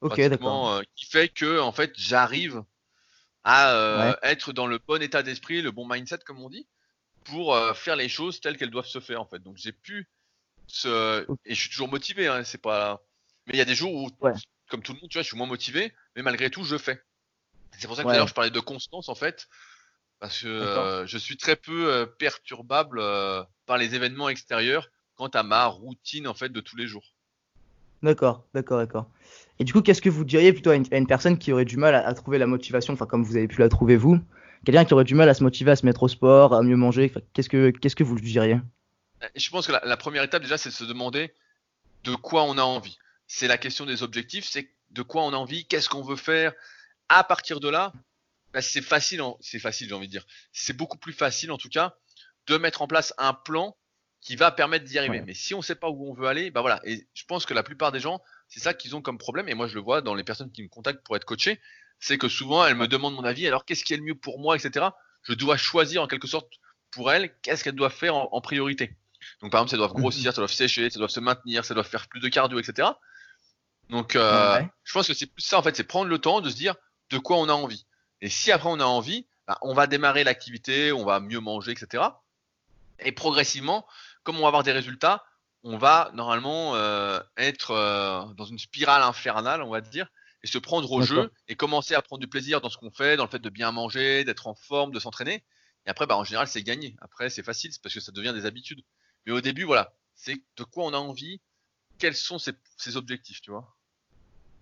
Ok, 0.00 0.16
d'accord. 0.16 0.74
euh, 0.74 0.82
qui 0.96 1.06
fait 1.06 1.28
que, 1.28 1.60
en 1.60 1.70
fait, 1.70 1.92
j'arrive 1.96 2.64
à 3.44 3.72
euh, 3.72 4.10
Ouais. 4.10 4.16
être 4.22 4.52
dans 4.52 4.66
le 4.66 4.80
bon 4.86 5.00
état 5.00 5.22
d'esprit, 5.22 5.62
le 5.62 5.70
bon 5.70 5.86
mindset, 5.88 6.18
comme 6.26 6.40
on 6.40 6.50
dit, 6.50 6.66
pour 7.24 7.56
faire 7.76 7.94
les 7.94 8.08
choses 8.08 8.40
telles 8.40 8.56
qu'elles 8.56 8.70
doivent 8.70 8.86
se 8.86 8.98
faire, 8.98 9.20
en 9.20 9.26
fait. 9.26 9.38
Donc, 9.38 9.56
j'ai 9.56 9.72
pu 9.72 10.08
ce... 10.66 11.24
Et 11.44 11.54
je 11.54 11.60
suis 11.60 11.70
toujours 11.70 11.88
motivé, 11.88 12.26
hein, 12.26 12.42
c'est 12.42 12.60
pas. 12.60 13.00
Mais 13.46 13.54
il 13.54 13.58
y 13.58 13.62
a 13.62 13.64
des 13.64 13.76
jours 13.76 13.94
où, 13.94 14.10
Ouais. 14.20 14.32
comme 14.68 14.82
tout 14.82 14.92
le 14.92 14.98
monde, 15.00 15.08
tu 15.08 15.18
vois, 15.18 15.22
je 15.22 15.28
suis 15.28 15.36
moins 15.36 15.46
motivé, 15.46 15.92
mais 16.16 16.22
malgré 16.22 16.50
tout, 16.50 16.64
je 16.64 16.78
fais. 16.78 17.00
C'est 17.78 17.86
pour 17.86 17.94
ça 17.96 18.02
que 18.02 18.08
Ouais. 18.08 18.14
d'ailleurs, 18.14 18.28
je 18.28 18.34
parlais 18.34 18.50
de 18.50 18.60
constance, 18.60 19.08
en 19.08 19.14
fait, 19.14 19.48
parce 20.22 20.42
que 20.42 20.46
euh, 20.46 21.04
je 21.04 21.18
suis 21.18 21.36
très 21.36 21.56
peu 21.56 21.92
euh, 21.92 22.06
perturbable 22.06 23.00
euh, 23.00 23.42
par 23.66 23.76
les 23.76 23.96
événements 23.96 24.28
extérieurs 24.28 24.88
quant 25.16 25.26
à 25.26 25.42
ma 25.42 25.66
routine, 25.66 26.28
en 26.28 26.32
fait, 26.32 26.50
de 26.50 26.60
tous 26.60 26.76
les 26.76 26.86
jours. 26.86 27.12
D'accord, 28.04 28.44
d'accord, 28.54 28.78
d'accord. 28.78 29.10
Et 29.58 29.64
du 29.64 29.72
coup, 29.72 29.82
qu'est-ce 29.82 30.00
que 30.00 30.08
vous 30.08 30.24
diriez 30.24 30.52
plutôt 30.52 30.70
à 30.70 30.76
une, 30.76 30.86
à 30.92 30.98
une 30.98 31.08
personne 31.08 31.38
qui 31.38 31.50
aurait 31.50 31.64
du 31.64 31.76
mal 31.76 31.96
à, 31.96 32.06
à 32.06 32.14
trouver 32.14 32.38
la 32.38 32.46
motivation, 32.46 32.92
enfin 32.92 33.06
comme 33.06 33.24
vous 33.24 33.36
avez 33.36 33.48
pu 33.48 33.58
la 33.58 33.68
trouver 33.68 33.96
vous, 33.96 34.20
quelqu'un 34.64 34.84
qui 34.84 34.94
aurait 34.94 35.02
du 35.02 35.16
mal 35.16 35.28
à 35.28 35.34
se 35.34 35.42
motiver 35.42 35.72
à 35.72 35.76
se 35.76 35.84
mettre 35.84 36.04
au 36.04 36.08
sport, 36.08 36.54
à 36.54 36.62
mieux 36.62 36.76
manger, 36.76 37.12
qu'est-ce 37.32 37.48
que 37.48 37.70
qu'est-ce 37.70 37.96
que 37.96 38.04
vous 38.04 38.14
lui 38.14 38.30
diriez? 38.30 38.60
Je 39.34 39.50
pense 39.50 39.66
que 39.66 39.72
la, 39.72 39.82
la 39.84 39.96
première 39.96 40.22
étape 40.22 40.42
déjà, 40.42 40.56
c'est 40.56 40.68
de 40.68 40.74
se 40.74 40.84
demander 40.84 41.34
de 42.04 42.14
quoi 42.14 42.44
on 42.44 42.58
a 42.58 42.62
envie. 42.62 42.96
C'est 43.26 43.48
la 43.48 43.58
question 43.58 43.86
des 43.86 44.04
objectifs, 44.04 44.44
c'est 44.44 44.70
de 44.92 45.02
quoi 45.02 45.24
on 45.24 45.32
a 45.32 45.36
envie, 45.36 45.64
qu'est-ce 45.66 45.88
qu'on 45.88 46.02
veut 46.02 46.14
faire. 46.14 46.52
À 47.08 47.24
partir 47.24 47.58
de 47.58 47.68
là, 47.68 47.92
bah, 48.52 48.62
c'est 48.62 48.82
facile, 48.82 49.22
c'est 49.40 49.58
facile, 49.58 49.88
j'ai 49.88 49.94
envie 49.94 50.06
de 50.08 50.12
dire. 50.12 50.26
C'est 50.52 50.76
beaucoup 50.76 50.98
plus 50.98 51.12
facile, 51.12 51.50
en 51.52 51.58
tout 51.58 51.68
cas, 51.68 51.96
de 52.46 52.56
mettre 52.56 52.82
en 52.82 52.86
place 52.86 53.14
un 53.18 53.34
plan 53.34 53.76
qui 54.20 54.36
va 54.36 54.52
permettre 54.52 54.84
d'y 54.84 54.98
arriver. 54.98 55.18
Ouais. 55.18 55.24
Mais 55.26 55.34
si 55.34 55.54
on 55.54 55.62
sait 55.62 55.74
pas 55.74 55.88
où 55.90 56.08
on 56.08 56.14
veut 56.14 56.28
aller, 56.28 56.50
bah 56.50 56.60
voilà. 56.60 56.80
Et 56.84 57.08
je 57.14 57.24
pense 57.24 57.44
que 57.46 57.54
la 57.54 57.62
plupart 57.62 57.90
des 57.92 57.98
gens, 58.00 58.20
c'est 58.48 58.60
ça 58.60 58.72
qu'ils 58.74 58.94
ont 58.94 59.02
comme 59.02 59.18
problème. 59.18 59.48
Et 59.48 59.54
moi, 59.54 59.66
je 59.66 59.74
le 59.74 59.80
vois 59.80 60.00
dans 60.00 60.14
les 60.14 60.22
personnes 60.24 60.52
qui 60.52 60.62
me 60.62 60.68
contactent 60.68 61.02
pour 61.04 61.16
être 61.16 61.24
coaché, 61.24 61.60
c'est 61.98 62.18
que 62.18 62.28
souvent, 62.28 62.64
elles 62.64 62.76
me 62.76 62.86
demandent 62.88 63.14
mon 63.14 63.24
avis. 63.24 63.46
Alors, 63.46 63.64
qu'est-ce 63.64 63.84
qui 63.84 63.94
est 63.94 63.96
le 63.96 64.02
mieux 64.04 64.14
pour 64.14 64.38
moi, 64.38 64.56
etc. 64.56 64.86
Je 65.22 65.32
dois 65.34 65.56
choisir 65.56 66.02
en 66.02 66.06
quelque 66.06 66.26
sorte 66.28 66.52
pour 66.90 67.10
elles 67.10 67.34
qu'est-ce 67.42 67.64
qu'elles 67.64 67.74
doivent 67.74 67.94
faire 67.94 68.14
en, 68.14 68.28
en 68.32 68.40
priorité. 68.40 68.96
Donc, 69.40 69.50
par 69.52 69.60
exemple, 69.60 69.70
ça 69.70 69.76
doivent 69.76 69.92
grossir, 69.94 70.32
ça 70.32 70.40
doivent 70.40 70.52
sécher, 70.52 70.90
ça 70.90 70.98
doivent 70.98 71.10
se 71.10 71.20
maintenir, 71.20 71.64
ça 71.64 71.74
doivent 71.74 71.88
faire 71.88 72.08
plus 72.08 72.20
de 72.20 72.28
cardio, 72.28 72.58
etc. 72.58 72.88
Donc, 73.88 74.16
euh, 74.16 74.54
Ouais. 74.60 74.68
je 74.84 74.92
pense 74.92 75.06
que 75.06 75.14
c'est 75.14 75.26
plus 75.26 75.42
ça, 75.42 75.58
en 75.58 75.62
fait, 75.62 75.76
c'est 75.76 75.84
prendre 75.84 76.08
le 76.08 76.18
temps 76.18 76.40
de 76.40 76.50
se 76.50 76.56
dire 76.56 76.74
de 77.10 77.18
quoi 77.18 77.36
on 77.38 77.48
a 77.48 77.52
envie. 77.52 77.86
Et 78.22 78.28
si 78.28 78.50
après 78.52 78.70
on 78.70 78.80
a 78.80 78.84
envie, 78.84 79.26
bah, 79.46 79.58
on 79.60 79.74
va 79.74 79.86
démarrer 79.86 80.24
l'activité, 80.24 80.92
on 80.92 81.04
va 81.04 81.20
mieux 81.20 81.40
manger, 81.40 81.72
etc. 81.72 82.04
Et 83.00 83.12
progressivement, 83.12 83.86
comme 84.22 84.38
on 84.38 84.42
va 84.42 84.48
avoir 84.48 84.62
des 84.62 84.72
résultats, 84.72 85.24
on 85.64 85.76
va 85.76 86.10
normalement 86.14 86.74
euh, 86.76 87.20
être 87.36 87.72
euh, 87.72 88.24
dans 88.34 88.44
une 88.44 88.58
spirale 88.58 89.02
infernale, 89.02 89.60
on 89.62 89.70
va 89.70 89.80
dire, 89.80 90.06
et 90.44 90.46
se 90.46 90.58
prendre 90.58 90.90
au 90.90 91.02
jeu 91.02 91.30
et 91.48 91.56
commencer 91.56 91.94
à 91.94 92.02
prendre 92.02 92.20
du 92.20 92.28
plaisir 92.28 92.60
dans 92.60 92.68
ce 92.68 92.78
qu'on 92.78 92.90
fait, 92.90 93.16
dans 93.16 93.24
le 93.24 93.30
fait 93.30 93.40
de 93.40 93.50
bien 93.50 93.72
manger, 93.72 94.24
d'être 94.24 94.46
en 94.46 94.54
forme, 94.54 94.92
de 94.92 95.00
s'entraîner. 95.00 95.44
Et 95.86 95.90
après, 95.90 96.06
bah, 96.06 96.16
en 96.16 96.24
général, 96.24 96.46
c'est 96.46 96.62
gagné. 96.62 96.96
Après, 97.00 97.28
c'est 97.28 97.42
facile, 97.42 97.72
c'est 97.72 97.82
parce 97.82 97.94
que 97.94 98.00
ça 98.00 98.12
devient 98.12 98.32
des 98.32 98.46
habitudes. 98.46 98.82
Mais 99.26 99.32
au 99.32 99.40
début, 99.40 99.64
voilà, 99.64 99.92
c'est 100.14 100.40
de 100.56 100.64
quoi 100.64 100.84
on 100.84 100.94
a 100.94 100.98
envie, 100.98 101.40
quels 101.98 102.16
sont 102.16 102.38
ses, 102.38 102.52
ses 102.76 102.96
objectifs, 102.96 103.40
tu 103.40 103.50
vois. 103.50 103.76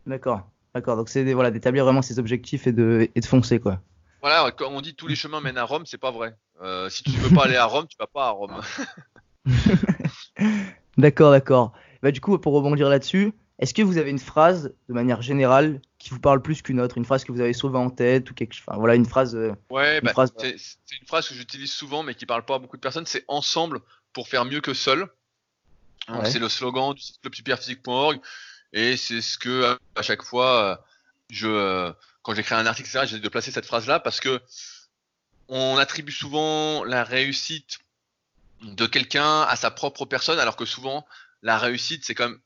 D'accord, 0.06 0.48
d'accord. 0.74 0.96
Donc 0.96 1.08
c'est 1.08 1.32
voilà 1.32 1.50
d'établir 1.50 1.84
vraiment 1.84 2.02
ses 2.02 2.18
objectifs 2.18 2.66
et 2.66 2.72
de 2.72 3.08
et 3.14 3.20
de 3.20 3.26
foncer 3.26 3.58
quoi. 3.60 3.80
Voilà, 4.22 4.50
comme 4.50 4.74
on 4.74 4.80
dit, 4.82 4.94
tous 4.94 5.06
les 5.06 5.16
chemins 5.16 5.40
mènent 5.40 5.56
à 5.56 5.64
Rome, 5.64 5.84
c'est 5.86 5.96
pas 5.96 6.10
vrai. 6.10 6.36
Euh, 6.62 6.90
si 6.90 7.02
tu 7.04 7.12
veux 7.12 7.34
pas 7.34 7.44
aller 7.44 7.56
à 7.56 7.64
Rome, 7.64 7.86
tu 7.88 7.96
vas 7.98 8.06
pas 8.06 8.26
à 8.26 8.30
Rome. 8.30 8.60
D'accord, 10.98 11.30
d'accord. 11.30 11.72
Bah 12.02 12.10
du 12.10 12.20
coup, 12.20 12.36
pour 12.38 12.52
rebondir 12.54 12.88
là-dessus, 12.88 13.32
est-ce 13.58 13.74
que 13.74 13.82
vous 13.82 13.98
avez 13.98 14.10
une 14.10 14.18
phrase 14.18 14.74
de 14.88 14.94
manière 14.94 15.22
générale 15.22 15.80
qui 15.98 16.10
vous 16.10 16.20
parle 16.20 16.42
plus 16.42 16.62
qu'une 16.62 16.80
autre, 16.80 16.98
une 16.98 17.04
phrase 17.04 17.24
que 17.24 17.32
vous 17.32 17.40
avez 17.40 17.52
souvent 17.52 17.84
en 17.84 17.90
tête 17.90 18.30
ou 18.30 18.34
quelque, 18.34 18.54
enfin 18.58 18.78
voilà, 18.78 18.94
une 18.94 19.06
phrase. 19.06 19.34
euh, 19.36 19.52
Ouais, 19.70 19.98
Une 19.98 20.04
bah, 20.04 20.12
phrase- 20.12 20.32
c'est 20.38 20.54
une 21.00 21.06
phrase 21.06 21.28
que 21.28 21.34
j'utilise 21.34 21.70
souvent, 21.72 22.02
mais 22.02 22.14
qui 22.14 22.26
parle 22.26 22.44
pas 22.44 22.56
à 22.56 22.58
beaucoup 22.58 22.76
de 22.76 22.80
personnes. 22.82 23.06
C'est 23.06 23.24
ensemble 23.28 23.80
pour 24.12 24.28
faire 24.28 24.44
mieux 24.44 24.60
que 24.60 24.74
seul. 24.74 25.06
Ouais. 26.08 26.24
C'est 26.30 26.38
le 26.38 26.48
slogan 26.48 26.92
du 26.94 27.00
site 27.02 27.20
clubsuperphysique.org 27.20 28.18
et 28.72 28.96
c'est 28.96 29.20
ce 29.20 29.38
que 29.38 29.76
à 29.96 30.02
chaque 30.02 30.22
fois 30.22 30.64
euh, 30.64 30.76
je 31.30 31.48
euh, 31.48 31.92
quand 32.22 32.34
j'écris 32.34 32.54
un 32.54 32.66
article 32.66 32.88
etc 32.88 33.06
j'essaie 33.06 33.20
de 33.20 33.28
placer 33.28 33.50
cette 33.50 33.66
phrase 33.66 33.86
là 33.86 34.00
parce 34.00 34.20
que 34.20 34.40
on 35.48 35.76
attribue 35.78 36.12
souvent 36.12 36.84
la 36.84 37.02
réussite 37.04 37.78
de 38.62 38.86
quelqu'un 38.86 39.42
à 39.42 39.56
sa 39.56 39.70
propre 39.70 40.04
personne 40.04 40.38
alors 40.38 40.56
que 40.56 40.64
souvent 40.64 41.06
la 41.42 41.58
réussite 41.58 42.04
c'est 42.04 42.14
quand 42.14 42.28
même 42.28 42.40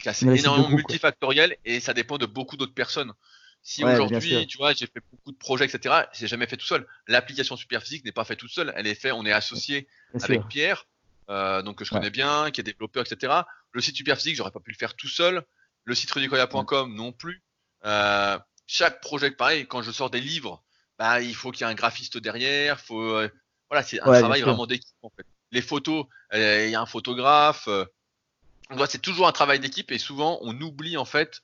c'est 0.00 0.22
énormément 0.26 0.68
quoi. 0.68 0.76
multifactoriel 0.76 1.56
et 1.64 1.80
ça 1.80 1.94
dépend 1.94 2.18
de 2.18 2.26
beaucoup 2.26 2.56
d'autres 2.56 2.74
personnes. 2.74 3.12
Si 3.62 3.82
Ouais, 3.84 3.92
aujourd'hui, 3.92 4.46
tu 4.46 4.56
vois, 4.56 4.72
j'ai 4.72 4.86
fait 4.86 5.02
beaucoup 5.10 5.32
de 5.32 5.36
projets, 5.36 5.64
etc., 5.64 5.94
j'ai 6.12 6.26
jamais 6.28 6.46
fait 6.46 6.56
tout 6.56 6.66
seul. 6.66 6.86
L'application 7.06 7.56
Superphysique 7.56 8.04
n'est 8.04 8.12
pas 8.12 8.24
faite 8.24 8.38
toute 8.38 8.50
seule. 8.50 8.72
Elle 8.76 8.86
est 8.86 8.94
faite, 8.94 9.12
on 9.12 9.26
est 9.26 9.32
associé 9.32 9.88
bien 10.14 10.24
avec 10.24 10.40
sûr. 10.40 10.48
Pierre, 10.48 10.86
euh, 11.28 11.62
donc 11.62 11.78
que 11.78 11.84
je 11.84 11.92
Ouais. 11.92 11.98
connais 11.98 12.10
bien, 12.10 12.50
qui 12.50 12.60
est 12.60 12.64
développeur, 12.64 13.04
etc. 13.04 13.32
Le 13.72 13.80
site 13.80 13.96
Superphysique, 13.96 14.36
j'aurais 14.36 14.52
pas 14.52 14.60
pu 14.60 14.70
le 14.70 14.76
faire 14.76 14.94
tout 14.94 15.08
seul. 15.08 15.42
Le 15.88 15.94
site 15.94 16.10
rudicoya.com 16.10 16.94
non 16.94 17.12
plus. 17.12 17.42
Euh, 17.86 18.38
chaque 18.66 19.00
projet, 19.00 19.30
pareil, 19.30 19.66
quand 19.66 19.80
je 19.80 19.90
sors 19.90 20.10
des 20.10 20.20
livres, 20.20 20.62
bah, 20.98 21.22
il 21.22 21.34
faut 21.34 21.50
qu'il 21.50 21.62
y 21.62 21.64
ait 21.66 21.72
un 21.72 21.74
graphiste 21.74 22.18
derrière. 22.18 22.78
Faut, 22.78 23.00
euh, 23.00 23.30
voilà, 23.70 23.82
c'est 23.82 23.98
un 24.02 24.10
Ouais, 24.10 24.18
travail 24.18 24.42
vraiment 24.42 24.66
d'équipe 24.66 24.94
en 25.00 25.08
fait. 25.08 25.24
Les 25.50 25.62
photos, 25.62 26.04
euh, 26.34 26.66
il 26.66 26.70
y 26.72 26.74
a 26.74 26.80
un 26.82 26.86
photographe. 26.86 27.70
c'est 28.86 29.00
toujours 29.00 29.28
un 29.28 29.32
travail 29.32 29.60
d'équipe 29.60 29.90
et 29.90 29.96
souvent 29.96 30.38
on 30.42 30.60
oublie 30.60 30.98
en 30.98 31.06
fait 31.06 31.40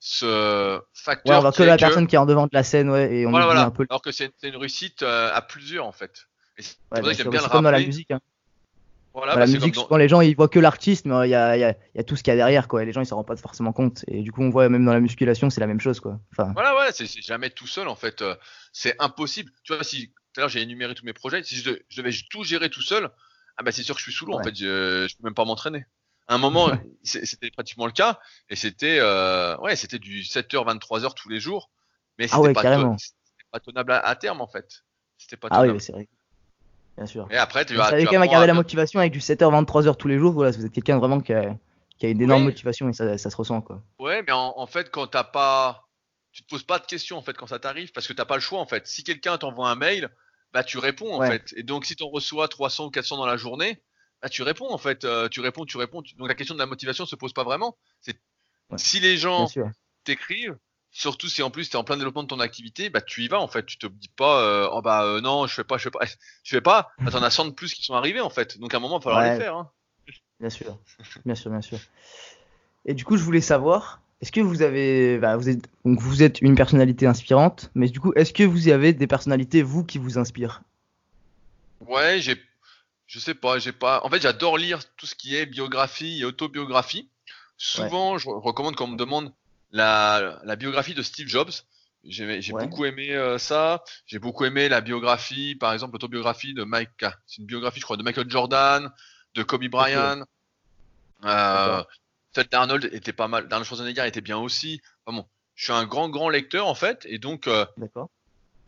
ce 0.00 0.78
Ouais, 0.78 0.82
facteur. 0.94 1.36
on 1.36 1.40
voit 1.42 1.52
qui 1.52 1.58
que 1.58 1.62
la 1.64 1.76
personne 1.76 2.06
qui 2.06 2.14
est 2.14 2.18
en 2.18 2.24
devant 2.24 2.44
de 2.44 2.54
la 2.54 2.62
scène, 2.64 2.88
ouais, 2.88 3.14
et 3.14 3.26
on 3.26 3.30
voilà, 3.30 3.44
oublie 3.44 3.54
voilà. 3.56 3.66
un 3.68 3.70
peu. 3.72 3.86
Alors 3.90 4.00
que 4.00 4.10
c'est 4.10 4.32
une 4.42 4.56
réussite 4.56 5.02
à 5.02 5.42
plusieurs 5.42 5.84
en 5.84 5.92
fait. 5.92 6.28
Et 6.56 6.62
c'est 6.62 6.76
Ouais, 6.92 7.00
pour 7.00 7.08
ça 7.08 7.12
que 7.12 7.18
j'aime 7.24 7.30
bien 7.30 7.42
le 7.42 7.48
comme 7.50 7.64
dans 7.64 7.70
la 7.70 7.80
musique. 7.80 8.10
Hein. 8.10 8.20
Voilà, 9.14 9.34
bah, 9.34 9.40
la 9.40 9.46
musique, 9.46 9.60
comme 9.60 9.70
dans- 9.72 9.82
souvent 9.84 9.96
les 9.98 10.08
gens 10.08 10.20
ils 10.20 10.34
voient 10.34 10.48
que 10.48 10.58
l'artiste, 10.58 11.04
mais 11.06 11.26
il 11.26 11.30
y 11.30 11.34
a, 11.34 11.56
il 11.56 11.60
y, 11.60 11.64
a, 11.64 11.70
il 11.70 11.96
y 11.96 12.00
a 12.00 12.04
tout 12.04 12.16
ce 12.16 12.22
qu'il 12.22 12.30
y 12.30 12.34
a 12.34 12.36
derrière, 12.36 12.68
quoi. 12.68 12.82
Et 12.82 12.86
les 12.86 12.92
gens 12.92 13.00
ils 13.02 13.06
s'en 13.06 13.16
rendent 13.16 13.26
pas 13.26 13.36
forcément 13.36 13.72
compte. 13.72 14.04
Et 14.08 14.22
du 14.22 14.32
coup, 14.32 14.42
on 14.42 14.50
voit 14.50 14.68
même 14.68 14.84
dans 14.84 14.92
la 14.94 15.00
musculation, 15.00 15.50
c'est 15.50 15.60
la 15.60 15.66
même 15.66 15.80
chose, 15.80 16.00
quoi. 16.00 16.18
Enfin, 16.32 16.52
Voilà, 16.54 16.74
ouais, 16.76 16.92
c'est 16.92 17.06
jamais 17.22 17.50
tout 17.50 17.66
seul 17.66 17.88
en 17.88 17.96
fait. 17.96 18.22
euh, 18.22 18.34
C'est 18.72 18.94
impossible. 19.00 19.50
Tu 19.64 19.74
vois, 19.74 19.84
si 19.84 20.08
tout 20.08 20.14
à 20.38 20.40
l'heure 20.40 20.48
j'ai 20.48 20.62
énuméré 20.62 20.94
tous 20.94 21.04
mes 21.04 21.12
projets, 21.12 21.42
si 21.42 21.56
je, 21.56 21.70
de- 21.70 21.84
je 21.88 22.00
devais 22.00 22.10
tout 22.30 22.42
gérer 22.44 22.70
tout 22.70 22.80
seul, 22.82 23.10
ah 23.58 23.62
bah 23.62 23.70
c'est 23.72 23.82
sûr 23.82 23.94
que 23.94 24.00
je 24.00 24.04
suis 24.04 24.12
sous 24.14 24.24
l'eau 24.26 24.34
en 24.34 24.42
fait. 24.42 24.54
Je, 24.56 25.06
je 25.08 25.16
peux 25.16 25.24
même 25.24 25.34
pas 25.34 25.44
m'entraîner. 25.44 25.84
À 26.28 26.34
un 26.34 26.38
moment, 26.38 26.70
c'était 27.02 27.50
pratiquement 27.50 27.86
le 27.86 27.92
cas, 27.92 28.18
et 28.48 28.56
c'était 28.56 28.98
euh, 29.00 29.56
ouais, 29.58 29.76
c'était 29.76 29.98
du 29.98 30.22
7h, 30.24 30.64
23h 30.64 31.14
tous 31.14 31.28
les 31.28 31.40
jours. 31.40 31.70
Mais 32.18 32.28
c'était 32.28 32.38
Ah 32.38 32.40
ouais, 32.42 32.52
pas, 32.54 32.62
carrément. 32.62 32.96
c'était 32.98 33.16
pas 33.50 33.60
tenable 33.60 33.92
à, 33.92 33.98
à 34.00 34.16
terme 34.16 34.40
en 34.40 34.46
fait. 34.48 34.84
C'était 35.18 35.36
pas 35.36 35.48
ah 35.50 35.60
oui, 35.62 35.66
tenable. 35.66 35.80
c'est 35.80 35.92
vrai. 35.92 36.08
Bien 36.96 37.06
sûr. 37.06 37.26
Et 37.30 37.36
après, 37.36 37.64
tu 37.64 37.72
Vous 37.74 37.78
vas, 37.78 37.88
savez 37.90 38.02
tu 38.02 38.06
quand 38.06 38.12
même 38.12 38.22
à 38.22 38.26
garder 38.28 38.46
la 38.46 38.54
motivation 38.54 39.00
avec 39.00 39.12
du 39.12 39.20
7h, 39.20 39.50
23h 39.64 39.96
tous 39.96 40.08
les 40.08 40.18
jours. 40.18 40.32
Voilà, 40.32 40.52
si 40.52 40.58
vous 40.58 40.66
êtes 40.66 40.72
quelqu'un 40.72 40.98
vraiment 40.98 41.20
qui 41.20 41.32
a, 41.32 41.56
qui 41.98 42.06
a 42.06 42.08
une 42.10 42.20
énorme 42.20 42.42
Oui. 42.42 42.48
motivation 42.48 42.88
et 42.88 42.92
ça, 42.92 43.16
ça 43.18 43.30
se 43.30 43.36
ressent, 43.36 43.60
quoi. 43.62 43.82
Ouais, 43.98 44.22
mais 44.26 44.32
en, 44.32 44.52
en 44.56 44.66
fait, 44.66 44.90
quand 44.90 45.06
t'as 45.06 45.24
pas, 45.24 45.88
tu 46.32 46.42
te 46.42 46.48
poses 46.48 46.62
pas 46.64 46.78
de 46.78 46.86
questions 46.86 47.16
en 47.18 47.22
fait 47.22 47.34
quand 47.36 47.46
ça 47.46 47.58
t'arrive, 47.58 47.92
parce 47.92 48.06
que 48.08 48.12
t'as 48.12 48.24
pas 48.24 48.34
le 48.36 48.40
choix 48.40 48.58
en 48.60 48.66
fait. 48.66 48.86
Si 48.86 49.04
quelqu'un 49.04 49.36
t'envoie 49.38 49.70
un 49.70 49.74
mail, 49.74 50.10
bah 50.52 50.62
tu 50.64 50.78
réponds 50.78 51.14
en 51.14 51.18
Ouais. 51.20 51.28
fait. 51.30 51.54
Et 51.56 51.62
donc 51.62 51.84
si 51.86 51.96
t'en 51.96 52.08
reçois 52.08 52.48
300 52.48 52.86
ou 52.86 52.90
400 52.90 53.16
dans 53.18 53.26
la 53.26 53.36
journée, 53.36 53.82
bah 54.22 54.28
tu 54.28 54.42
réponds 54.42 54.70
en 54.70 54.78
fait. 54.78 55.04
Euh, 55.04 55.28
tu 55.28 55.40
réponds, 55.40 55.64
tu 55.66 55.76
réponds. 55.78 56.02
tu- 56.02 56.14
Donc 56.16 56.28
la 56.28 56.34
question 56.34 56.54
de 56.54 56.58
la 56.60 56.66
motivation 56.66 57.04
se 57.06 57.16
pose 57.16 57.32
pas 57.32 57.44
vraiment. 57.44 57.76
C'est 58.00 58.16
Ouais. 58.70 58.78
si 58.78 59.00
les 59.00 59.16
gens 59.18 59.46
t'écrivent, 60.04 60.56
surtout 60.92 61.28
si 61.28 61.42
en 61.42 61.50
plus 61.50 61.70
t'es 61.70 61.76
en 61.76 61.84
plein 61.84 61.96
développement 61.96 62.22
de 62.22 62.28
ton 62.28 62.38
activité, 62.40 62.90
bah 62.90 63.00
tu 63.00 63.24
y 63.24 63.28
vas 63.28 63.40
en 63.40 63.48
fait. 63.48 63.66
Tu 63.66 63.78
te 63.78 63.86
dis 63.86 64.08
pas, 64.08 64.42
euh, 64.42 64.68
oh 64.70 64.82
bah 64.82 65.04
euh, 65.04 65.20
non, 65.20 65.46
je 65.46 65.54
fais 65.54 65.64
pas, 65.64 65.78
je 65.78 65.84
fais 65.84 65.90
pas, 65.90 66.04
je 66.04 66.50
fais 66.56 66.60
pas. 66.60 66.90
Bah, 67.00 67.10
t'en 67.10 67.22
as 67.22 67.30
100 67.30 67.46
de 67.46 67.50
plus 67.50 67.74
qui 67.74 67.82
sont 67.82 67.94
arrivés 67.94 68.20
en 68.20 68.30
fait. 68.30 68.58
Donc 68.58 68.72
à 68.74 68.76
un 68.76 68.80
moment, 68.80 69.00
il 69.00 69.04
va 69.04 69.10
falloir 69.10 69.22
Ouais. 69.22 69.38
les 69.38 69.42
faire. 69.44 69.56
Hein. 69.56 69.70
Bien 70.38 70.50
sûr, 70.50 70.78
bien 71.24 71.34
sûr, 71.34 71.50
bien 71.50 71.62
sûr. 71.62 71.78
Et 72.84 72.94
du 72.94 73.04
coup, 73.04 73.16
je 73.16 73.22
voulais 73.22 73.40
savoir, 73.40 74.00
est-ce 74.20 74.32
que 74.32 74.40
vous 74.40 74.62
avez, 74.62 75.18
bah, 75.18 75.36
vous 75.36 75.48
êtes, 75.48 75.68
donc 75.84 76.00
vous 76.00 76.22
êtes 76.22 76.40
une 76.40 76.56
personnalité 76.56 77.06
inspirante, 77.06 77.70
mais 77.74 77.88
du 77.88 78.00
coup, 78.00 78.12
est-ce 78.16 78.32
que 78.32 78.42
vous 78.42 78.68
avez 78.68 78.92
des 78.92 79.06
personnalités 79.06 79.62
vous 79.62 79.84
qui 79.84 79.98
vous 79.98 80.18
inspirent? 80.18 80.62
Ouais, 81.86 82.20
j'ai, 82.20 82.36
je 83.06 83.18
sais 83.20 83.34
pas, 83.34 83.58
j'ai 83.58 83.72
pas. 83.72 84.00
En 84.04 84.10
fait, 84.10 84.20
j'adore 84.20 84.58
lire 84.58 84.80
tout 84.96 85.06
ce 85.06 85.14
qui 85.14 85.36
est 85.36 85.46
biographie 85.46 86.20
et 86.20 86.24
autobiographie. 86.24 87.08
Souvent, 87.56 88.18
je 88.18 88.28
recommande 88.28 88.74
quand 88.74 88.86
on 88.86 88.88
me 88.88 88.96
demande 88.96 89.32
la, 89.72 90.40
la 90.44 90.56
biographie 90.56 90.94
de 90.94 91.02
Steve 91.02 91.28
Jobs. 91.28 91.50
J'ai 92.04 92.26
Ouais. 92.52 92.64
beaucoup 92.64 92.84
aimé 92.84 93.14
euh, 93.14 93.38
ça. 93.38 93.84
J'ai 94.06 94.18
beaucoup 94.18 94.44
aimé 94.44 94.68
la 94.68 94.80
biographie, 94.80 95.54
par 95.54 95.72
exemple, 95.72 95.92
l'autobiographie 95.94 96.52
de 96.54 96.64
Mike. 96.64 97.04
C'est 97.26 97.38
une 97.38 97.46
biographie, 97.46 97.78
je 97.80 97.84
crois, 97.84 97.96
de 97.96 98.02
Michael 98.02 98.28
Jordan, 98.28 98.90
de 99.34 99.42
Kobe 99.42 99.66
Bryant. 99.68 100.24
Euh, 101.24 101.82
celle 102.34 102.46
d'Arnold 102.48 102.90
était 102.92 103.12
pas 103.12 103.28
mal. 103.28 103.46
D'Arnold 103.48 103.66
Schwarzenegger 103.68 104.06
était 104.06 104.20
bien 104.20 104.38
aussi. 104.38 104.80
Enfin 105.06 105.18
bon, 105.18 105.26
je 105.54 105.64
suis 105.64 105.72
un 105.72 105.84
grand, 105.86 106.08
grand 106.08 106.28
lecteur 106.28 106.66
en 106.66 106.74
fait, 106.74 107.06
et 107.08 107.18
donc. 107.18 107.46
euh. 107.46 107.64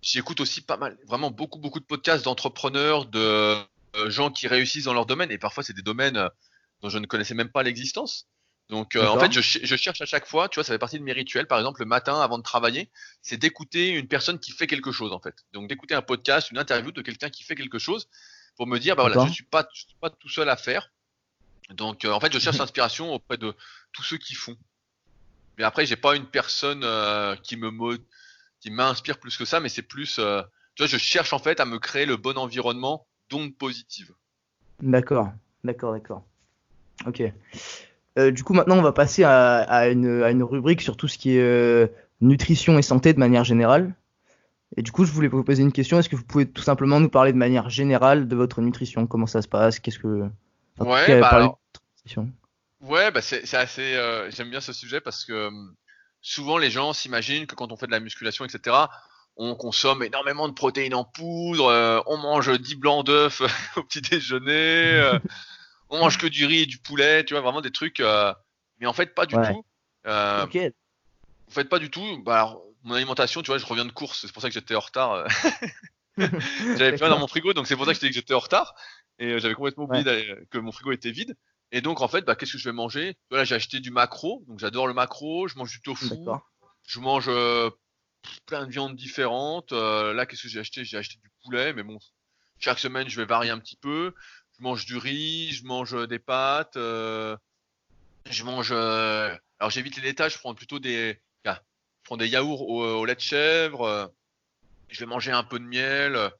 J'écoute 0.06 0.40
aussi 0.40 0.60
pas 0.60 0.76
mal, 0.76 0.98
vraiment 1.06 1.30
beaucoup, 1.30 1.58
beaucoup 1.58 1.80
de 1.80 1.86
podcasts 1.86 2.26
d'entrepreneurs, 2.26 3.06
de 3.06 3.18
euh, 3.96 4.10
gens 4.10 4.30
qui 4.30 4.46
réussissent 4.48 4.84
dans 4.84 4.92
leur 4.92 5.06
domaine, 5.06 5.30
et 5.30 5.38
parfois 5.38 5.62
c'est 5.64 5.72
des 5.72 5.80
domaines 5.80 6.28
dont 6.82 6.90
je 6.90 6.98
ne 6.98 7.06
connaissais 7.06 7.32
même 7.34 7.48
pas 7.48 7.62
l'existence. 7.62 8.28
Donc 8.70 8.96
euh, 8.96 9.07
en 9.07 9.18
fait, 9.18 9.33
je, 9.33 9.40
ch- 9.40 9.61
je 9.64 9.77
cherche 9.77 10.00
à 10.00 10.07
chaque 10.07 10.27
fois, 10.27 10.48
tu 10.48 10.57
vois, 10.57 10.64
ça 10.64 10.72
fait 10.72 10.79
partie 10.79 10.98
de 10.98 11.05
mes 11.05 11.12
rituels. 11.12 11.46
Par 11.46 11.59
exemple, 11.59 11.81
le 11.81 11.87
matin 11.87 12.20
avant 12.20 12.38
de 12.38 12.42
travailler, 12.42 12.90
c'est 13.22 13.37
d'écouter 13.37 13.88
une 13.90 14.09
personne 14.09 14.38
qui 14.38 14.53
fait 14.53 14.66
quelque 14.66 14.90
chose 14.90 15.12
en 15.12 15.20
fait. 15.20 15.35
Donc 15.53 15.68
d'écouter 15.68 15.94
un 15.94 16.03
podcast, 16.03 16.50
une 16.50 16.59
interview 16.59 16.90
de 16.90 17.03
quelqu'un 17.03 17.29
qui 17.31 17.44
fait 17.44 17.55
quelque 17.57 17.79
chose, 17.79 18.09
pour 18.57 18.66
me 18.66 18.79
dire, 18.79 18.96
bah 18.96 19.03
voilà, 19.03 19.16
je 19.29 19.33
suis 19.35 19.44
pas, 19.44 19.68
je 19.74 19.81
suis 19.83 19.96
pas 20.00 20.11
tout 20.11 20.29
seul 20.31 20.48
à 20.48 20.57
faire. 20.57 20.90
Donc 21.70 22.05
euh, 22.05 22.12
en 22.12 22.20
fait, 22.20 22.33
je 22.33 22.38
cherche 22.38 22.59
l'inspiration 22.66 23.12
auprès 23.12 23.37
de 23.37 23.55
tous 23.92 24.03
ceux 24.03 24.18
qui 24.18 24.35
font. 24.35 24.57
Mais 25.59 25.64
après, 25.64 25.85
j'ai 25.87 25.96
pas 25.96 26.16
une 26.16 26.27
personne 26.27 26.83
euh, 26.85 27.37
qui 27.37 27.57
me 27.57 27.70
qui 28.61 28.70
m'inspire 28.70 29.18
plus 29.18 29.37
que 29.37 29.44
ça, 29.44 29.61
mais 29.61 29.68
c'est 29.68 29.83
plus, 29.83 30.14
tu 30.14 30.20
vois, 30.22 30.87
je 30.87 30.96
cherche 30.96 31.35
en 31.35 31.38
fait 31.38 31.61
à 31.61 31.66
me 31.66 31.79
créer 31.79 32.07
le 32.07 32.16
bon 32.16 32.38
environnement 32.38 33.07
d'ondes 33.29 33.55
positives. 33.55 34.12
D'accord, 34.81 35.31
d'accord, 35.64 35.92
d'accord. 35.92 36.24
Ok. 37.07 37.22
Euh, 38.18 38.31
du 38.31 38.44
coup, 38.44 38.55
maintenant, 38.55 38.79
on 38.79 38.83
va 38.83 38.92
passer 38.92 39.24
à, 39.24 39.59
à 39.59 39.88
une, 39.88 40.22
à 40.22 40.31
une 40.31 40.42
rubrique 40.42 40.81
sur 40.83 40.96
tout 40.96 41.09
ce 41.09 41.18
qui 41.18 41.37
est 41.37 41.42
euh, 41.42 41.87
nutrition 42.20 42.79
et 42.79 42.83
santé 42.83 43.12
de 43.12 43.18
manière 43.18 43.44
générale. 43.44 43.94
Et 44.77 44.83
du 44.83 44.90
coup, 44.92 45.05
je 45.05 45.12
voulais 45.12 45.29
vous 45.29 45.44
poser 45.44 45.62
une 45.62 45.72
question. 45.72 45.98
Est-ce 45.98 46.09
que 46.09 46.16
vous 46.16 46.24
pouvez 46.24 46.46
tout 46.46 46.62
simplement 46.62 47.00
nous 47.00 47.09
parler 47.09 47.33
de 47.33 47.38
manière 47.38 47.70
générale 47.70 48.27
de 48.29 48.37
votre 48.37 48.61
nutrition? 48.61 49.07
Comment 49.07 49.27
ça 49.27 49.42
se 49.42 49.48
passe? 49.48 49.79
Qu'est-ce 49.79 49.98
que... 49.98 50.29
enfin, 50.79 50.90
Ouais, 50.90 51.20
bah 51.20 51.29
alors- 51.29 51.59
nutrition? 51.96 52.31
Ouais, 52.81 53.11
bah 53.11 53.22
c'est 53.22 53.55
assez, 53.55 53.94
euh, 53.94 54.31
j'aime 54.31 54.50
bien 54.50 54.61
ce 54.61 54.72
sujet 54.74 55.00
parce 55.00 55.24
que 55.24 55.48
souvent 56.20 56.59
les 56.59 56.70
gens 56.70 56.92
s'imaginent 56.92 57.46
que 57.46 57.55
quand 57.55 57.72
on 57.72 57.77
fait 57.77 57.87
de 57.87 57.92
la 57.92 58.00
musculation, 58.00 58.44
etc., 58.44 58.77
on 59.37 59.55
consomme 59.55 60.03
énormément 60.03 60.48
de 60.48 60.53
protéines 60.53 60.94
en 60.94 61.05
poudre, 61.05 62.03
on 62.07 62.18
mange 62.18 62.57
10 62.61 62.77
blancs 62.77 63.07
d'œufs 63.07 63.40
au 63.77 63.83
petit 63.85 64.03
déjeuner, 64.03 65.00
on 65.90 65.98
mange 65.98 66.18
que 66.18 66.26
du 66.26 66.46
riz 66.46 66.60
et 66.62 66.66
du 66.66 66.78
poulet, 66.78 67.24
tu 67.24 67.34
vois, 67.34 67.40
vraiment 67.42 67.60
des 67.60 67.70
trucs. 67.70 68.00
euh, 68.00 68.32
mais 68.80 68.86
en 68.86 68.92
fait, 68.92 69.14
pas 69.14 69.26
du 69.26 69.36
Ouais. 69.36 69.52
tout. 69.52 69.64
Euh, 70.06 70.44
Ok, 70.44 70.56
En 71.48 71.50
fait, 71.50 71.64
pas 71.64 71.78
du 71.78 71.90
tout. 71.90 72.22
Bah, 72.24 72.36
alors, 72.36 72.62
mon 72.82 72.94
alimentation, 72.94 73.42
tu 73.42 73.48
vois, 73.48 73.58
je 73.58 73.66
reviens 73.66 73.84
de 73.84 73.92
course, 73.92 74.20
c'est 74.22 74.32
pour 74.32 74.42
ça 74.42 74.48
que 74.48 74.54
j'étais 74.54 74.74
en 74.74 74.80
retard. 74.80 75.12
euh. 75.12 75.26
j'avais 76.76 76.96
plein 76.96 77.08
dans 77.08 77.18
mon 77.18 77.26
frigo, 77.26 77.52
donc 77.52 77.66
c'est 77.66 77.76
pour 77.76 77.84
ça 77.86 77.92
que 77.92 77.96
je 77.96 78.00
t'ai 78.00 78.06
dit 78.06 78.12
que 78.12 78.20
j'étais 78.20 78.34
en 78.34 78.38
retard. 78.40 78.74
Et 79.18 79.32
euh, 79.32 79.38
j'avais 79.38 79.54
complètement 79.54 79.84
oublié 79.84 80.04
que 80.50 80.58
mon 80.58 80.72
frigo 80.72 80.92
était 80.92 81.10
vide. 81.10 81.36
Et 81.72 81.80
donc, 81.80 82.00
en 82.02 82.08
fait, 82.08 82.22
bah, 82.22 82.34
qu'est-ce 82.36 82.52
que 82.52 82.58
je 82.58 82.68
vais 82.68 82.72
manger? 82.74 83.16
Voilà, 83.30 83.44
j'ai 83.44 83.54
acheté 83.54 83.80
du 83.80 83.90
macro, 83.90 84.44
donc 84.48 84.58
j'adore 84.58 84.86
le 84.86 84.94
macro. 84.94 85.48
Je 85.48 85.56
mange 85.56 85.70
du 85.70 85.80
tofu, 85.80 86.06
je 86.86 87.00
mange 87.00 87.26
euh, 87.28 87.70
plein 88.46 88.66
de 88.66 88.70
viandes 88.70 88.96
différentes. 88.96 89.72
Euh, 89.72 90.12
là, 90.12 90.26
qu'est-ce 90.26 90.42
que 90.42 90.48
j'ai 90.48 90.60
acheté? 90.60 90.84
J'ai 90.84 90.96
acheté 90.98 91.16
du 91.22 91.30
poulet, 91.42 91.72
mais 91.72 91.82
bon, 91.82 91.98
chaque 92.58 92.78
semaine, 92.78 93.08
je 93.08 93.20
vais 93.20 93.26
varier 93.26 93.50
un 93.50 93.58
petit 93.58 93.76
peu. 93.76 94.14
Je 94.56 94.62
mange 94.62 94.86
du 94.86 94.96
riz, 94.96 95.52
je 95.52 95.64
mange 95.64 95.94
euh, 95.94 96.06
des 96.06 96.18
pâtes, 96.18 96.76
euh, 96.76 97.36
je 98.30 98.44
mange. 98.44 98.70
euh, 98.72 99.36
alors, 99.58 99.70
j'évite 99.70 99.96
les 99.96 100.02
laitages, 100.02 100.34
je 100.34 100.38
prends 100.38 100.54
plutôt 100.54 100.78
des, 100.78 101.20
ah, 101.44 101.60
je 102.02 102.04
prends 102.04 102.16
des 102.16 102.28
yaourts 102.28 102.68
au, 102.68 102.84
au 102.84 103.04
lait 103.04 103.14
de 103.16 103.20
chèvre. 103.20 103.82
euh, 103.82 104.06
je 104.90 105.00
vais 105.00 105.06
manger 105.06 105.32
un 105.32 105.44
peu 105.44 105.58
de 105.58 105.64
miel. 105.64 106.30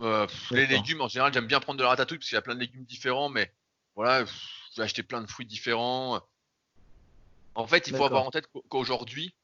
euh, 0.00 0.26
pff, 0.26 0.50
les 0.52 0.66
légumes, 0.66 1.00
en 1.00 1.08
général, 1.08 1.32
j'aime 1.32 1.46
bien 1.46 1.60
prendre 1.60 1.78
de 1.78 1.82
la 1.82 1.88
ratatouille 1.90 2.18
parce 2.18 2.28
qu'il 2.28 2.36
y 2.36 2.38
a 2.38 2.42
plein 2.42 2.54
de 2.54 2.60
légumes 2.60 2.84
différents, 2.84 3.28
mais 3.28 3.52
voilà, 3.96 4.24
pff, 4.24 4.34
je 4.72 4.80
vais 4.80 4.84
acheter 4.84 5.02
plein 5.02 5.20
de 5.20 5.26
fruits 5.26 5.46
différents. 5.46 6.20
En 7.54 7.66
fait, 7.66 7.88
il 7.88 7.90
faut 7.96 8.04
avoir 8.04 8.24
en 8.24 8.30
tête 8.30 8.46
qu'au- 8.48 8.62
qu'aujourd'hui, 8.68 9.34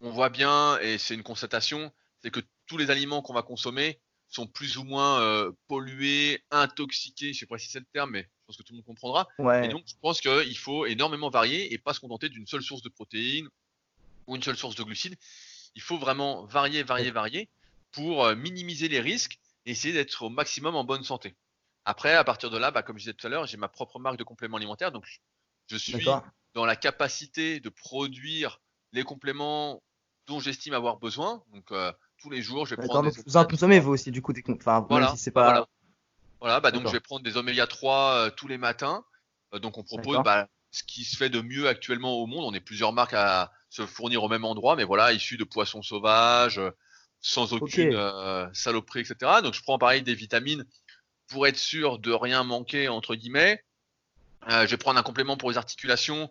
on 0.00 0.10
voit 0.10 0.28
bien, 0.28 0.78
et 0.80 0.98
c'est 0.98 1.14
une 1.14 1.22
constatation, 1.22 1.90
c'est 2.22 2.30
que 2.30 2.40
tous 2.66 2.76
les 2.76 2.90
aliments 2.90 3.22
qu'on 3.22 3.32
va 3.32 3.42
consommer 3.42 4.00
sont 4.34 4.46
plus 4.46 4.76
ou 4.78 4.84
moins 4.84 5.20
euh, 5.22 5.52
pollués, 5.68 6.42
intoxiqués, 6.50 7.32
je 7.32 7.40
sais 7.40 7.46
pas 7.46 7.58
si 7.58 7.68
c'est 7.68 7.80
le 7.80 7.86
terme, 7.92 8.10
mais 8.10 8.22
je 8.22 8.28
pense 8.46 8.56
que 8.56 8.62
tout 8.62 8.72
le 8.72 8.78
monde 8.78 8.86
comprendra. 8.86 9.28
Ouais, 9.38 9.64
Et 9.64 9.68
donc, 9.68 9.84
je 9.86 9.94
pense 10.00 10.20
qu'il 10.20 10.58
faut 10.58 10.86
énormément 10.86 11.30
varier 11.30 11.72
et 11.72 11.78
pas 11.78 11.94
se 11.94 12.00
contenter 12.00 12.28
d'une 12.28 12.46
seule 12.46 12.62
source 12.62 12.82
de 12.82 12.88
protéines 12.88 13.48
ou 14.26 14.36
une 14.36 14.42
seule 14.42 14.56
source 14.56 14.74
de 14.76 14.82
glucides. 14.82 15.16
Il 15.74 15.82
faut 15.82 15.98
vraiment 15.98 16.44
varier, 16.46 16.82
varier, 16.82 17.10
varier 17.10 17.50
pour 17.92 18.24
euh, 18.24 18.34
minimiser 18.34 18.88
les 18.88 19.00
risques 19.00 19.38
et 19.66 19.72
essayer 19.72 19.94
d'être 19.94 20.22
au 20.22 20.30
maximum 20.30 20.74
en 20.76 20.84
bonne 20.84 21.04
santé. 21.04 21.34
Après, 21.84 22.14
à 22.14 22.24
partir 22.24 22.50
de 22.50 22.58
là, 22.58 22.70
bah, 22.70 22.82
comme 22.82 22.96
je 22.98 23.04
disais 23.04 23.14
tout 23.14 23.26
à 23.26 23.30
l'heure, 23.30 23.46
j'ai 23.46 23.56
ma 23.56 23.68
propre 23.68 23.98
marque 23.98 24.16
de 24.18 24.24
compléments 24.24 24.56
alimentaires, 24.56 24.92
donc 24.92 25.06
je- 25.06 25.76
suis 25.76 26.18
dans 26.54 26.64
la 26.66 26.76
capacité 26.76 27.58
de 27.60 27.68
produire 27.68 28.60
les 28.92 29.02
compléments 29.02 29.82
dont 30.26 30.38
j'estime 30.40 30.74
avoir 30.74 30.98
besoin. 30.98 31.42
Donc, 31.52 31.72
euh, 31.72 31.92
tous 32.24 32.30
les 32.30 32.40
jours, 32.40 32.64
je 32.64 32.74
vais 32.74 32.86
prendre 32.86 33.10
des 33.10 33.22
vous 33.26 33.36
en 33.36 33.44
consommez 33.44 33.80
vous 33.80 33.92
aussi 33.92 34.10
du 34.10 34.22
coup 34.22 34.32
des 34.32 34.42
enfin 34.48 34.86
Voilà, 34.88 35.10
si 35.10 35.18
c'est 35.18 35.30
pas 35.30 35.44
voilà. 35.44 35.66
Voilà, 36.40 36.60
bah 36.60 36.70
donc 36.70 36.86
je 36.86 36.92
vais 36.92 37.00
prendre 37.00 37.22
des 37.22 37.36
oméga 37.36 37.66
3 37.66 38.14
euh, 38.14 38.30
tous 38.30 38.48
les 38.48 38.56
matins. 38.56 39.04
Euh, 39.52 39.58
donc 39.58 39.76
on 39.76 39.82
propose 39.82 40.22
bah, 40.24 40.48
ce 40.70 40.82
qui 40.84 41.04
se 41.04 41.16
fait 41.16 41.28
de 41.28 41.42
mieux 41.42 41.68
actuellement 41.68 42.14
au 42.14 42.26
monde. 42.26 42.44
On 42.44 42.54
est 42.54 42.60
plusieurs 42.60 42.94
marques 42.94 43.12
à 43.12 43.52
se 43.68 43.84
fournir 43.84 44.22
au 44.22 44.28
même 44.28 44.44
endroit, 44.46 44.74
mais 44.74 44.84
voilà, 44.84 45.12
issus 45.12 45.36
de 45.36 45.44
poissons 45.44 45.82
sauvages, 45.82 46.58
euh, 46.58 46.70
sans 47.20 47.52
aucune 47.52 47.94
euh, 47.94 48.46
saloperie, 48.54 49.00
etc. 49.00 49.42
Donc 49.42 49.52
je 49.52 49.62
prends 49.62 49.78
pareil 49.78 50.02
des 50.02 50.14
vitamines 50.14 50.64
pour 51.26 51.46
être 51.46 51.58
sûr 51.58 51.98
de 51.98 52.12
rien 52.12 52.42
manquer 52.42 52.88
entre 52.88 53.14
guillemets. 53.16 53.62
Euh, 54.48 54.66
je 54.66 54.70
vais 54.70 54.78
prendre 54.78 54.98
un 54.98 55.02
complément 55.02 55.36
pour 55.36 55.50
les 55.50 55.58
articulations 55.58 56.30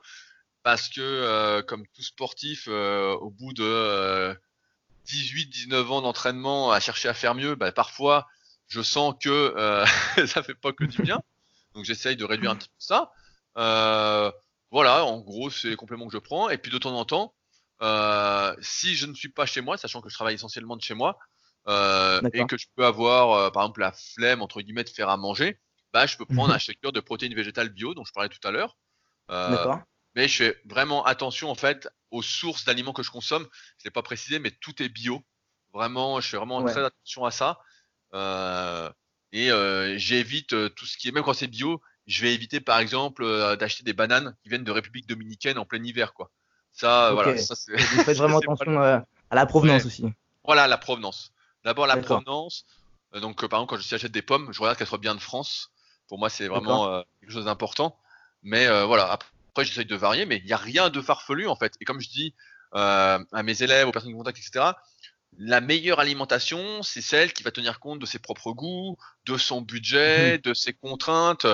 parce 0.64 0.90
que 0.90 1.02
euh, 1.02 1.62
comme 1.62 1.86
tout 1.94 2.04
sportif, 2.04 2.68
au 2.68 3.30
bout 3.30 3.54
de 3.54 4.36
euh, 5.04 5.12
18-19 5.12 5.88
ans 5.92 6.02
d'entraînement 6.02 6.72
à 6.72 6.80
chercher 6.80 7.10
à 7.10 7.14
faire 7.14 7.36
mieux, 7.36 7.56
bah, 7.56 7.72
parfois 7.72 8.28
je 8.68 8.82
sens 8.82 9.16
que 9.22 9.30
euh, 9.30 9.86
ça 10.28 10.44
fait 10.44 10.56
pas 10.56 10.74
que 10.74 10.86
du 10.86 11.02
bien. 11.02 11.20
Donc 11.74 11.86
j'essaye 11.86 12.16
de 12.16 12.26
réduire 12.26 12.52
un 12.52 12.56
petit 12.56 12.70
peu 12.70 12.76
ça. 12.80 13.12
Euh, 13.58 14.32
voilà, 14.72 15.06
en 15.06 15.20
gros, 15.20 15.50
c'est 15.50 15.70
les 15.70 15.76
compléments 15.76 16.08
que 16.08 16.14
je 16.14 16.18
prends. 16.18 16.50
Et 16.50 16.58
puis 16.58 16.72
de 16.72 16.78
temps 16.78 16.98
en 16.98 17.06
temps, 17.06 17.36
euh, 17.82 18.56
si 18.62 18.96
je 18.96 19.06
ne 19.06 19.14
suis 19.14 19.30
pas 19.30 19.46
chez 19.46 19.62
moi, 19.62 19.78
sachant 19.78 20.02
que 20.02 20.10
je 20.10 20.16
travaille 20.16 20.36
essentiellement 20.36 20.76
de 20.76 20.82
chez 20.82 20.94
moi, 20.94 21.18
euh, 21.68 22.22
et 22.34 22.46
que 22.46 22.58
je 22.58 22.68
peux 22.76 22.86
avoir, 22.86 23.32
euh, 23.34 23.50
par 23.52 23.64
exemple, 23.64 23.82
la 23.82 23.92
flemme 23.92 24.42
entre 24.42 24.62
guillemets 24.62 24.84
de 24.84 24.90
faire 24.90 25.10
à 25.10 25.18
manger, 25.18 25.60
bah, 25.94 26.06
je 26.06 26.18
peux 26.18 26.26
prendre 26.26 26.50
Mhm. 26.50 26.56
un 26.56 26.60
shaker 26.60 26.92
de 26.92 27.00
protéines 27.00 27.36
végétales 27.36 27.70
bio, 27.70 27.94
dont 27.94 28.04
je 28.04 28.12
parlais 28.12 28.30
tout 28.30 28.46
à 28.48 28.52
l'heure. 28.52 28.78
Euh, 29.30 29.52
D'accord. 29.52 29.82
Mais 30.16 30.28
je 30.28 30.44
fais 30.44 30.62
vraiment 30.66 31.04
attention 31.06 31.50
en 31.50 31.56
fait 31.56 31.90
aux 32.12 32.22
sources 32.22 32.66
d'aliments 32.66 32.94
que 32.94 33.04
je 33.04 33.12
consomme. 33.12 33.48
Je 33.80 33.86
l'ai 33.86 33.92
pas 33.92 34.04
précisé, 34.04 34.40
mais 34.40 34.52
tout 34.52 34.82
est 34.82 34.90
bio. 34.90 35.24
Vraiment, 35.74 36.22
je 36.22 36.28
fais 36.28 36.38
vraiment 36.38 36.60
Ouais. 36.60 36.72
très 36.72 36.84
attention 36.84 37.26
à 37.26 37.32
ça. 37.32 37.60
Euh, 38.14 38.92
et 39.32 39.52
euh, 39.52 39.98
j'évite 39.98 40.54
euh, 40.54 40.70
tout 40.70 40.86
ce 40.86 40.98
qui 40.98 41.08
est, 41.08 41.12
même 41.12 41.24
quand 41.24 41.34
c'est 41.34 41.48
bio, 41.48 41.82
je 42.06 42.22
vais 42.22 42.34
éviter 42.34 42.60
par 42.60 42.78
exemple 42.78 43.26
d'acheter 43.58 43.84
des 43.84 43.94
bananes 43.94 44.36
qui 44.44 44.50
viennent 44.50 44.64
de 44.64 44.72
République 44.72 45.08
dominicaine 45.08 45.58
en 45.58 45.66
plein 45.66 45.84
hiver, 45.84 46.14
quoi. 46.14 46.30
Ça, 46.72 47.12
voilà, 47.14 47.38
ça. 47.38 47.56
Vous 47.68 48.04
faites 48.04 48.18
vraiment 48.18 48.38
attention 48.40 48.80
à 48.80 49.06
la 49.32 49.46
provenance 49.46 49.86
aussi. 49.86 50.06
Voilà 50.44 50.68
la 50.68 50.78
provenance. 50.78 51.32
D'abord 51.64 51.88
la 51.88 51.98
provenance. 51.98 52.66
Donc 53.14 53.48
par 53.48 53.60
exemple 53.60 53.70
quand 53.70 53.78
je 53.78 53.84
si 53.84 53.90
j'achète 53.90 54.12
des 54.12 54.24
pommes, 54.24 54.52
je 54.52 54.60
regarde 54.60 54.78
qu'elles 54.78 54.88
soient 54.88 54.98
bien 54.98 55.16
de 55.16 55.22
France. 55.22 55.72
Pour 56.08 56.20
moi 56.20 56.30
c'est 56.30 56.48
vraiment 56.48 57.04
quelque 57.22 57.32
chose 57.32 57.46
d'important. 57.46 57.98
Mais 58.42 58.68
voilà, 58.86 59.12
après 59.12 59.30
j'essaye 59.62 59.86
de 59.86 59.96
varier, 59.96 60.26
mais 60.26 60.38
il 60.38 60.46
n'y 60.46 60.54
a 60.54 60.58
rien 60.58 60.90
de 60.90 61.00
farfelu 61.02 61.48
en 61.48 61.56
fait. 61.56 61.74
Et 61.80 61.86
comme 61.86 62.02
je 62.02 62.10
dis 62.10 62.34
euh, 62.74 63.24
à 63.32 63.44
mes 63.44 63.62
élèves, 63.62 63.88
aux 63.88 63.92
personnes 63.92 64.10
qui 64.10 64.16
me 64.16 64.20
contactent, 64.20 64.40
etc. 64.40 64.72
La 65.38 65.62
meilleure 65.62 66.00
alimentation, 66.00 66.82
c'est 66.82 67.02
celle 67.02 67.34
qui 67.34 67.44
va 67.44 67.52
tenir 67.52 67.80
compte 67.80 68.00
de 68.00 68.06
ses 68.06 68.20
propres 68.20 68.52
goûts, 68.52 68.98
de 69.26 69.38
son 69.38 69.62
budget, 69.62 70.38
de 70.40 70.54
ses 70.56 70.74
contraintes. 70.74 71.46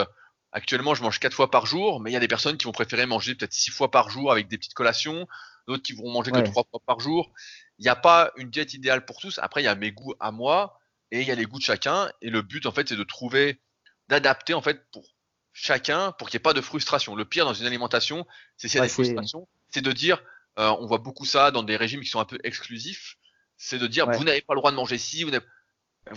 Actuellement, 0.52 0.96
je 0.96 1.04
mange 1.04 1.20
quatre 1.20 1.34
fois 1.34 1.52
par 1.52 1.66
jour, 1.66 2.00
mais 2.00 2.10
il 2.10 2.14
y 2.14 2.18
a 2.18 2.20
des 2.20 2.28
personnes 2.28 2.58
qui 2.58 2.66
vont 2.66 2.72
préférer 2.72 3.06
manger 3.06 3.36
peut-être 3.36 3.54
six 3.54 3.72
fois 3.72 3.92
par 3.92 4.10
jour 4.10 4.32
avec 4.32 4.48
des 4.48 4.58
petites 4.58 4.74
collations, 4.74 5.28
d'autres 5.68 5.84
qui 5.84 5.94
vont 5.94 6.10
manger 6.12 6.32
Ouais. 6.32 6.42
que 6.44 6.50
trois 6.50 6.64
fois 6.70 6.82
par 6.86 7.00
jour. 7.00 7.32
Il 7.78 7.84
n'y 7.84 7.90
a 7.90 7.96
pas 7.96 8.32
une 8.36 8.50
diète 8.50 8.74
idéale 8.74 9.06
pour 9.06 9.20
tous. 9.20 9.40
Après, 9.40 9.62
il 9.62 9.66
y 9.66 9.68
a 9.68 9.76
mes 9.76 9.92
goûts 9.92 10.16
à 10.20 10.32
moi 10.32 10.80
et 11.12 11.22
il 11.22 11.28
y 11.28 11.32
a 11.32 11.36
les 11.36 11.46
goûts 11.46 11.60
de 11.60 11.64
chacun. 11.64 12.10
Et 12.22 12.30
le 12.30 12.42
but, 12.42 12.66
en 12.66 12.72
fait, 12.72 12.90
c'est 12.90 12.98
de 12.98 13.04
trouver, 13.04 13.62
d'adapter, 14.10 14.54
en 14.54 14.62
fait, 14.62 14.90
pour 14.92 15.06
chacun, 15.54 16.12
pour 16.14 16.30
qu'il 16.30 16.38
n'y 16.38 16.42
ait 16.42 16.44
pas 16.44 16.54
de 16.54 16.62
frustration. 16.62 17.16
Le 17.16 17.26
pire 17.26 17.46
dans 17.46 17.54
une 17.54 17.66
alimentation, 17.66 18.26
c'est 18.58 18.68
s'il 18.68 18.78
y 18.78 18.80
a 18.80 18.82
Ouais, 18.84 18.88
des 18.88 18.94
frustrations, 18.94 19.48
c'est 19.70 19.82
de 19.82 19.92
dire, 19.92 20.22
euh, 20.60 20.70
on 20.80 20.86
voit 20.86 20.98
beaucoup 21.00 21.26
ça 21.26 21.52
dans 21.52 21.64
des 21.64 21.76
régimes 21.76 22.02
qui 22.02 22.10
sont 22.10 22.20
un 22.20 22.26
peu 22.26 22.38
exclusifs, 22.44 23.16
c'est 23.58 23.78
de 23.80 23.88
dire, 23.88 24.08
Ouais. 24.08 24.18
vous 24.18 24.24
n'avez 24.24 24.42
pas 24.42 24.54
le 24.54 24.60
droit 24.60 24.72
de 24.72 24.76
manger 24.76 24.98
ci, 24.98 25.24
vous 25.24 25.32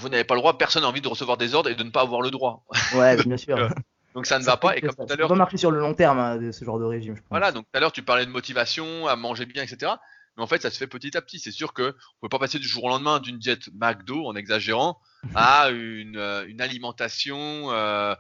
n'avez 0.09 0.25
pas 0.25 0.35
le 0.35 0.41
droit, 0.41 0.57
personne 0.59 0.83
n'a 0.83 0.89
envie 0.89 1.01
de 1.01 1.09
recevoir 1.09 1.37
des 1.37 1.55
ordres 1.55 1.71
et 1.71 1.75
de 1.75 1.83
ne 1.83 1.91
pas 1.91 2.03
avoir 2.03 2.21
le 2.23 2.31
droit. 2.31 2.65
Ouais, 2.95 3.17
bien 3.25 3.37
sûr. 3.37 3.69
Donc 4.15 4.27
ça 4.27 4.39
ne 4.39 4.45
va 4.45 4.57
pas. 4.59 4.77
Et 4.77 4.81
comme 4.83 4.95
tout 4.95 5.03
à 5.05 5.09
Ça 5.09 5.17
l'heure, 5.17 5.29
peut 5.29 5.35
marcher 5.35 5.57
sur 5.57 5.71
le 5.71 5.81
long 5.81 5.95
terme, 5.95 6.19
hein, 6.19 6.37
de 6.37 6.53
ce 6.53 6.65
genre 6.65 6.79
de 6.79 6.85
régime, 6.85 7.17
je 7.17 7.21
pense. 7.21 7.31
voilà, 7.31 7.51
donc 7.51 7.65
tout 7.65 7.77
à 7.77 7.81
l'heure 7.81 7.93
tu 7.93 8.03
parlais 8.03 8.27
de 8.27 8.31
motivation, 8.31 9.07
à 9.09 9.17
manger 9.17 9.47
bien, 9.47 9.63
etc. 9.63 9.93
Mais 10.37 10.43
en 10.43 10.47
fait, 10.47 10.63
ça 10.63 10.71
se 10.71 10.79
fait 10.79 10.87
petit 10.87 11.17
à 11.17 11.23
petit. 11.23 11.39
C'est 11.39 11.51
sûr 11.51 11.73
que 11.75 11.95
on 12.21 12.27
peut 12.27 12.29
pas 12.31 12.39
passer 12.39 12.59
du 12.59 12.67
jour 12.69 12.85
au 12.85 12.89
lendemain 12.89 13.21
d'une 13.21 13.39
diète 13.39 13.69
McDo, 13.75 14.27
en 14.27 14.35
exagérant, 14.37 14.99
à 15.35 15.71
une, 15.71 16.17
euh, 16.17 16.45
une 16.47 16.61
alimentation 16.61 17.71
euh, 17.71 18.15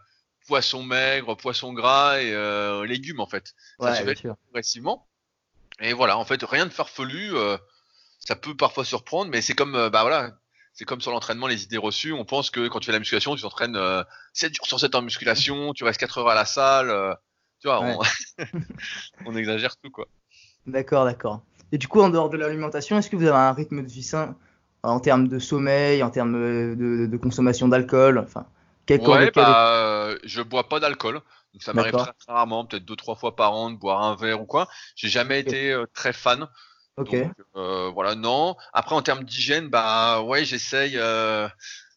poisson 0.52 0.82
maigre, 0.82 1.34
poisson 1.34 1.72
gras 1.72 2.20
et 2.20 2.30
euh, 2.34 2.84
légumes 2.84 3.20
en 3.20 3.26
fait. 3.26 3.54
Ça 3.80 3.86
Ouais, 3.86 3.94
se 3.96 4.02
fait 4.04 4.14
sûr. 4.16 4.36
progressivement. 4.44 5.06
Et 5.80 5.94
voilà, 5.94 6.18
en 6.18 6.26
fait, 6.26 6.42
rien 6.44 6.66
de 6.66 6.70
farfelu. 6.70 7.34
euh, 7.34 7.56
ça 8.20 8.36
peut 8.36 8.54
parfois 8.54 8.84
surprendre, 8.84 9.30
mais 9.30 9.40
c'est 9.40 9.54
comme, 9.54 9.74
euh, 9.74 9.88
bah 9.88 10.02
voilà, 10.02 10.32
c'est 10.74 10.84
comme 10.84 11.00
sur 11.00 11.10
l'entraînement, 11.10 11.46
les 11.46 11.64
idées 11.64 11.78
reçues. 11.78 12.12
On 12.12 12.26
pense 12.26 12.50
que 12.50 12.68
quand 12.68 12.80
tu 12.80 12.86
fais 12.86 12.92
la 12.92 12.98
musculation, 12.98 13.34
tu 13.34 13.40
t'entraînes 13.42 13.76
euh, 13.76 14.04
7 14.34 14.54
jours 14.54 14.66
sur 14.66 14.78
7 14.78 14.94
en 14.94 15.00
musculation, 15.00 15.72
tu 15.74 15.84
restes 15.84 15.98
4 16.00 16.18
heures 16.18 16.28
à 16.28 16.34
la 16.34 16.44
salle. 16.44 17.16
tu 17.60 17.68
vois, 17.68 17.80
on, 17.80 17.98
on 19.26 19.34
exagère 19.34 19.74
tout 19.78 19.90
quoi. 19.90 20.06
D'accord, 20.66 21.06
d'accord. 21.06 21.40
Et 21.72 21.78
du 21.78 21.88
coup, 21.88 22.02
en 22.02 22.10
dehors 22.10 22.28
de 22.28 22.36
l'alimentation, 22.36 22.98
est-ce 22.98 23.08
que 23.08 23.16
vous 23.16 23.24
avez 23.26 23.38
un 23.38 23.52
rythme 23.54 23.82
de 23.82 23.88
vie 23.88 24.02
sain 24.02 24.36
en 24.82 25.00
termes 25.00 25.28
de 25.28 25.38
sommeil, 25.38 26.02
en 26.02 26.10
termes 26.10 26.34
de, 26.34 27.06
de 27.10 27.16
consommation 27.16 27.68
d'alcool 27.68 28.18
Enfin, 28.18 28.44
quel 28.86 29.00
Ouais, 29.00 29.30
bah, 29.30 29.74
euh, 29.74 30.18
je 30.24 30.42
bois 30.42 30.68
pas 30.68 30.80
d'alcool. 30.80 31.22
Donc 31.52 31.62
ça 31.62 31.72
m'arrive 31.72 31.92
très, 31.92 32.12
très 32.12 32.32
rarement, 32.32 32.64
peut-être 32.64 32.84
deux 32.84 32.96
trois 32.96 33.14
fois 33.14 33.36
par 33.36 33.52
an 33.52 33.70
de 33.70 33.76
boire 33.76 34.02
un 34.02 34.16
verre 34.16 34.40
ou 34.40 34.46
quoi. 34.46 34.68
J'ai 34.96 35.08
jamais 35.08 35.40
été 35.40 35.70
euh, 35.70 35.86
très 35.92 36.12
fan. 36.12 36.48
Ok. 36.96 37.10
Donc 37.12 37.32
euh, 37.56 37.90
voilà, 37.90 38.14
non. 38.14 38.56
Après 38.72 38.94
en 38.94 39.02
termes 39.02 39.24
d'hygiène, 39.24 39.68
bah 39.68 40.22
ouais, 40.22 40.44
j'essaye 40.44 40.96
euh, 40.96 41.48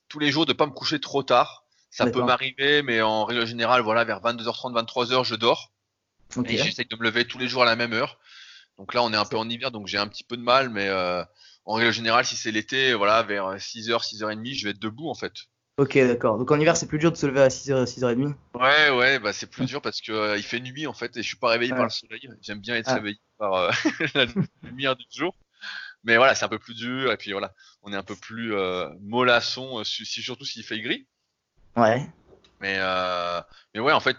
tous 0.10 0.20
les 0.20 0.32
jours 0.32 0.46
de 0.46 0.54
pas 0.54 0.66
me 0.66 0.72
coucher 0.72 1.00
trop 1.00 1.24
tard. 1.24 1.64
Ça 1.90 2.08
peut 2.08 2.22
m'arriver, 2.22 2.82
mais 2.82 3.02
en 3.02 3.24
règle 3.24 3.48
générale, 3.48 3.82
voilà, 3.82 4.04
vers 4.04 4.20
22h30, 4.20 4.74
23h, 4.74 5.24
je 5.24 5.36
dors. 5.36 5.72
Et 6.46 6.58
j'essaye 6.58 6.86
de 6.86 6.96
me 6.98 7.04
lever 7.04 7.26
tous 7.26 7.38
les 7.38 7.48
jours 7.48 7.62
à 7.62 7.66
la 7.66 7.78
même 7.78 7.94
heure. 7.94 8.20
Donc 8.78 8.94
là, 8.94 9.02
on 9.02 9.14
est 9.14 9.18
un 9.18 9.24
peu 9.24 9.38
en 9.38 9.50
hiver, 9.50 9.72
donc 9.72 9.88
j'ai 9.88 9.98
un 9.98 10.08
petit 10.08 10.26
peu 10.26 10.36
de 10.36 10.42
mal, 10.42 10.70
mais 10.70 10.90
en 11.64 11.74
règle 11.74 11.94
générale, 11.94 12.26
si 12.26 12.36
c'est 12.36 12.52
l'été, 12.52 12.94
voilà, 12.94 13.24
vers 13.24 13.56
6h, 13.56 14.04
6h30, 14.04 14.54
je 14.54 14.66
vais 14.66 14.72
être 14.72 14.80
debout 14.80 15.10
en 15.10 15.16
fait. 15.16 15.32
Ok, 15.78 15.98
d'accord. 15.98 16.38
Donc 16.38 16.50
en 16.52 16.60
hiver, 16.60 16.78
c'est 16.78 16.88
plus 16.88 17.00
dur 17.00 17.12
de 17.12 17.18
se 17.18 17.26
lever 17.26 17.42
à 17.42 17.50
6h, 17.50 17.86
6h30 17.86 18.34
Ouais, 18.54 18.90
ouais, 18.92 19.20
bah 19.20 19.34
c'est 19.34 19.48
plus 19.50 19.66
dur 19.66 19.82
parce 19.82 20.00
que 20.00 20.14
euh, 20.14 20.38
il 20.38 20.44
fait 20.44 20.62
nuit 20.62 20.88
en 20.88 20.94
fait 20.94 21.18
et 21.18 21.22
je 21.22 21.28
suis 21.28 21.36
pas 21.38 21.50
réveillé 21.50 21.72
Ouais. 21.74 21.78
par 21.78 21.86
le 21.86 21.92
soleil. 21.92 22.30
J'aime 22.42 22.60
bien 22.60 22.76
être 22.76 22.88
Ah. 22.90 22.96
réveillé 22.96 23.20
par 23.38 23.54
euh, 23.56 23.72
la 24.16 24.26
lumière 24.64 24.96
du 24.96 25.04
jour. 25.12 25.36
Mais 26.06 26.16
voilà, 26.18 26.34
c'est 26.34 26.46
un 26.46 26.50
peu 26.50 26.60
plus 26.60 26.76
dur 26.76 27.12
et 27.12 27.18
puis 27.18 27.32
voilà, 27.34 27.52
on 27.82 27.92
est 27.92 27.96
un 27.98 28.04
peu 28.04 28.16
plus 28.16 28.54
euh, 28.56 28.88
mollasson, 29.02 29.80
euh, 29.80 29.84
si, 29.84 30.06
si- 30.06 30.22
surtout 30.22 30.46
s'il 30.46 30.64
fait 30.64 30.80
gris. 30.80 31.08
Ouais. 31.76 32.08
Mais 32.62 32.76
euh, 32.80 33.42
mais 33.74 33.82
ouais, 33.82 33.92
en 33.92 34.00
fait, 34.00 34.16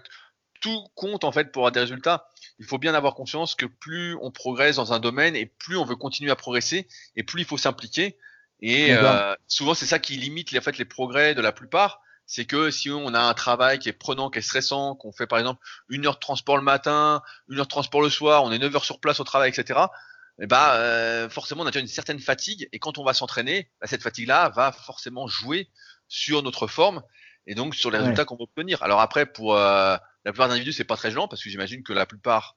tout 0.60 0.86
compte 0.94 1.24
en 1.24 1.32
fait 1.32 1.52
pour 1.52 1.62
avoir 1.62 1.72
des 1.72 1.80
résultats. 1.80 2.28
Il 2.58 2.66
faut 2.66 2.78
bien 2.78 2.92
avoir 2.94 3.14
conscience 3.14 3.54
que 3.54 3.64
plus 3.66 4.14
on 4.20 4.30
progresse 4.30 4.76
dans 4.76 4.92
un 4.92 4.98
domaine 4.98 5.34
et 5.36 5.46
plus 5.46 5.76
on 5.78 5.84
veut 5.86 5.96
continuer 5.96 6.30
à 6.30 6.36
progresser 6.36 6.86
et 7.14 7.22
plus 7.22 7.42
il 7.42 7.46
faut 7.46 7.56
s'impliquer. 7.56 8.18
Et 8.60 8.92
D'accord. 8.92 8.94
euh, 8.94 9.34
souvent 9.46 9.74
c'est 9.74 9.86
ça 9.86 9.98
qui 9.98 10.16
limite 10.16 10.50
les, 10.52 10.58
en 10.58 10.62
fait, 10.62 10.78
les 10.78 10.84
progrès 10.84 11.34
de 11.34 11.40
la 11.40 11.52
plupart. 11.52 12.00
C'est 12.28 12.44
que 12.44 12.70
si 12.72 12.90
on 12.90 13.14
a 13.14 13.20
un 13.20 13.34
travail 13.34 13.78
qui 13.78 13.88
est 13.88 13.92
prenant, 13.92 14.30
qui 14.30 14.40
est 14.40 14.42
stressant, 14.42 14.96
qu'on 14.96 15.12
fait 15.12 15.28
par 15.28 15.38
exemple 15.38 15.60
une 15.88 16.06
heure 16.06 16.14
de 16.14 16.18
transport 16.20 16.56
le 16.56 16.62
matin, 16.62 17.22
une 17.48 17.58
heure 17.58 17.66
de 17.66 17.70
transport 17.70 18.02
le 18.02 18.10
soir, 18.10 18.42
on 18.42 18.50
est 18.50 18.58
9 18.58 18.74
heures 18.74 18.84
sur 18.84 18.98
place 19.00 19.20
au 19.20 19.24
travail, 19.24 19.50
etc. 19.50 19.92
Et 20.40 20.46
bah 20.46 20.74
euh, 20.76 21.28
forcément 21.30 21.62
on 21.62 21.66
a 21.66 21.70
déjà 21.70 21.80
une 21.80 21.86
certaine 21.86 22.18
fatigue 22.20 22.68
et 22.72 22.78
quand 22.80 22.98
on 22.98 23.04
va 23.04 23.14
s'entraîner, 23.14 23.70
bah, 23.80 23.86
cette 23.86 24.02
fatigue-là 24.02 24.50
va 24.50 24.72
forcément 24.72 25.28
jouer 25.28 25.70
sur 26.08 26.42
notre 26.42 26.66
forme 26.66 27.02
et 27.46 27.54
donc 27.54 27.74
sur 27.74 27.90
les 27.90 27.98
Ouais. 27.98 27.98
résultats 27.98 28.24
qu'on 28.24 28.36
va 28.36 28.42
obtenir. 28.42 28.82
Alors 28.82 29.00
après 29.00 29.24
pour 29.26 29.56
euh, 29.56 29.96
la 30.24 30.32
plupart 30.32 30.48
des 30.48 30.54
individus 30.54 30.72
c'est 30.72 30.84
pas 30.84 30.96
très 30.96 31.10
gênant 31.10 31.28
parce 31.28 31.42
que 31.42 31.48
j'imagine 31.48 31.82
que 31.84 31.92
la 31.92 32.06
plupart 32.06 32.56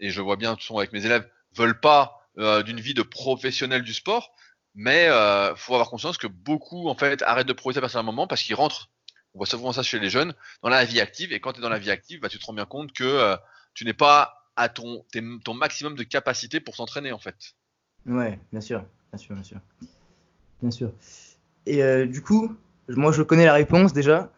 et 0.00 0.10
je 0.10 0.20
vois 0.20 0.36
bien 0.36 0.56
façon 0.56 0.78
avec 0.78 0.92
mes 0.92 1.04
élèves 1.06 1.28
veulent 1.56 1.80
pas 1.80 2.28
euh, 2.38 2.62
d'une 2.62 2.80
vie 2.80 2.94
de 2.94 3.02
professionnel 3.02 3.82
du 3.82 3.94
sport, 3.94 4.32
mais 4.76 5.08
euh, 5.08 5.56
faut 5.56 5.72
avoir 5.72 5.88
conscience 5.88 6.18
que 6.18 6.26
beaucoup 6.26 6.88
en 6.88 6.94
fait 6.94 7.22
arrêtent 7.22 7.48
de 7.48 7.54
progresser 7.54 7.78
à 7.78 7.80
partir 7.80 7.98
d'un 7.98 8.04
moment 8.04 8.26
parce 8.26 8.42
qu'ils 8.42 8.54
rentrent. 8.54 8.90
On 9.34 9.38
voit 9.38 9.46
souvent 9.46 9.72
ça 9.72 9.82
chez 9.82 9.98
les 9.98 10.10
jeunes 10.10 10.34
dans 10.62 10.68
la 10.68 10.84
vie 10.84 11.00
active 11.00 11.32
et 11.32 11.40
quand 11.40 11.52
tu 11.52 11.58
es 11.58 11.62
dans 11.62 11.68
la 11.68 11.78
vie 11.78 11.90
active, 11.90 12.20
bah, 12.20 12.28
tu 12.28 12.38
te 12.38 12.46
rends 12.46 12.52
bien 12.52 12.66
compte 12.66 12.92
que 12.92 13.04
euh, 13.04 13.36
tu 13.74 13.84
n'es 13.84 13.94
pas 13.94 14.44
à 14.54 14.68
ton 14.68 15.04
ton 15.44 15.54
maximum 15.54 15.96
de 15.96 16.02
capacité 16.02 16.60
pour 16.60 16.76
s'entraîner 16.76 17.12
en 17.12 17.18
fait. 17.18 17.54
Ouais, 18.06 18.38
bien 18.52 18.60
sûr, 18.60 18.84
bien 19.12 19.18
sûr, 19.18 19.34
bien 19.34 19.44
sûr. 19.44 19.58
Bien 20.62 20.70
sûr. 20.70 20.92
Et 21.66 21.82
euh, 21.82 22.06
du 22.06 22.22
coup, 22.22 22.54
moi 22.88 23.12
je 23.12 23.22
connais 23.22 23.46
la 23.46 23.54
réponse 23.54 23.92
déjà, 23.92 24.30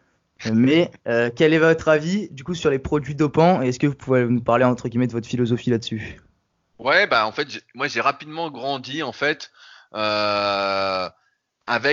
mais 0.53 0.89
euh, 1.07 1.29
quel 1.33 1.53
est 1.53 1.59
votre 1.59 1.89
avis 1.89 2.29
du 2.29 2.43
coup 2.45 2.55
sur 2.55 2.69
les 2.69 2.79
produits 2.79 3.15
dopants? 3.15 3.61
Et 3.61 3.69
est-ce 3.69 3.79
que 3.79 3.87
vous 3.87 3.95
pouvez 3.95 4.25
nous 4.25 4.41
parler 4.41 4.65
entre 4.65 4.87
guillemets 4.87 5.07
de 5.07 5.13
votre 5.13 5.27
philosophie 5.27 5.69
là-dessus? 5.69 6.19
Ouais, 6.77 7.07
bah 7.07 7.27
en 7.27 7.33
fait, 7.33 7.61
moi 7.73 7.87
j'ai 7.87 7.99
rapidement 7.99 8.49
grandi 8.49 9.03
en 9.03 9.11
fait 9.11 9.51
avec 9.91 11.13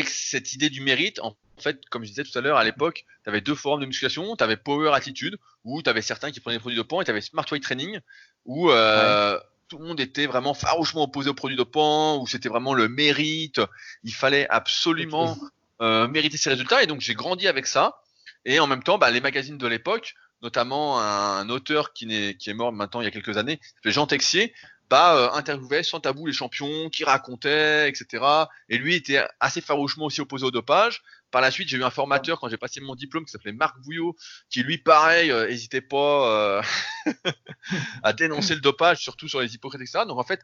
cette 0.09 0.53
idée 0.53 0.71
du 0.71 0.81
mérite. 0.81 1.21
En 1.21 1.37
fait, 1.59 1.81
comme 1.91 2.03
je 2.05 2.09
disais 2.09 2.25
tout 2.25 2.37
à 2.39 2.43
l'heure, 2.43 2.57
à 2.59 2.65
l'époque, 2.65 3.05
tu 3.25 3.31
avais 3.31 3.41
deux 3.41 3.55
forums 3.55 3.81
de 3.81 3.87
musculation. 3.87 4.37
Tu 4.37 4.45
avais 4.45 4.57
Power 4.57 4.93
Attitude, 4.95 5.39
où 5.65 5.83
tu 5.83 5.91
avais 5.91 6.03
certains 6.03 6.31
qui 6.31 6.41
prenaient 6.41 6.57
des 6.57 6.61
produits 6.61 6.77
dopants, 6.77 7.01
et 7.01 7.05
tu 7.05 7.11
avais 7.11 7.21
Smart 7.21 7.47
Weight 7.51 7.63
Training, 7.63 8.01
où 8.45 8.71
euh, 8.71 9.39
tout 9.69 9.79
le 9.79 9.87
monde 9.87 10.01
était 10.01 10.27
vraiment 10.27 10.55
farouchement 10.55 11.05
opposé 11.05 11.31
aux 11.31 11.35
produits 11.35 11.57
dopants, 11.57 12.21
où 12.21 12.27
c'était 12.27 12.49
vraiment 12.49 12.75
le 12.75 12.89
mérite. 12.89 13.61
Il 14.05 14.15
fallait 14.15 14.49
absolument 14.49 15.37
euh, 15.83 16.09
mériter 16.09 16.37
ses 16.37 16.51
résultats. 16.51 16.83
Et 16.83 16.87
donc 16.87 17.01
j'ai 17.01 17.15
grandi 17.15 17.49
avec 17.49 17.67
ça. 17.67 18.01
Et 18.45 18.61
en 18.61 18.67
même 18.67 18.83
temps, 18.83 18.99
bah, 18.99 19.11
les 19.11 19.21
magazines 19.21 19.59
de 19.59 19.67
l'époque, 19.67 20.15
notamment 20.43 21.01
un 21.01 21.49
auteur 21.49 21.93
qui, 21.93 22.07
n'est- 22.07 22.35
qui 22.37 22.51
est 22.51 22.55
mort 22.55 22.73
maintenant 22.73 23.01
il 23.01 23.05
y 23.05 23.09
a 23.09 23.11
quelques 23.11 23.37
années, 23.39 23.59
Jean 23.85 24.07
Texier, 24.07 24.55
bah, 24.89 25.17
euh, 25.17 25.31
interviewait 25.33 25.83
sans 25.83 26.01
tabou 26.01 26.27
les 26.27 26.33
champions, 26.33 26.89
qui 26.91 27.05
racontaient, 27.05 27.89
etc. 27.89 28.25
Et 28.69 28.79
lui 28.79 28.95
était 28.95 29.25
assez 29.41 29.61
farouchement 29.61 30.07
aussi 30.07 30.21
opposé 30.21 30.45
au 30.45 30.51
dopage. 30.51 31.03
Par 31.31 31.41
la 31.41 31.51
suite, 31.51 31.69
j'ai 31.69 31.77
eu 31.77 31.85
un 31.85 31.91
formateur 31.91 32.39
quand 32.39 32.49
j'ai 32.49 32.57
passé 32.57 32.81
mon 32.81 32.95
diplôme 32.95 33.25
qui 33.25 33.33
s'appelait 33.33 33.53
Marc 33.53 33.79
Bouillot, 33.81 34.17
qui 34.49 34.63
lui, 34.63 34.79
pareil, 34.79 35.31
euh, 35.31 35.49
hésitait 35.49 35.81
pas 35.81 36.31
euh, 36.31 36.63
à 38.03 38.13
dénoncer 38.13 38.55
le 38.55 38.61
dopage, 38.61 38.99
surtout 38.99 39.29
sur 39.29 39.41
les 39.41 39.55
hypocrites, 39.55 39.81
etc. 39.81 40.05
Donc 40.07 40.19
en 40.19 40.25
fait, 40.25 40.41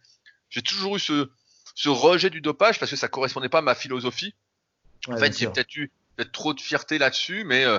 j'ai 0.51 0.63
toujours 0.63 0.97
eu 0.97 1.01
ce, 1.01 1.31
ce 1.75 1.89
rejet 1.89 2.31
du 2.31 2.41
dopage 2.41 2.79
parce 2.79 2.91
que 2.91 2.97
ça 2.97 3.09
correspondait 3.09 3.49
pas 3.49 3.59
à 3.59 3.63
ma 3.63 3.75
philosophie. 3.75 4.35
En 5.09 5.17
fait, 5.17 5.37
j'ai 5.37 5.47
peut-être 5.47 5.75
eu 5.77 5.91
peut-être 6.17 6.33
trop 6.33 6.55
de 6.55 6.61
fierté 6.61 6.99
là-dessus, 6.99 7.45
mais 7.45 7.65
euh, 7.65 7.79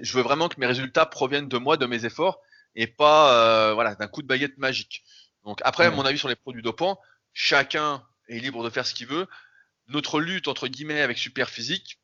je, 0.00 0.12
veux 0.12 0.22
vraiment 0.22 0.48
que 0.48 0.58
mes 0.58 0.66
résultats 0.66 1.06
proviennent 1.06 1.48
de 1.48 1.58
moi, 1.58 1.76
de 1.76 1.86
mes 1.86 2.04
efforts, 2.04 2.40
et 2.74 2.86
pas 2.86 3.34
euh, 3.34 3.74
voilà 3.74 3.94
d'un 3.94 4.08
coup 4.08 4.22
de 4.22 4.26
baguette 4.26 4.58
magique. 4.58 5.04
Donc 5.44 5.60
après, 5.64 5.88
Ouais. 5.88 5.94
mon 5.94 6.04
avis 6.04 6.18
sur 6.18 6.28
les 6.28 6.36
produits 6.36 6.62
dopants, 6.62 7.00
chacun 7.32 8.04
est 8.28 8.38
libre 8.38 8.62
de 8.62 8.70
faire 8.70 8.86
ce 8.86 8.94
qu'il 8.94 9.06
veut. 9.06 9.26
Notre 9.88 10.20
lutte 10.20 10.48
entre 10.48 10.68
guillemets 10.68 11.00
avec 11.00 11.18
Super 11.18 11.50
Physique, 11.50 11.98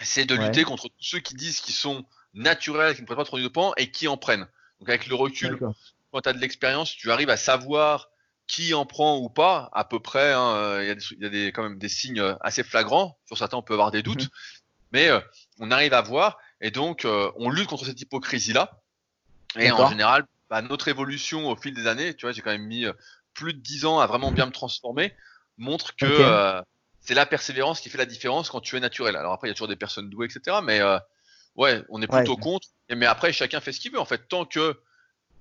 c'est 0.00 0.24
de 0.24 0.36
Ouais. 0.36 0.46
lutter 0.46 0.64
contre 0.64 0.88
tous 0.88 1.04
ceux 1.04 1.20
qui 1.20 1.34
disent 1.34 1.60
qu'ils 1.60 1.74
sont 1.74 2.04
naturelles, 2.34 2.94
qui 2.94 3.00
ne 3.00 3.06
prennent 3.06 3.16
pas 3.16 3.24
de 3.24 3.42
dopant 3.42 3.72
et 3.76 3.90
qui 3.90 4.08
en 4.08 4.16
prennent. 4.16 4.48
Donc 4.80 4.88
avec 4.88 5.06
le 5.06 5.14
recul, 5.14 5.58
quand 6.12 6.20
tu 6.20 6.28
as 6.28 6.32
de 6.32 6.38
l'expérience, 6.38 6.94
tu 6.94 7.10
arrives 7.10 7.30
à 7.30 7.36
savoir 7.36 8.10
qui 8.46 8.74
en 8.74 8.84
prend 8.84 9.18
ou 9.18 9.28
pas, 9.28 9.70
à 9.72 9.84
peu 9.84 10.00
près. 10.00 10.32
Hein, 10.32 10.54
euh, 10.56 10.82
il 10.82 10.88
y 10.88 10.90
a, 10.90 11.24
y 11.24 11.26
a 11.26 11.28
des, 11.30 11.52
quand 11.52 11.62
même 11.62 11.78
des 11.78 11.88
signes 11.88 12.20
euh, 12.20 12.34
assez 12.40 12.62
flagrants. 12.62 13.18
Sur 13.26 13.38
certains, 13.38 13.56
on 13.56 13.62
peut 13.62 13.72
avoir 13.72 13.90
des 13.90 14.02
doutes, 14.02 14.24
mhm. 14.24 14.30
mais 14.92 15.08
euh, 15.08 15.20
on 15.60 15.70
arrive 15.70 15.94
à 15.94 16.02
voir. 16.02 16.38
Et 16.60 16.70
donc, 16.70 17.06
on 17.36 17.50
lutte 17.50 17.68
contre 17.68 17.84
cette 17.84 18.00
hypocrisie-là. 18.00 18.80
Et 19.56 19.70
en 19.70 19.88
général, 19.88 20.26
bah, 20.54 20.62
notre 20.62 20.88
évolution 20.88 21.48
au 21.48 21.56
fil 21.56 21.74
des 21.74 21.86
années, 21.86 22.14
tu 22.14 22.26
vois, 22.26 22.32
j'ai 22.32 22.42
quand 22.42 22.52
même 22.52 22.66
mis 22.66 22.86
plus 23.32 23.54
de 23.54 23.58
10 23.58 23.86
ans 23.86 23.98
à 23.98 24.06
vraiment 24.06 24.30
bien 24.30 24.46
me 24.46 24.52
transformer, 24.52 25.12
montre 25.58 25.96
que 25.96 26.62
c'est 27.00 27.14
la 27.14 27.26
persévérance 27.26 27.80
qui 27.80 27.90
fait 27.90 27.98
la 27.98 28.06
différence 28.06 28.50
quand 28.50 28.60
tu 28.60 28.76
es 28.76 28.80
naturel. 28.80 29.16
Alors 29.16 29.32
après, 29.32 29.48
il 29.48 29.50
y 29.50 29.52
a 29.52 29.54
toujours 29.54 29.68
des 29.68 29.76
personnes 29.76 30.08
douées, 30.08 30.26
etc. 30.26 30.58
Mais 30.62 30.80
ouais, 31.56 31.82
on 31.88 32.00
est 32.00 32.06
plutôt 32.06 32.36
contre. 32.36 32.68
Et, 32.88 32.94
mais 32.94 33.06
après, 33.06 33.32
chacun 33.32 33.60
fait 33.60 33.72
ce 33.72 33.80
qu'il 33.80 33.92
veut. 33.92 33.98
En 33.98 34.04
fait, 34.04 34.28
tant 34.28 34.44
que 34.44 34.80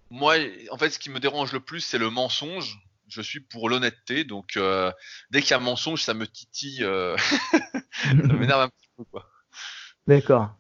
moi, 0.09 0.35
en 0.71 0.77
fait, 0.77 0.89
ce 0.89 0.99
qui 0.99 1.09
me 1.09 1.19
dérange 1.19 1.53
le 1.53 1.59
plus, 1.59 1.81
c'est 1.81 1.99
le 1.99 2.09
mensonge 2.09 2.79
je 3.13 3.21
suis 3.21 3.39
pour 3.39 3.69
l'honnêteté, 3.69 4.23
donc 4.23 4.57
euh, 4.57 4.91
dès 5.29 5.41
qu'il 5.41 5.51
y 5.51 5.53
a 5.53 5.59
mensonge, 5.59 6.01
ça 6.01 6.13
me 6.13 6.25
titille, 6.25 6.83
euh, 6.83 7.15
ça 7.91 8.13
m'énerve 8.13 8.61
un 8.61 8.69
petit 8.69 8.89
peu. 8.97 9.03
Quoi. 9.05 9.29
D'accord. 10.07 10.55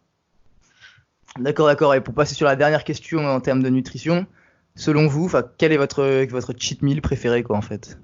D'accord, 1.37 1.67
d'accord. 1.67 1.95
Et 1.95 2.01
pour 2.01 2.13
passer 2.13 2.35
sur 2.35 2.45
la 2.45 2.55
dernière 2.55 2.83
question 2.83 3.25
en 3.25 3.41
termes 3.41 3.63
de 3.63 3.69
nutrition, 3.69 4.27
selon 4.75 5.07
vous, 5.07 5.31
quel 5.57 5.71
est 5.71 5.77
votre, 5.77 6.25
votre 6.25 6.53
cheat 6.57 6.81
meal 6.81 7.01
préféré, 7.01 7.43
quoi, 7.43 7.57
en 7.57 7.61
fait? 7.61 7.97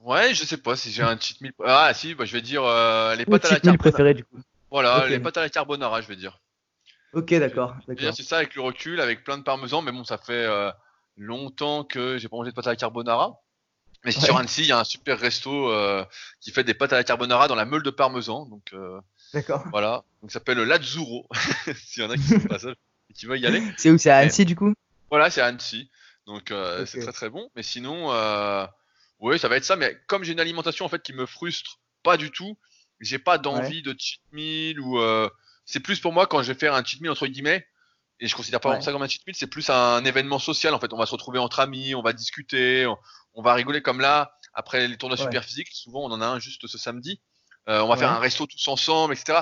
Ouais, 0.00 0.32
je 0.34 0.44
sais 0.44 0.56
pas 0.56 0.76
si 0.76 0.90
j'ai 0.90 1.02
un 1.02 1.18
cheat 1.18 1.40
meal. 1.40 1.52
Ah, 1.64 1.92
si, 1.94 2.14
bah, 2.14 2.24
je 2.24 2.32
vais 2.32 2.40
dire 2.40 2.64
euh, 2.64 3.14
les 3.14 3.26
pâtes 3.26 3.44
à 3.46 3.50
la 3.50 3.60
carbonara. 3.60 3.78
préféré, 3.78 4.14
du 4.14 4.24
coup. 4.24 4.38
Voilà, 4.70 5.08
les 5.08 5.18
pâtes 5.18 5.36
à 5.36 5.42
la 5.42 5.48
carbonara, 5.48 6.00
je 6.00 6.08
vais 6.08 6.16
dire. 6.16 6.40
Ok, 7.12 7.34
d'accord. 7.34 7.76
C'est 7.98 8.22
ça 8.22 8.38
avec 8.38 8.54
le 8.54 8.62
recul, 8.62 9.00
avec 9.00 9.24
plein 9.24 9.38
de 9.38 9.42
parmesan, 9.42 9.82
mais 9.82 9.92
bon, 9.92 10.04
ça 10.04 10.18
fait 10.18 10.46
longtemps 11.16 11.84
que 11.84 12.16
j'ai 12.18 12.28
pas 12.28 12.36
mangé 12.36 12.50
de 12.50 12.54
pâte 12.54 12.66
à 12.66 12.70
la 12.70 12.76
carbonara. 12.76 13.40
Mais 14.04 14.12
sur 14.12 14.36
Annecy, 14.36 14.62
il 14.62 14.68
y 14.68 14.72
a 14.72 14.78
un 14.78 14.84
super 14.84 15.18
resto 15.18 15.70
euh, 15.70 16.04
qui 16.40 16.52
fait 16.52 16.64
des 16.64 16.74
pâtes 16.74 16.92
à 16.92 16.96
la 16.96 17.04
carbonara 17.04 17.48
dans 17.48 17.54
la 17.54 17.64
meule 17.64 17.82
de 17.82 17.90
parmesan. 17.90 18.46
Donc, 18.46 18.72
euh, 18.72 19.00
D'accord. 19.34 19.64
Voilà. 19.70 20.04
Donc, 20.22 20.30
ça 20.30 20.38
s'appelle 20.38 20.58
Lazzuro. 20.58 21.26
S'il 21.74 22.04
y 22.04 22.06
en 22.06 22.10
a 22.10 22.16
qui 22.16 22.22
sont 22.22 22.40
pas 22.40 22.58
seuls 22.58 22.76
et 23.10 23.14
qui 23.14 23.26
veulent 23.26 23.40
y 23.40 23.46
aller. 23.46 23.62
C'est 23.76 23.90
où? 23.90 23.98
C'est 23.98 24.10
à 24.10 24.18
Annecy, 24.18 24.44
du 24.44 24.54
coup? 24.54 24.72
Voilà, 25.10 25.30
c'est 25.30 25.40
Annecy. 25.40 25.90
Donc, 26.26 26.50
euh, 26.50 26.84
c'est 26.86 27.00
très 27.00 27.12
très 27.12 27.30
bon. 27.30 27.50
Mais 27.56 27.62
sinon, 27.62 28.12
euh, 28.12 28.66
oui, 29.20 29.38
ça 29.38 29.48
va 29.48 29.56
être 29.56 29.64
ça. 29.64 29.76
Mais 29.76 29.98
comme 30.06 30.24
j'ai 30.24 30.32
une 30.32 30.40
alimentation 30.40 30.84
en 30.84 30.88
fait 30.88 31.02
qui 31.02 31.12
me 31.12 31.26
frustre 31.26 31.80
pas 32.02 32.16
du 32.16 32.30
tout, 32.30 32.58
j'ai 33.00 33.18
pas 33.18 33.38
d'envie 33.38 33.82
de 33.82 33.94
cheat 33.98 34.20
meal 34.32 34.80
ou. 34.80 35.00
Euh, 35.00 35.28
c'est 35.64 35.80
plus 35.80 36.00
pour 36.00 36.12
moi 36.14 36.26
quand 36.26 36.42
je 36.42 36.52
vais 36.52 36.58
faire 36.58 36.74
un 36.74 36.82
cheat 36.82 37.00
meal 37.00 37.10
entre 37.10 37.26
guillemets 37.26 37.66
et 38.20 38.26
je 38.26 38.34
considère 38.34 38.60
pas 38.60 38.80
ça 38.80 38.90
comme 38.90 39.02
un 39.02 39.08
cheat 39.08 39.26
meal, 39.26 39.36
c'est 39.36 39.46
plus 39.46 39.68
un 39.70 40.04
événement 40.04 40.38
social 40.38 40.74
en 40.74 40.80
fait. 40.80 40.92
On 40.92 40.96
va 40.96 41.06
se 41.06 41.12
retrouver 41.12 41.38
entre 41.38 41.60
amis, 41.60 41.94
on 41.94 42.02
va 42.02 42.12
discuter, 42.12 42.86
on, 43.34 43.42
va 43.42 43.54
rigoler 43.54 43.82
comme 43.82 44.00
là. 44.00 44.32
Après 44.54 44.88
les 44.88 44.96
tournois 44.96 45.16
super 45.16 45.44
physiques, 45.44 45.68
souvent 45.72 46.04
on 46.04 46.10
en 46.10 46.20
a 46.20 46.26
un 46.26 46.38
juste 46.38 46.66
ce 46.66 46.78
samedi. 46.78 47.20
Euh, 47.68 47.80
on 47.80 47.88
va 47.88 47.96
faire 47.96 48.10
un 48.10 48.18
resto 48.18 48.46
tous 48.46 48.66
ensemble, 48.68 49.12
etc. 49.12 49.40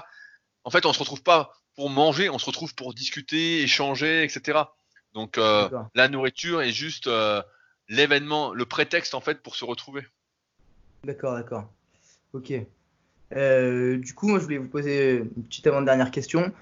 En 0.64 0.70
fait, 0.70 0.84
on 0.84 0.92
se 0.92 0.98
retrouve 0.98 1.22
pas 1.22 1.52
pour 1.76 1.90
manger, 1.90 2.28
on 2.28 2.38
se 2.38 2.46
retrouve 2.46 2.74
pour 2.74 2.92
discuter, 2.92 3.62
échanger, 3.62 4.24
etc. 4.24 4.58
Donc 5.16 5.38
euh, 5.38 5.68
la 5.96 6.08
nourriture 6.08 6.62
est 6.62 6.70
juste 6.70 7.08
euh, 7.08 7.42
l'événement, 7.88 8.52
le 8.52 8.66
prétexte 8.66 9.14
en 9.14 9.20
fait 9.20 9.42
pour 9.42 9.56
se 9.56 9.64
retrouver. 9.64 10.02
D'accord, 11.04 11.34
d'accord. 11.34 11.64
Ok. 12.32 12.52
du 12.52 14.14
coup, 14.14 14.28
moi 14.28 14.38
je 14.38 14.44
voulais 14.44 14.58
vous 14.58 14.68
poser 14.68 15.16
une 15.16 15.44
petite 15.44 15.66
avant-dernière 15.66 16.12
question. 16.12 16.52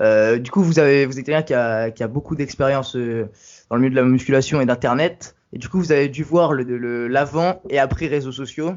Euh, 0.00 0.38
du 0.38 0.50
coup, 0.50 0.62
vous, 0.62 0.78
avez, 0.78 1.06
vous 1.06 1.18
êtes 1.18 1.26
quelqu'un 1.26 1.42
qui 1.42 1.54
a, 1.54 1.90
qui 1.90 2.02
a 2.02 2.08
beaucoup 2.08 2.36
d'expérience 2.36 2.96
euh, 2.96 3.28
dans 3.68 3.76
le 3.76 3.82
milieu 3.82 3.94
de 3.94 4.00
la 4.00 4.04
musculation 4.06 4.60
et 4.60 4.66
d'Internet. 4.66 5.36
Et 5.52 5.58
du 5.58 5.68
coup, 5.68 5.78
vous 5.78 5.92
avez 5.92 6.08
dû 6.08 6.22
voir 6.22 6.52
l'avant 6.52 6.76
le, 6.76 7.08
l'avant 7.08 7.62
et 7.70 7.78
après 7.78 8.06
réseaux 8.06 8.32
sociaux. 8.32 8.74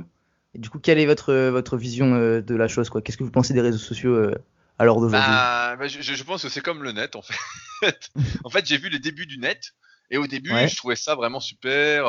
Et 0.56 0.60
du 0.60 0.70
coup, 0.70 0.80
quelle 0.80 1.00
est 1.00 1.06
votre, 1.06 1.34
votre 1.50 1.78
vision 1.78 2.14
euh, 2.14 2.42
de 2.42 2.56
la 2.56 2.68
chose 2.68 2.90
Qu'est-ce 3.04 3.18
que 3.18 3.24
vous 3.24 3.32
pensez 3.32 3.54
des 3.54 3.62
réseaux 3.62 3.78
sociaux 3.78 4.32
à 4.80 4.86
l'heure 4.86 4.96
d'aujourd'hui 4.96 5.20
bah, 5.20 5.76
bah, 5.78 5.88
je, 5.88 6.02
je, 6.02 6.24
pense 6.24 6.44
que 6.44 6.50
c'est 6.50 6.62
comme 6.62 6.84
le 6.84 6.92
net, 6.92 7.16
en 7.16 7.22
fait. 7.22 8.12
en 8.44 8.50
fait, 8.50 8.66
j'ai 8.66 8.78
vu 8.78 8.90
les 8.90 9.00
débuts 9.00 9.26
du 9.26 9.38
net. 9.38 9.74
Et 10.10 10.18
au 10.18 10.28
début, 10.28 10.52
je 10.68 10.76
trouvais 10.76 10.96
ça 10.96 11.16
vraiment 11.16 11.40
super. 11.40 12.06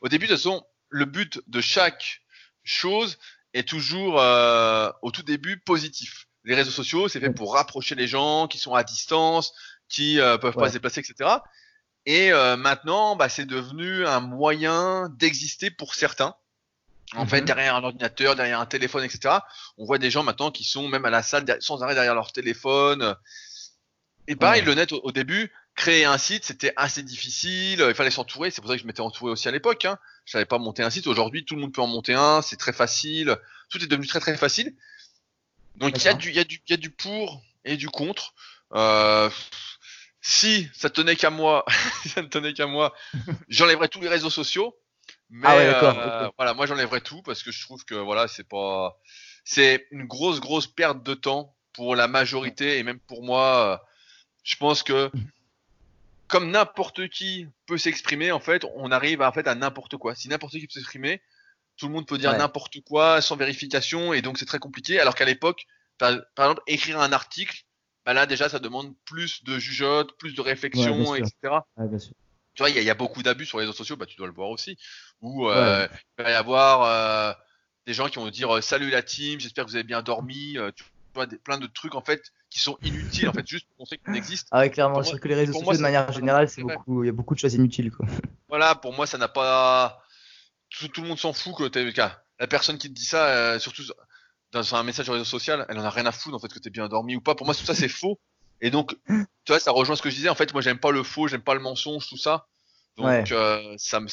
au 0.00 0.08
début, 0.08 0.26
de 0.26 0.32
toute 0.32 0.38
façon, 0.42 0.64
le 0.88 1.04
but 1.04 1.40
de 1.46 1.60
chaque 1.60 2.20
chose 2.64 3.18
est 3.54 3.68
toujours, 3.68 4.14
au 5.02 5.10
tout 5.10 5.22
début, 5.22 5.58
positif 5.58 6.28
les 6.48 6.54
réseaux 6.54 6.70
sociaux, 6.70 7.08
c'est 7.08 7.20
fait 7.20 7.30
pour 7.30 7.54
rapprocher 7.54 7.94
les 7.94 8.06
gens 8.06 8.48
qui 8.48 8.58
sont 8.58 8.74
à 8.74 8.82
distance, 8.82 9.52
qui 9.88 10.18
euh, 10.18 10.38
peuvent 10.38 10.54
pas 10.54 10.68
se 10.68 10.72
déplacer, 10.74 11.00
etc. 11.00 11.30
Et 12.06 12.32
euh, 12.32 12.56
maintenant, 12.56 13.16
bah, 13.16 13.28
c'est 13.28 13.44
devenu 13.44 14.06
un 14.06 14.20
moyen 14.20 15.10
d'exister 15.18 15.70
pour 15.70 15.94
certains. 15.94 16.34
En 17.16 17.26
fait, 17.26 17.40
mhm. 17.40 17.46
derrière 17.46 17.74
un 17.74 17.84
ordinateur, 17.84 18.36
derrière 18.36 18.60
un 18.60 18.66
téléphone, 18.66 19.04
etc. 19.04 19.36
On 19.78 19.86
voit 19.86 19.98
des 19.98 20.10
gens 20.10 20.22
maintenant 20.22 20.50
qui 20.50 20.64
sont 20.64 20.88
même 20.88 21.04
à 21.04 21.10
la 21.10 21.22
salle 21.22 21.44
sans 21.60 21.82
arrêt 21.82 21.94
derrière 21.94 22.14
leur 22.14 22.32
téléphone. 22.32 23.16
Et 24.26 24.36
pareil, 24.36 24.62
le 24.62 24.74
net 24.74 24.92
au, 24.92 25.10
début, 25.10 25.50
créer 25.74 26.04
un 26.04 26.18
site, 26.18 26.44
c'était 26.44 26.74
assez 26.76 27.02
difficile. 27.02 27.82
Il 27.88 27.94
fallait 27.94 28.10
s'entourer. 28.10 28.50
C'est 28.50 28.60
pour 28.60 28.68
ça 28.68 28.76
que 28.76 28.82
je 28.82 28.86
m'étais 28.86 29.00
entouré 29.00 29.32
aussi 29.32 29.48
à 29.48 29.50
l'époque. 29.50 29.86
Hein. 29.86 29.98
Je 30.26 30.32
savais 30.32 30.44
pas 30.44 30.58
monter 30.58 30.82
un 30.82 30.90
site. 30.90 31.06
Aujourd'hui, 31.06 31.46
tout 31.46 31.54
le 31.54 31.62
monde 31.62 31.72
peut 31.72 31.80
en 31.80 31.86
monter 31.86 32.12
un. 32.12 32.42
C'est 32.42 32.56
très 32.56 32.74
facile. 32.74 33.34
Tout 33.70 33.82
est 33.82 33.86
devenu 33.86 34.06
très 34.06 34.20
très 34.20 34.36
facile. 34.36 34.74
Donc 35.76 35.96
il 35.96 36.04
y, 36.04 36.08
a 36.08 36.14
du, 36.14 36.32
y, 36.32 36.38
a 36.38 36.44
du, 36.44 36.60
y 36.68 36.72
a 36.74 36.76
du 36.76 36.90
pour 36.90 37.40
et 37.64 37.76
du 37.76 37.88
contre. 37.88 38.34
Euh, 38.74 39.30
si 40.20 40.68
ça 40.74 40.90
tenait 40.90 41.16
qu'à 41.16 41.30
moi, 41.30 41.64
ça 42.06 42.20
ne 42.20 42.26
tenait 42.26 42.52
qu'à 42.52 42.66
moi, 42.66 42.94
j'enlèverais 43.48 43.88
tous 43.88 44.00
les 44.00 44.08
réseaux 44.08 44.30
sociaux. 44.30 44.76
Mais 45.30 45.46
ah 45.46 45.56
ouais, 45.56 45.66
euh, 45.66 46.30
voilà, 46.36 46.54
moi 46.54 46.66
j'enlèverais 46.66 47.00
tout 47.00 47.22
parce 47.22 47.42
que 47.42 47.52
je 47.52 47.62
trouve 47.62 47.84
que 47.84 47.94
voilà, 47.94 48.28
c'est 48.28 48.48
pas, 48.48 48.98
c'est 49.44 49.86
une 49.90 50.06
grosse 50.06 50.40
grosse 50.40 50.66
perte 50.66 51.02
de 51.02 51.14
temps 51.14 51.54
pour 51.74 51.94
la 51.96 52.08
majorité 52.08 52.78
et 52.78 52.82
même 52.82 53.00
pour 53.00 53.22
moi. 53.22 53.84
Je 54.42 54.56
pense 54.56 54.82
que 54.82 55.10
comme 56.28 56.50
n'importe 56.50 57.08
qui 57.08 57.46
peut 57.66 57.78
s'exprimer, 57.78 58.32
en 58.32 58.40
fait, 58.40 58.64
on 58.74 58.90
arrive 58.90 59.22
à, 59.22 59.28
en 59.28 59.32
fait 59.32 59.46
à 59.48 59.54
n'importe 59.54 59.96
quoi. 59.96 60.14
Si 60.14 60.28
n'importe 60.28 60.52
qui 60.52 60.66
peut 60.66 60.72
s'exprimer, 60.72 61.20
tout 61.76 61.86
le 61.86 61.92
monde 61.92 62.06
peut 62.06 62.18
dire 62.18 62.36
n'importe 62.36 62.80
quoi 62.80 63.20
sans 63.20 63.36
vérification 63.36 64.12
et 64.12 64.22
donc 64.22 64.38
c'est 64.38 64.46
très 64.46 64.58
compliqué. 64.58 65.00
Alors 65.00 65.14
qu'à 65.14 65.24
l'époque, 65.24 65.66
par, 65.98 66.10
exemple, 66.38 66.62
écrire 66.66 67.00
un 67.00 67.12
article, 67.12 67.64
bah 68.04 68.14
là 68.14 68.26
déjà 68.26 68.48
ça 68.48 68.58
demande 68.58 68.94
plus 69.04 69.44
de 69.44 69.58
jugeote, 69.58 70.16
plus 70.18 70.34
de 70.34 70.40
réflexion, 70.40 71.14
etc. 71.14 71.32
Tu 72.58 72.64
vois, 72.64 72.70
il 72.70 72.82
y, 72.82 72.90
a 72.90 72.94
beaucoup 72.94 73.22
d'abus 73.22 73.46
sur 73.46 73.58
les 73.58 73.66
réseaux 73.66 73.76
sociaux, 73.76 73.94
bah 73.94 74.04
tu 74.04 74.16
dois 74.16 74.26
le 74.26 74.32
voir 74.32 74.50
aussi. 74.50 74.76
Où 75.20 75.48
euh, 75.48 75.86
il 76.18 76.24
va 76.24 76.30
y 76.32 76.34
avoir 76.34 76.82
euh, 76.82 77.32
des 77.86 77.94
gens 77.94 78.08
qui 78.08 78.16
vont 78.16 78.28
dire 78.30 78.56
euh, 78.56 78.60
salut 78.60 78.90
la 78.90 79.00
team, 79.00 79.38
j'espère 79.38 79.64
que 79.64 79.70
vous 79.70 79.76
avez 79.76 79.84
bien 79.84 80.02
dormi. 80.02 80.56
tu 80.74 80.84
vois, 81.14 81.26
des, 81.26 81.38
plein 81.38 81.58
de 81.58 81.68
trucs 81.68 81.94
en 81.94 82.00
fait 82.00 82.20
qui 82.50 82.58
sont 82.58 82.76
inutiles 82.82 83.28
en 83.28 83.32
fait 83.32 83.46
juste 83.46 83.68
pour 83.68 83.76
montrer 83.78 83.98
qu'ils 83.98 84.16
existent. 84.16 84.48
Ah 84.50 84.58
ouais, 84.58 84.70
clairement, 84.70 85.04
je 85.04 85.14
que 85.14 85.28
les 85.28 85.36
réseaux 85.36 85.52
sociaux 85.52 85.74
de 85.74 85.78
manière 85.78 86.10
générale, 86.10 86.48
c'est 86.48 86.62
beaucoup, 86.62 87.04
il 87.04 87.06
y 87.06 87.10
a 87.10 87.12
beaucoup 87.12 87.36
de 87.36 87.38
choses 87.38 87.54
inutiles 87.54 87.92
quoi. 87.92 88.06
Voilà, 88.48 88.74
pour 88.74 88.92
moi 88.92 89.06
ça 89.06 89.18
n'a 89.18 89.28
pas 89.28 90.02
tout, 90.68 91.00
le 91.00 91.06
monde 91.06 91.18
s'en 91.20 91.32
fout 91.32 91.54
que 91.54 91.90
cas 91.92 92.24
la 92.40 92.48
personne 92.48 92.76
qui 92.76 92.88
te 92.88 92.94
dit 92.94 93.04
ça, 93.04 93.28
euh, 93.28 93.58
surtout 93.60 93.84
dans 94.50 94.74
un 94.74 94.82
message 94.82 95.04
sur 95.04 95.14
réseau 95.14 95.24
social, 95.24 95.64
elle 95.68 95.78
en 95.78 95.84
a 95.84 95.90
rien 95.90 96.06
à 96.06 96.12
foutre 96.12 96.34
en 96.34 96.40
fait 96.40 96.52
que 96.52 96.58
t'es 96.58 96.70
bien 96.70 96.88
dormi 96.88 97.14
ou 97.14 97.20
pas. 97.20 97.36
Pour 97.36 97.46
moi, 97.46 97.54
tout 97.54 97.64
ça 97.64 97.74
c'est 97.76 97.88
faux. 97.88 98.18
Et 98.60 98.70
donc, 98.70 98.96
tu 99.08 99.26
vois, 99.48 99.60
ça 99.60 99.70
rejoint 99.70 99.96
ce 99.96 100.02
que 100.02 100.10
je 100.10 100.16
disais. 100.16 100.28
En 100.28 100.34
fait, 100.34 100.52
moi, 100.52 100.62
j'aime 100.62 100.78
pas 100.78 100.90
le 100.90 101.02
faux, 101.02 101.28
j'aime 101.28 101.42
pas 101.42 101.54
le 101.54 101.60
mensonge, 101.60 102.08
tout 102.08 102.16
ça. 102.16 102.46
Donc, 102.96 103.30
euh, 103.30 103.74
ça 103.76 104.00
me, 104.00 104.08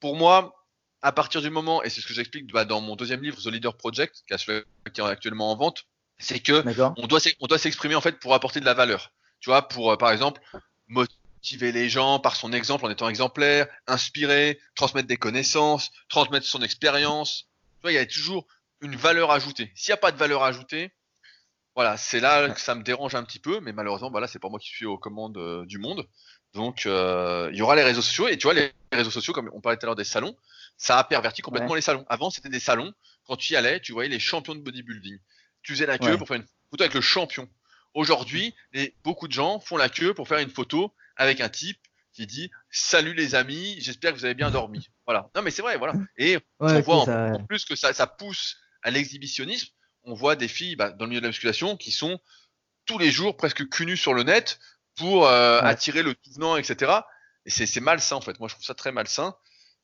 pour 0.00 0.16
moi, 0.16 0.54
à 1.02 1.12
partir 1.12 1.40
du 1.40 1.50
moment, 1.50 1.82
et 1.82 1.90
c'est 1.90 2.00
ce 2.00 2.06
que 2.06 2.14
j'explique 2.14 2.52
bah, 2.52 2.64
dans 2.64 2.80
mon 2.80 2.96
deuxième 2.96 3.22
livre, 3.22 3.40
The 3.40 3.46
Leader 3.46 3.76
Project, 3.76 4.24
qui 4.26 4.34
est 4.34 5.00
actuellement 5.00 5.50
en 5.50 5.56
vente, 5.56 5.84
c'est 6.18 6.40
que 6.40 6.64
on 6.96 7.06
doit, 7.06 7.20
on 7.40 7.46
doit 7.46 7.58
s'exprimer 7.58 7.94
en 7.94 8.00
fait 8.00 8.18
pour 8.18 8.34
apporter 8.34 8.60
de 8.60 8.64
la 8.64 8.74
valeur. 8.74 9.12
Tu 9.40 9.50
vois, 9.50 9.68
pour 9.68 9.92
euh, 9.92 9.96
par 9.96 10.10
exemple 10.10 10.40
motiver 10.88 11.70
les 11.70 11.88
gens 11.88 12.18
par 12.18 12.34
son 12.34 12.52
exemple 12.52 12.84
en 12.84 12.90
étant 12.90 13.08
exemplaire, 13.08 13.68
inspirer, 13.86 14.58
transmettre 14.74 15.06
des 15.06 15.16
connaissances, 15.16 15.90
transmettre 16.08 16.46
son 16.46 16.62
expérience. 16.62 17.46
Tu 17.76 17.82
vois, 17.82 17.92
il 17.92 17.94
y 17.94 17.98
a 17.98 18.06
toujours 18.06 18.46
une 18.80 18.96
valeur 18.96 19.30
ajoutée. 19.30 19.70
S'il 19.76 19.92
n'y 19.92 19.94
a 19.94 19.98
pas 19.98 20.12
de 20.12 20.18
valeur 20.18 20.42
ajoutée, 20.42 20.92
voilà, 21.74 21.96
c'est 21.96 22.20
là 22.20 22.48
que 22.48 22.60
ça 22.60 22.74
me 22.74 22.82
dérange 22.82 23.14
un 23.14 23.22
petit 23.22 23.38
peu, 23.38 23.60
mais 23.60 23.72
malheureusement, 23.72 24.10
voilà, 24.10 24.26
c'est 24.26 24.38
pas 24.38 24.48
moi 24.48 24.58
qui 24.58 24.68
suis 24.68 24.86
aux 24.86 24.98
commandes 24.98 25.38
euh, 25.38 25.64
du 25.66 25.78
monde. 25.78 26.06
Donc, 26.54 26.86
euh, 26.86 27.50
il 27.52 27.58
y 27.58 27.62
aura 27.62 27.76
les 27.76 27.84
réseaux 27.84 28.02
sociaux, 28.02 28.28
et 28.28 28.36
tu 28.36 28.46
vois, 28.46 28.54
les 28.54 28.72
réseaux 28.92 29.10
sociaux, 29.10 29.32
comme 29.32 29.50
on 29.52 29.60
parlait 29.60 29.76
tout 29.76 29.84
à 29.84 29.88
l'heure 29.88 29.96
des 29.96 30.04
salons, 30.04 30.36
ça 30.76 30.98
a 30.98 31.04
perverti 31.04 31.42
complètement 31.42 31.74
les 31.74 31.80
salons. 31.80 32.04
Avant, 32.08 32.30
c'était 32.30 32.48
des 32.48 32.60
salons, 32.60 32.92
quand 33.26 33.36
tu 33.36 33.52
y 33.52 33.56
allais, 33.56 33.80
tu 33.80 33.92
voyais 33.92 34.08
les 34.08 34.18
champions 34.18 34.54
de 34.54 34.60
bodybuilding. 34.60 35.18
Tu 35.62 35.72
faisais 35.72 35.86
la 35.86 35.98
queue 35.98 36.16
pour 36.16 36.26
faire 36.26 36.38
une 36.38 36.46
photo 36.70 36.82
avec 36.82 36.94
le 36.94 37.00
champion. 37.00 37.48
Aujourd'hui, 37.94 38.54
beaucoup 39.04 39.28
de 39.28 39.32
gens 39.32 39.60
font 39.60 39.76
la 39.76 39.88
queue 39.88 40.14
pour 40.14 40.28
faire 40.28 40.38
une 40.38 40.50
photo 40.50 40.94
avec 41.16 41.40
un 41.40 41.48
type 41.48 41.78
qui 42.12 42.26
dit 42.26 42.50
salut 42.70 43.14
les 43.14 43.34
amis, 43.34 43.76
j'espère 43.80 44.12
que 44.12 44.18
vous 44.18 44.24
avez 44.24 44.34
bien 44.34 44.50
dormi. 44.50 44.88
Voilà. 45.06 45.30
Non 45.34 45.42
mais 45.42 45.50
c'est 45.50 45.62
vrai, 45.62 45.78
voilà. 45.78 45.94
Et 46.16 46.38
on 46.58 46.80
voit 46.80 47.08
en, 47.08 47.44
plus 47.44 47.64
que 47.64 47.76
ça, 47.76 47.92
ça 47.92 48.06
pousse 48.06 48.56
à 48.82 48.90
l'exhibitionnisme. 48.90 49.68
On 50.08 50.14
voit 50.14 50.36
des 50.36 50.48
filles 50.48 50.74
bah, 50.74 50.90
dans 50.90 51.04
le 51.04 51.10
milieu 51.10 51.20
de 51.20 51.26
la 51.26 51.28
musculation 51.28 51.76
qui 51.76 51.90
sont 51.90 52.18
tous 52.86 52.98
les 52.98 53.10
jours, 53.10 53.36
presque 53.36 53.68
cul 53.68 53.96
sur 53.96 54.14
le 54.14 54.22
net, 54.22 54.58
pour 54.96 55.26
euh, 55.26 55.60
attirer 55.60 56.02
le 56.02 56.14
tout 56.14 56.32
venant, 56.34 56.56
etc. 56.56 56.92
Et 57.44 57.50
c'est 57.50 57.80
malsain 57.80 58.16
en 58.16 58.20
fait. 58.20 58.40
Moi, 58.40 58.48
je 58.48 58.54
trouve 58.54 58.64
ça 58.64 58.74
très 58.74 58.90
malsain. 58.90 59.36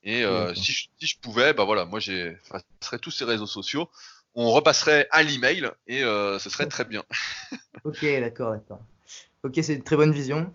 Et 0.03 0.25
euh, 0.25 0.55
si, 0.55 0.73
je, 0.73 0.89
si, 0.99 1.07
je, 1.07 1.19
pouvais, 1.19 1.53
bah 1.53 1.65
voilà, 1.65 1.85
moi 1.85 1.99
j'effacerais 1.99 2.99
tous 3.01 3.11
ces 3.11 3.25
réseaux 3.25 3.47
sociaux. 3.47 3.89
On 4.35 4.51
repasserait 4.51 5.07
à 5.11 5.23
l'email 5.23 5.71
et 5.87 6.03
euh, 6.03 6.39
ce 6.39 6.51
serait 6.51 6.67
très 6.67 6.85
bien. 6.85 7.05
ok, 7.85 8.05
d'accord, 8.21 8.53
d'accord. 8.53 8.81
Ok, 9.45 9.53
c'est 9.63 9.75
une 9.75 9.85
très 9.85 9.97
bonne 9.97 10.13
vision. 10.13 10.53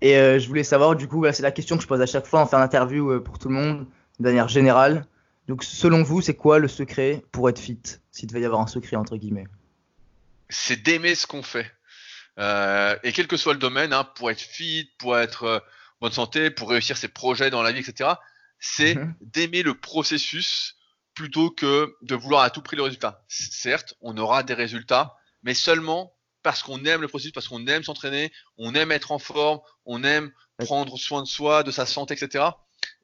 Et 0.00 0.14
je 0.14 0.46
voulais 0.46 0.64
savoir, 0.64 0.94
du 0.94 1.08
coup, 1.08 1.24
c'est 1.32 1.42
la 1.42 1.50
question 1.50 1.76
que 1.76 1.82
je 1.82 1.88
pose 1.88 2.00
à 2.00 2.06
chaque 2.06 2.26
fois 2.26 2.40
en 2.40 2.46
faire 2.46 2.60
interview 2.60 3.10
euh, 3.10 3.20
pour 3.20 3.38
tout 3.38 3.48
le 3.48 3.54
monde, 3.54 3.86
de 4.20 4.24
manière 4.24 4.48
générale. 4.48 5.06
Donc, 5.48 5.64
selon 5.64 6.02
vous, 6.02 6.20
c'est 6.20 6.36
quoi 6.36 6.58
le 6.58 6.68
secret 6.68 7.24
pour 7.32 7.48
être 7.48 7.58
fit 7.58 7.80
S'il 8.12 8.28
devait 8.28 8.42
y 8.42 8.44
avoir 8.44 8.60
un 8.60 8.66
secret, 8.66 8.96
entre 8.96 9.16
guillemets? 9.16 9.46
C'est 10.50 10.82
d'aimer 10.82 11.14
ce 11.14 11.26
qu'on 11.26 11.42
fait. 11.42 11.70
Euh, 12.38 12.96
et 13.02 13.12
quel 13.12 13.26
que 13.26 13.36
soit 13.36 13.54
le 13.54 13.58
domaine, 13.58 13.92
hein, 13.92 14.04
pour 14.04 14.30
être 14.30 14.40
fit, 14.40 14.90
pour 14.98 15.18
être 15.18 15.44
euh, 15.44 15.58
bonne 16.00 16.12
santé, 16.12 16.50
pour 16.50 16.70
réussir 16.70 16.96
ses 16.96 17.08
projets 17.08 17.50
dans 17.50 17.62
la 17.62 17.72
vie, 17.72 17.80
etc., 17.80 18.10
c'est 18.60 18.94
mhm. 18.94 19.14
d'aimer 19.20 19.62
le 19.62 19.74
processus 19.74 20.76
plutôt 21.14 21.50
que 21.50 21.96
de 22.02 22.14
vouloir 22.14 22.42
à 22.42 22.50
tout 22.50 22.62
prix 22.62 22.76
le 22.76 22.82
résultat. 22.82 23.24
Certes, 23.28 23.94
on 24.00 24.16
aura 24.18 24.42
des 24.42 24.54
résultats, 24.54 25.16
mais 25.42 25.54
seulement 25.54 26.14
parce 26.42 26.62
qu'on 26.62 26.84
aime 26.84 27.00
le 27.00 27.08
processus, 27.08 27.32
parce 27.32 27.48
qu'on 27.48 27.66
aime 27.66 27.82
s'entraîner, 27.82 28.32
on 28.56 28.74
aime 28.74 28.92
être 28.92 29.12
en 29.12 29.18
forme, 29.18 29.60
on 29.84 30.04
aime 30.04 30.30
prendre 30.58 30.96
soin 30.96 31.22
de 31.22 31.26
soi, 31.26 31.62
de 31.62 31.70
sa 31.70 31.86
santé, 31.86 32.14
etc. 32.14 32.44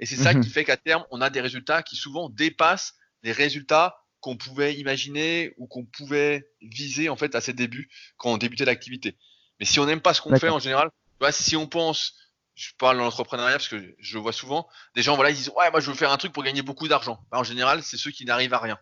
Et 0.01 0.07
c'est 0.07 0.17
ça 0.17 0.35
mhm. 0.35 0.43
qui 0.43 0.51
fait 0.51 0.65
qu'à 0.65 0.77
terme, 0.77 1.05
on 1.11 1.21
a 1.21 1.31
des 1.31 1.41
résultats 1.41 1.83
qui 1.83 1.97
souvent 1.97 2.29
dépassent 2.29 2.95
les 3.23 3.33
résultats 3.33 4.05
qu'on 4.21 4.37
pouvait 4.37 4.75
imaginer 4.75 5.53
ou 5.59 5.67
qu'on 5.67 5.85
pouvait 5.85 6.49
viser 6.63 7.09
en 7.09 7.17
fait 7.17 7.35
à 7.35 7.41
ses 7.41 7.53
débuts 7.53 7.91
quand 8.17 8.33
on 8.33 8.37
débutait 8.39 8.65
l'activité. 8.65 9.17
Mais 9.61 9.67
si 9.67 9.79
on 9.81 9.87
n'aime 9.87 10.01
pas 10.01 10.15
ce 10.15 10.21
qu'on 10.21 10.37
fait 10.37 10.49
en 10.49 10.59
général, 10.59 10.91
si 11.31 11.57
on 11.57 11.67
pense, 11.67 12.15
je 12.55 12.71
parle 12.79 12.99
dans 12.99 13.05
l'entrepreneuriat 13.05 13.57
parce 13.57 13.69
que 13.69 13.95
je 13.99 14.15
le 14.15 14.23
vois 14.23 14.33
souvent, 14.33 14.69
des 14.95 15.03
gens 15.03 15.17
voilà 15.17 15.31
ils 15.31 15.37
disent 15.37 15.51
ouais 15.57 15.71
moi 15.71 15.81
je 15.81 15.91
veux 15.91 15.97
faire 15.97 16.13
un 16.13 16.17
truc 16.17 16.33
pour 16.33 16.43
gagner 16.43 16.63
beaucoup 16.63 16.89
d'argent. 16.89 17.25
Bah, 17.31 17.39
en 17.39 17.45
général 17.45 17.83
c'est 17.83 17.97
ceux 17.97 18.11
qui 18.11 18.25
n'arrivent 18.25 18.55
à 18.55 18.59
rien. 18.59 18.79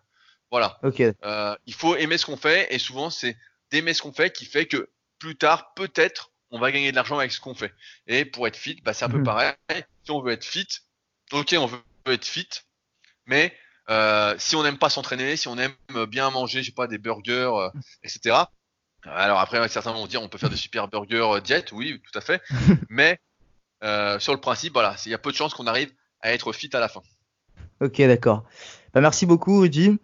Voilà. 0.50 0.78
Euh, 1.24 1.56
il 1.66 1.74
faut 1.74 1.96
aimer 1.96 2.18
ce 2.18 2.26
qu'on 2.26 2.36
fait 2.36 2.72
et 2.72 2.78
souvent 2.78 3.10
c'est 3.10 3.36
d'aimer 3.70 3.94
ce 3.94 4.02
qu'on 4.02 4.12
fait 4.12 4.30
qui 4.32 4.44
fait 4.44 4.66
que 4.66 4.90
plus 5.18 5.36
tard 5.36 5.72
peut-être 5.74 6.30
on 6.52 6.58
va 6.58 6.70
gagner 6.70 6.90
de 6.90 6.96
l'argent 6.96 7.18
avec 7.18 7.32
ce 7.32 7.40
qu'on 7.40 7.54
fait. 7.54 7.72
Et 8.06 8.24
pour 8.26 8.46
être 8.46 8.56
fit, 8.56 8.80
bah, 8.84 8.92
c'est 8.92 9.06
un 9.06 9.08
peu 9.08 9.18
mhm. 9.18 9.24
pareil. 9.24 9.54
Si 10.04 10.10
on 10.10 10.20
veut 10.20 10.32
être 10.32 10.44
fit, 10.44 10.68
ok 11.32 11.54
on 11.58 11.66
veut 11.66 11.78
être 12.06 12.24
fit, 12.24 12.48
mais 13.26 13.52
euh, 13.90 14.34
si 14.38 14.56
on 14.56 14.62
n'aime 14.62 14.78
pas 14.78 14.90
s'entraîner, 14.90 15.36
si 15.36 15.48
on 15.48 15.58
aime 15.58 15.74
bien 16.08 16.30
manger, 16.30 16.62
je 16.62 16.66
sais 16.66 16.72
pas, 16.72 16.86
des 16.86 16.98
burgers, 16.98 17.50
euh, 17.54 17.68
etc. 18.04 18.36
Alors 19.04 19.40
après, 19.40 19.66
certains 19.68 19.92
vont 19.92 20.06
dire 20.06 20.22
on 20.22 20.28
peut 20.28 20.38
faire 20.38 20.50
des 20.50 20.56
super 20.56 20.88
burgers 20.88 21.36
euh, 21.36 21.40
diète, 21.40 21.72
oui, 21.72 22.00
tout 22.10 22.16
à 22.16 22.22
fait. 22.22 22.40
Mais 22.88 23.18
sur 24.20 24.32
le 24.32 24.40
principe, 24.40 24.74
voilà, 24.74 24.96
il 25.04 25.10
y 25.10 25.14
a 25.14 25.18
peu 25.18 25.32
de 25.32 25.36
chances 25.36 25.54
qu'on 25.54 25.66
arrive 25.66 25.92
à 26.20 26.32
être 26.32 26.52
fit 26.52 26.70
à 26.72 26.80
la 26.80 26.88
fin. 26.88 27.02
Ok, 27.80 28.00
d'accord. 28.02 28.44
Bah, 28.94 29.00
merci 29.00 29.26
beaucoup, 29.26 29.60
Rudy. 29.60 29.98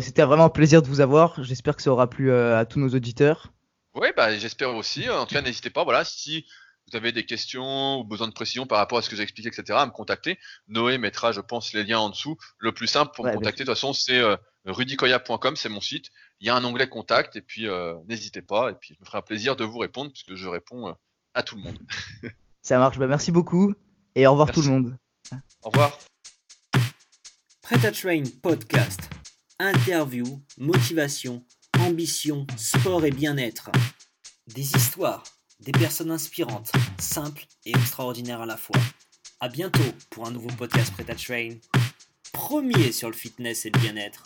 C'était 0.00 0.22
vraiment 0.22 0.44
un 0.44 0.50
plaisir 0.50 0.80
de 0.82 0.86
vous 0.86 1.00
avoir. 1.00 1.42
J'espère 1.42 1.76
que 1.76 1.82
ça 1.82 1.90
aura 1.90 2.08
plu 2.08 2.32
à 2.32 2.64
tous 2.64 2.78
nos 2.78 2.88
auditeurs. 2.88 3.52
Oui, 3.94 4.08
bah, 4.16 4.38
j'espère 4.38 4.74
aussi. 4.74 5.10
En 5.10 5.26
tout 5.26 5.34
cas, 5.34 5.42
n'hésitez 5.42 5.68
pas. 5.68 5.84
Voilà, 5.84 6.04
si 6.04 6.46
vous 6.90 6.96
avez 6.96 7.12
des 7.12 7.24
questions 7.24 7.98
ou 8.00 8.04
besoin 8.04 8.28
de 8.28 8.32
précision 8.32 8.66
par 8.66 8.78
rapport 8.78 8.98
à 8.98 9.02
ce 9.02 9.08
que 9.10 9.16
j'ai 9.16 9.22
expliqué, 9.22 9.48
etc., 9.48 9.78
à 9.78 9.86
me 9.86 9.90
contacter. 9.90 10.38
Noé 10.68 10.98
mettra, 10.98 11.32
je 11.32 11.40
pense, 11.40 11.72
les 11.72 11.84
liens 11.84 11.98
en 11.98 12.10
dessous. 12.10 12.36
Le 12.58 12.72
plus 12.72 12.86
simple 12.86 13.12
pour 13.14 13.24
me 13.24 13.32
contacter, 13.32 13.64
de 13.64 13.70
toute 13.70 13.76
façon, 13.76 13.92
c'est 13.92 14.18
euh, 14.18 14.36
rudicoya.com, 14.66 15.56
c'est 15.56 15.68
mon 15.68 15.80
site. 15.80 16.10
Il 16.40 16.46
y 16.46 16.50
a 16.50 16.56
un 16.56 16.64
onglet 16.64 16.88
contact 16.88 17.36
et 17.36 17.42
puis 17.42 17.68
euh, 17.68 17.94
n'hésitez 18.08 18.42
pas. 18.42 18.70
Et 18.70 18.74
puis, 18.74 18.94
je 18.94 19.00
me 19.00 19.06
ferai 19.06 19.18
un 19.18 19.22
plaisir 19.22 19.56
de 19.56 19.64
vous 19.64 19.78
répondre 19.78 20.10
puisque 20.10 20.34
je 20.34 20.48
réponds 20.48 20.88
euh, 20.88 20.92
à 21.34 21.42
tout 21.42 21.56
le 21.56 21.62
monde. 21.62 21.78
Ça 22.62 22.78
marche. 22.78 22.98
Bah, 22.98 23.06
merci 23.06 23.30
beaucoup 23.30 23.74
et 24.14 24.26
au 24.26 24.32
revoir 24.32 24.50
tout 24.50 24.62
le 24.62 24.68
monde. 24.68 24.96
Au 25.62 25.70
revoir. 25.70 25.98
Prêt 27.62 27.86
à 27.86 27.92
Train 27.92 28.24
Podcast. 28.42 29.08
Interview, 29.58 30.24
motivation, 30.58 31.44
ambition, 31.78 32.46
sport 32.56 33.04
et 33.04 33.10
bien-être. 33.10 33.70
Des 34.46 34.74
histoires 34.74 35.22
des 35.60 35.72
personnes 35.72 36.10
inspirantes, 36.10 36.72
simples 36.98 37.46
et 37.66 37.70
extraordinaires 37.70 38.40
à 38.40 38.46
la 38.46 38.56
fois. 38.56 38.80
A 39.40 39.48
bientôt 39.48 39.92
pour 40.10 40.26
un 40.26 40.30
nouveau 40.30 40.48
podcast 40.56 40.92
Prêt 40.92 41.10
à 41.10 41.14
Train, 41.14 41.56
premier 42.32 42.92
sur 42.92 43.08
le 43.08 43.14
fitness 43.14 43.66
et 43.66 43.70
le 43.70 43.78
bien-être. 43.80 44.24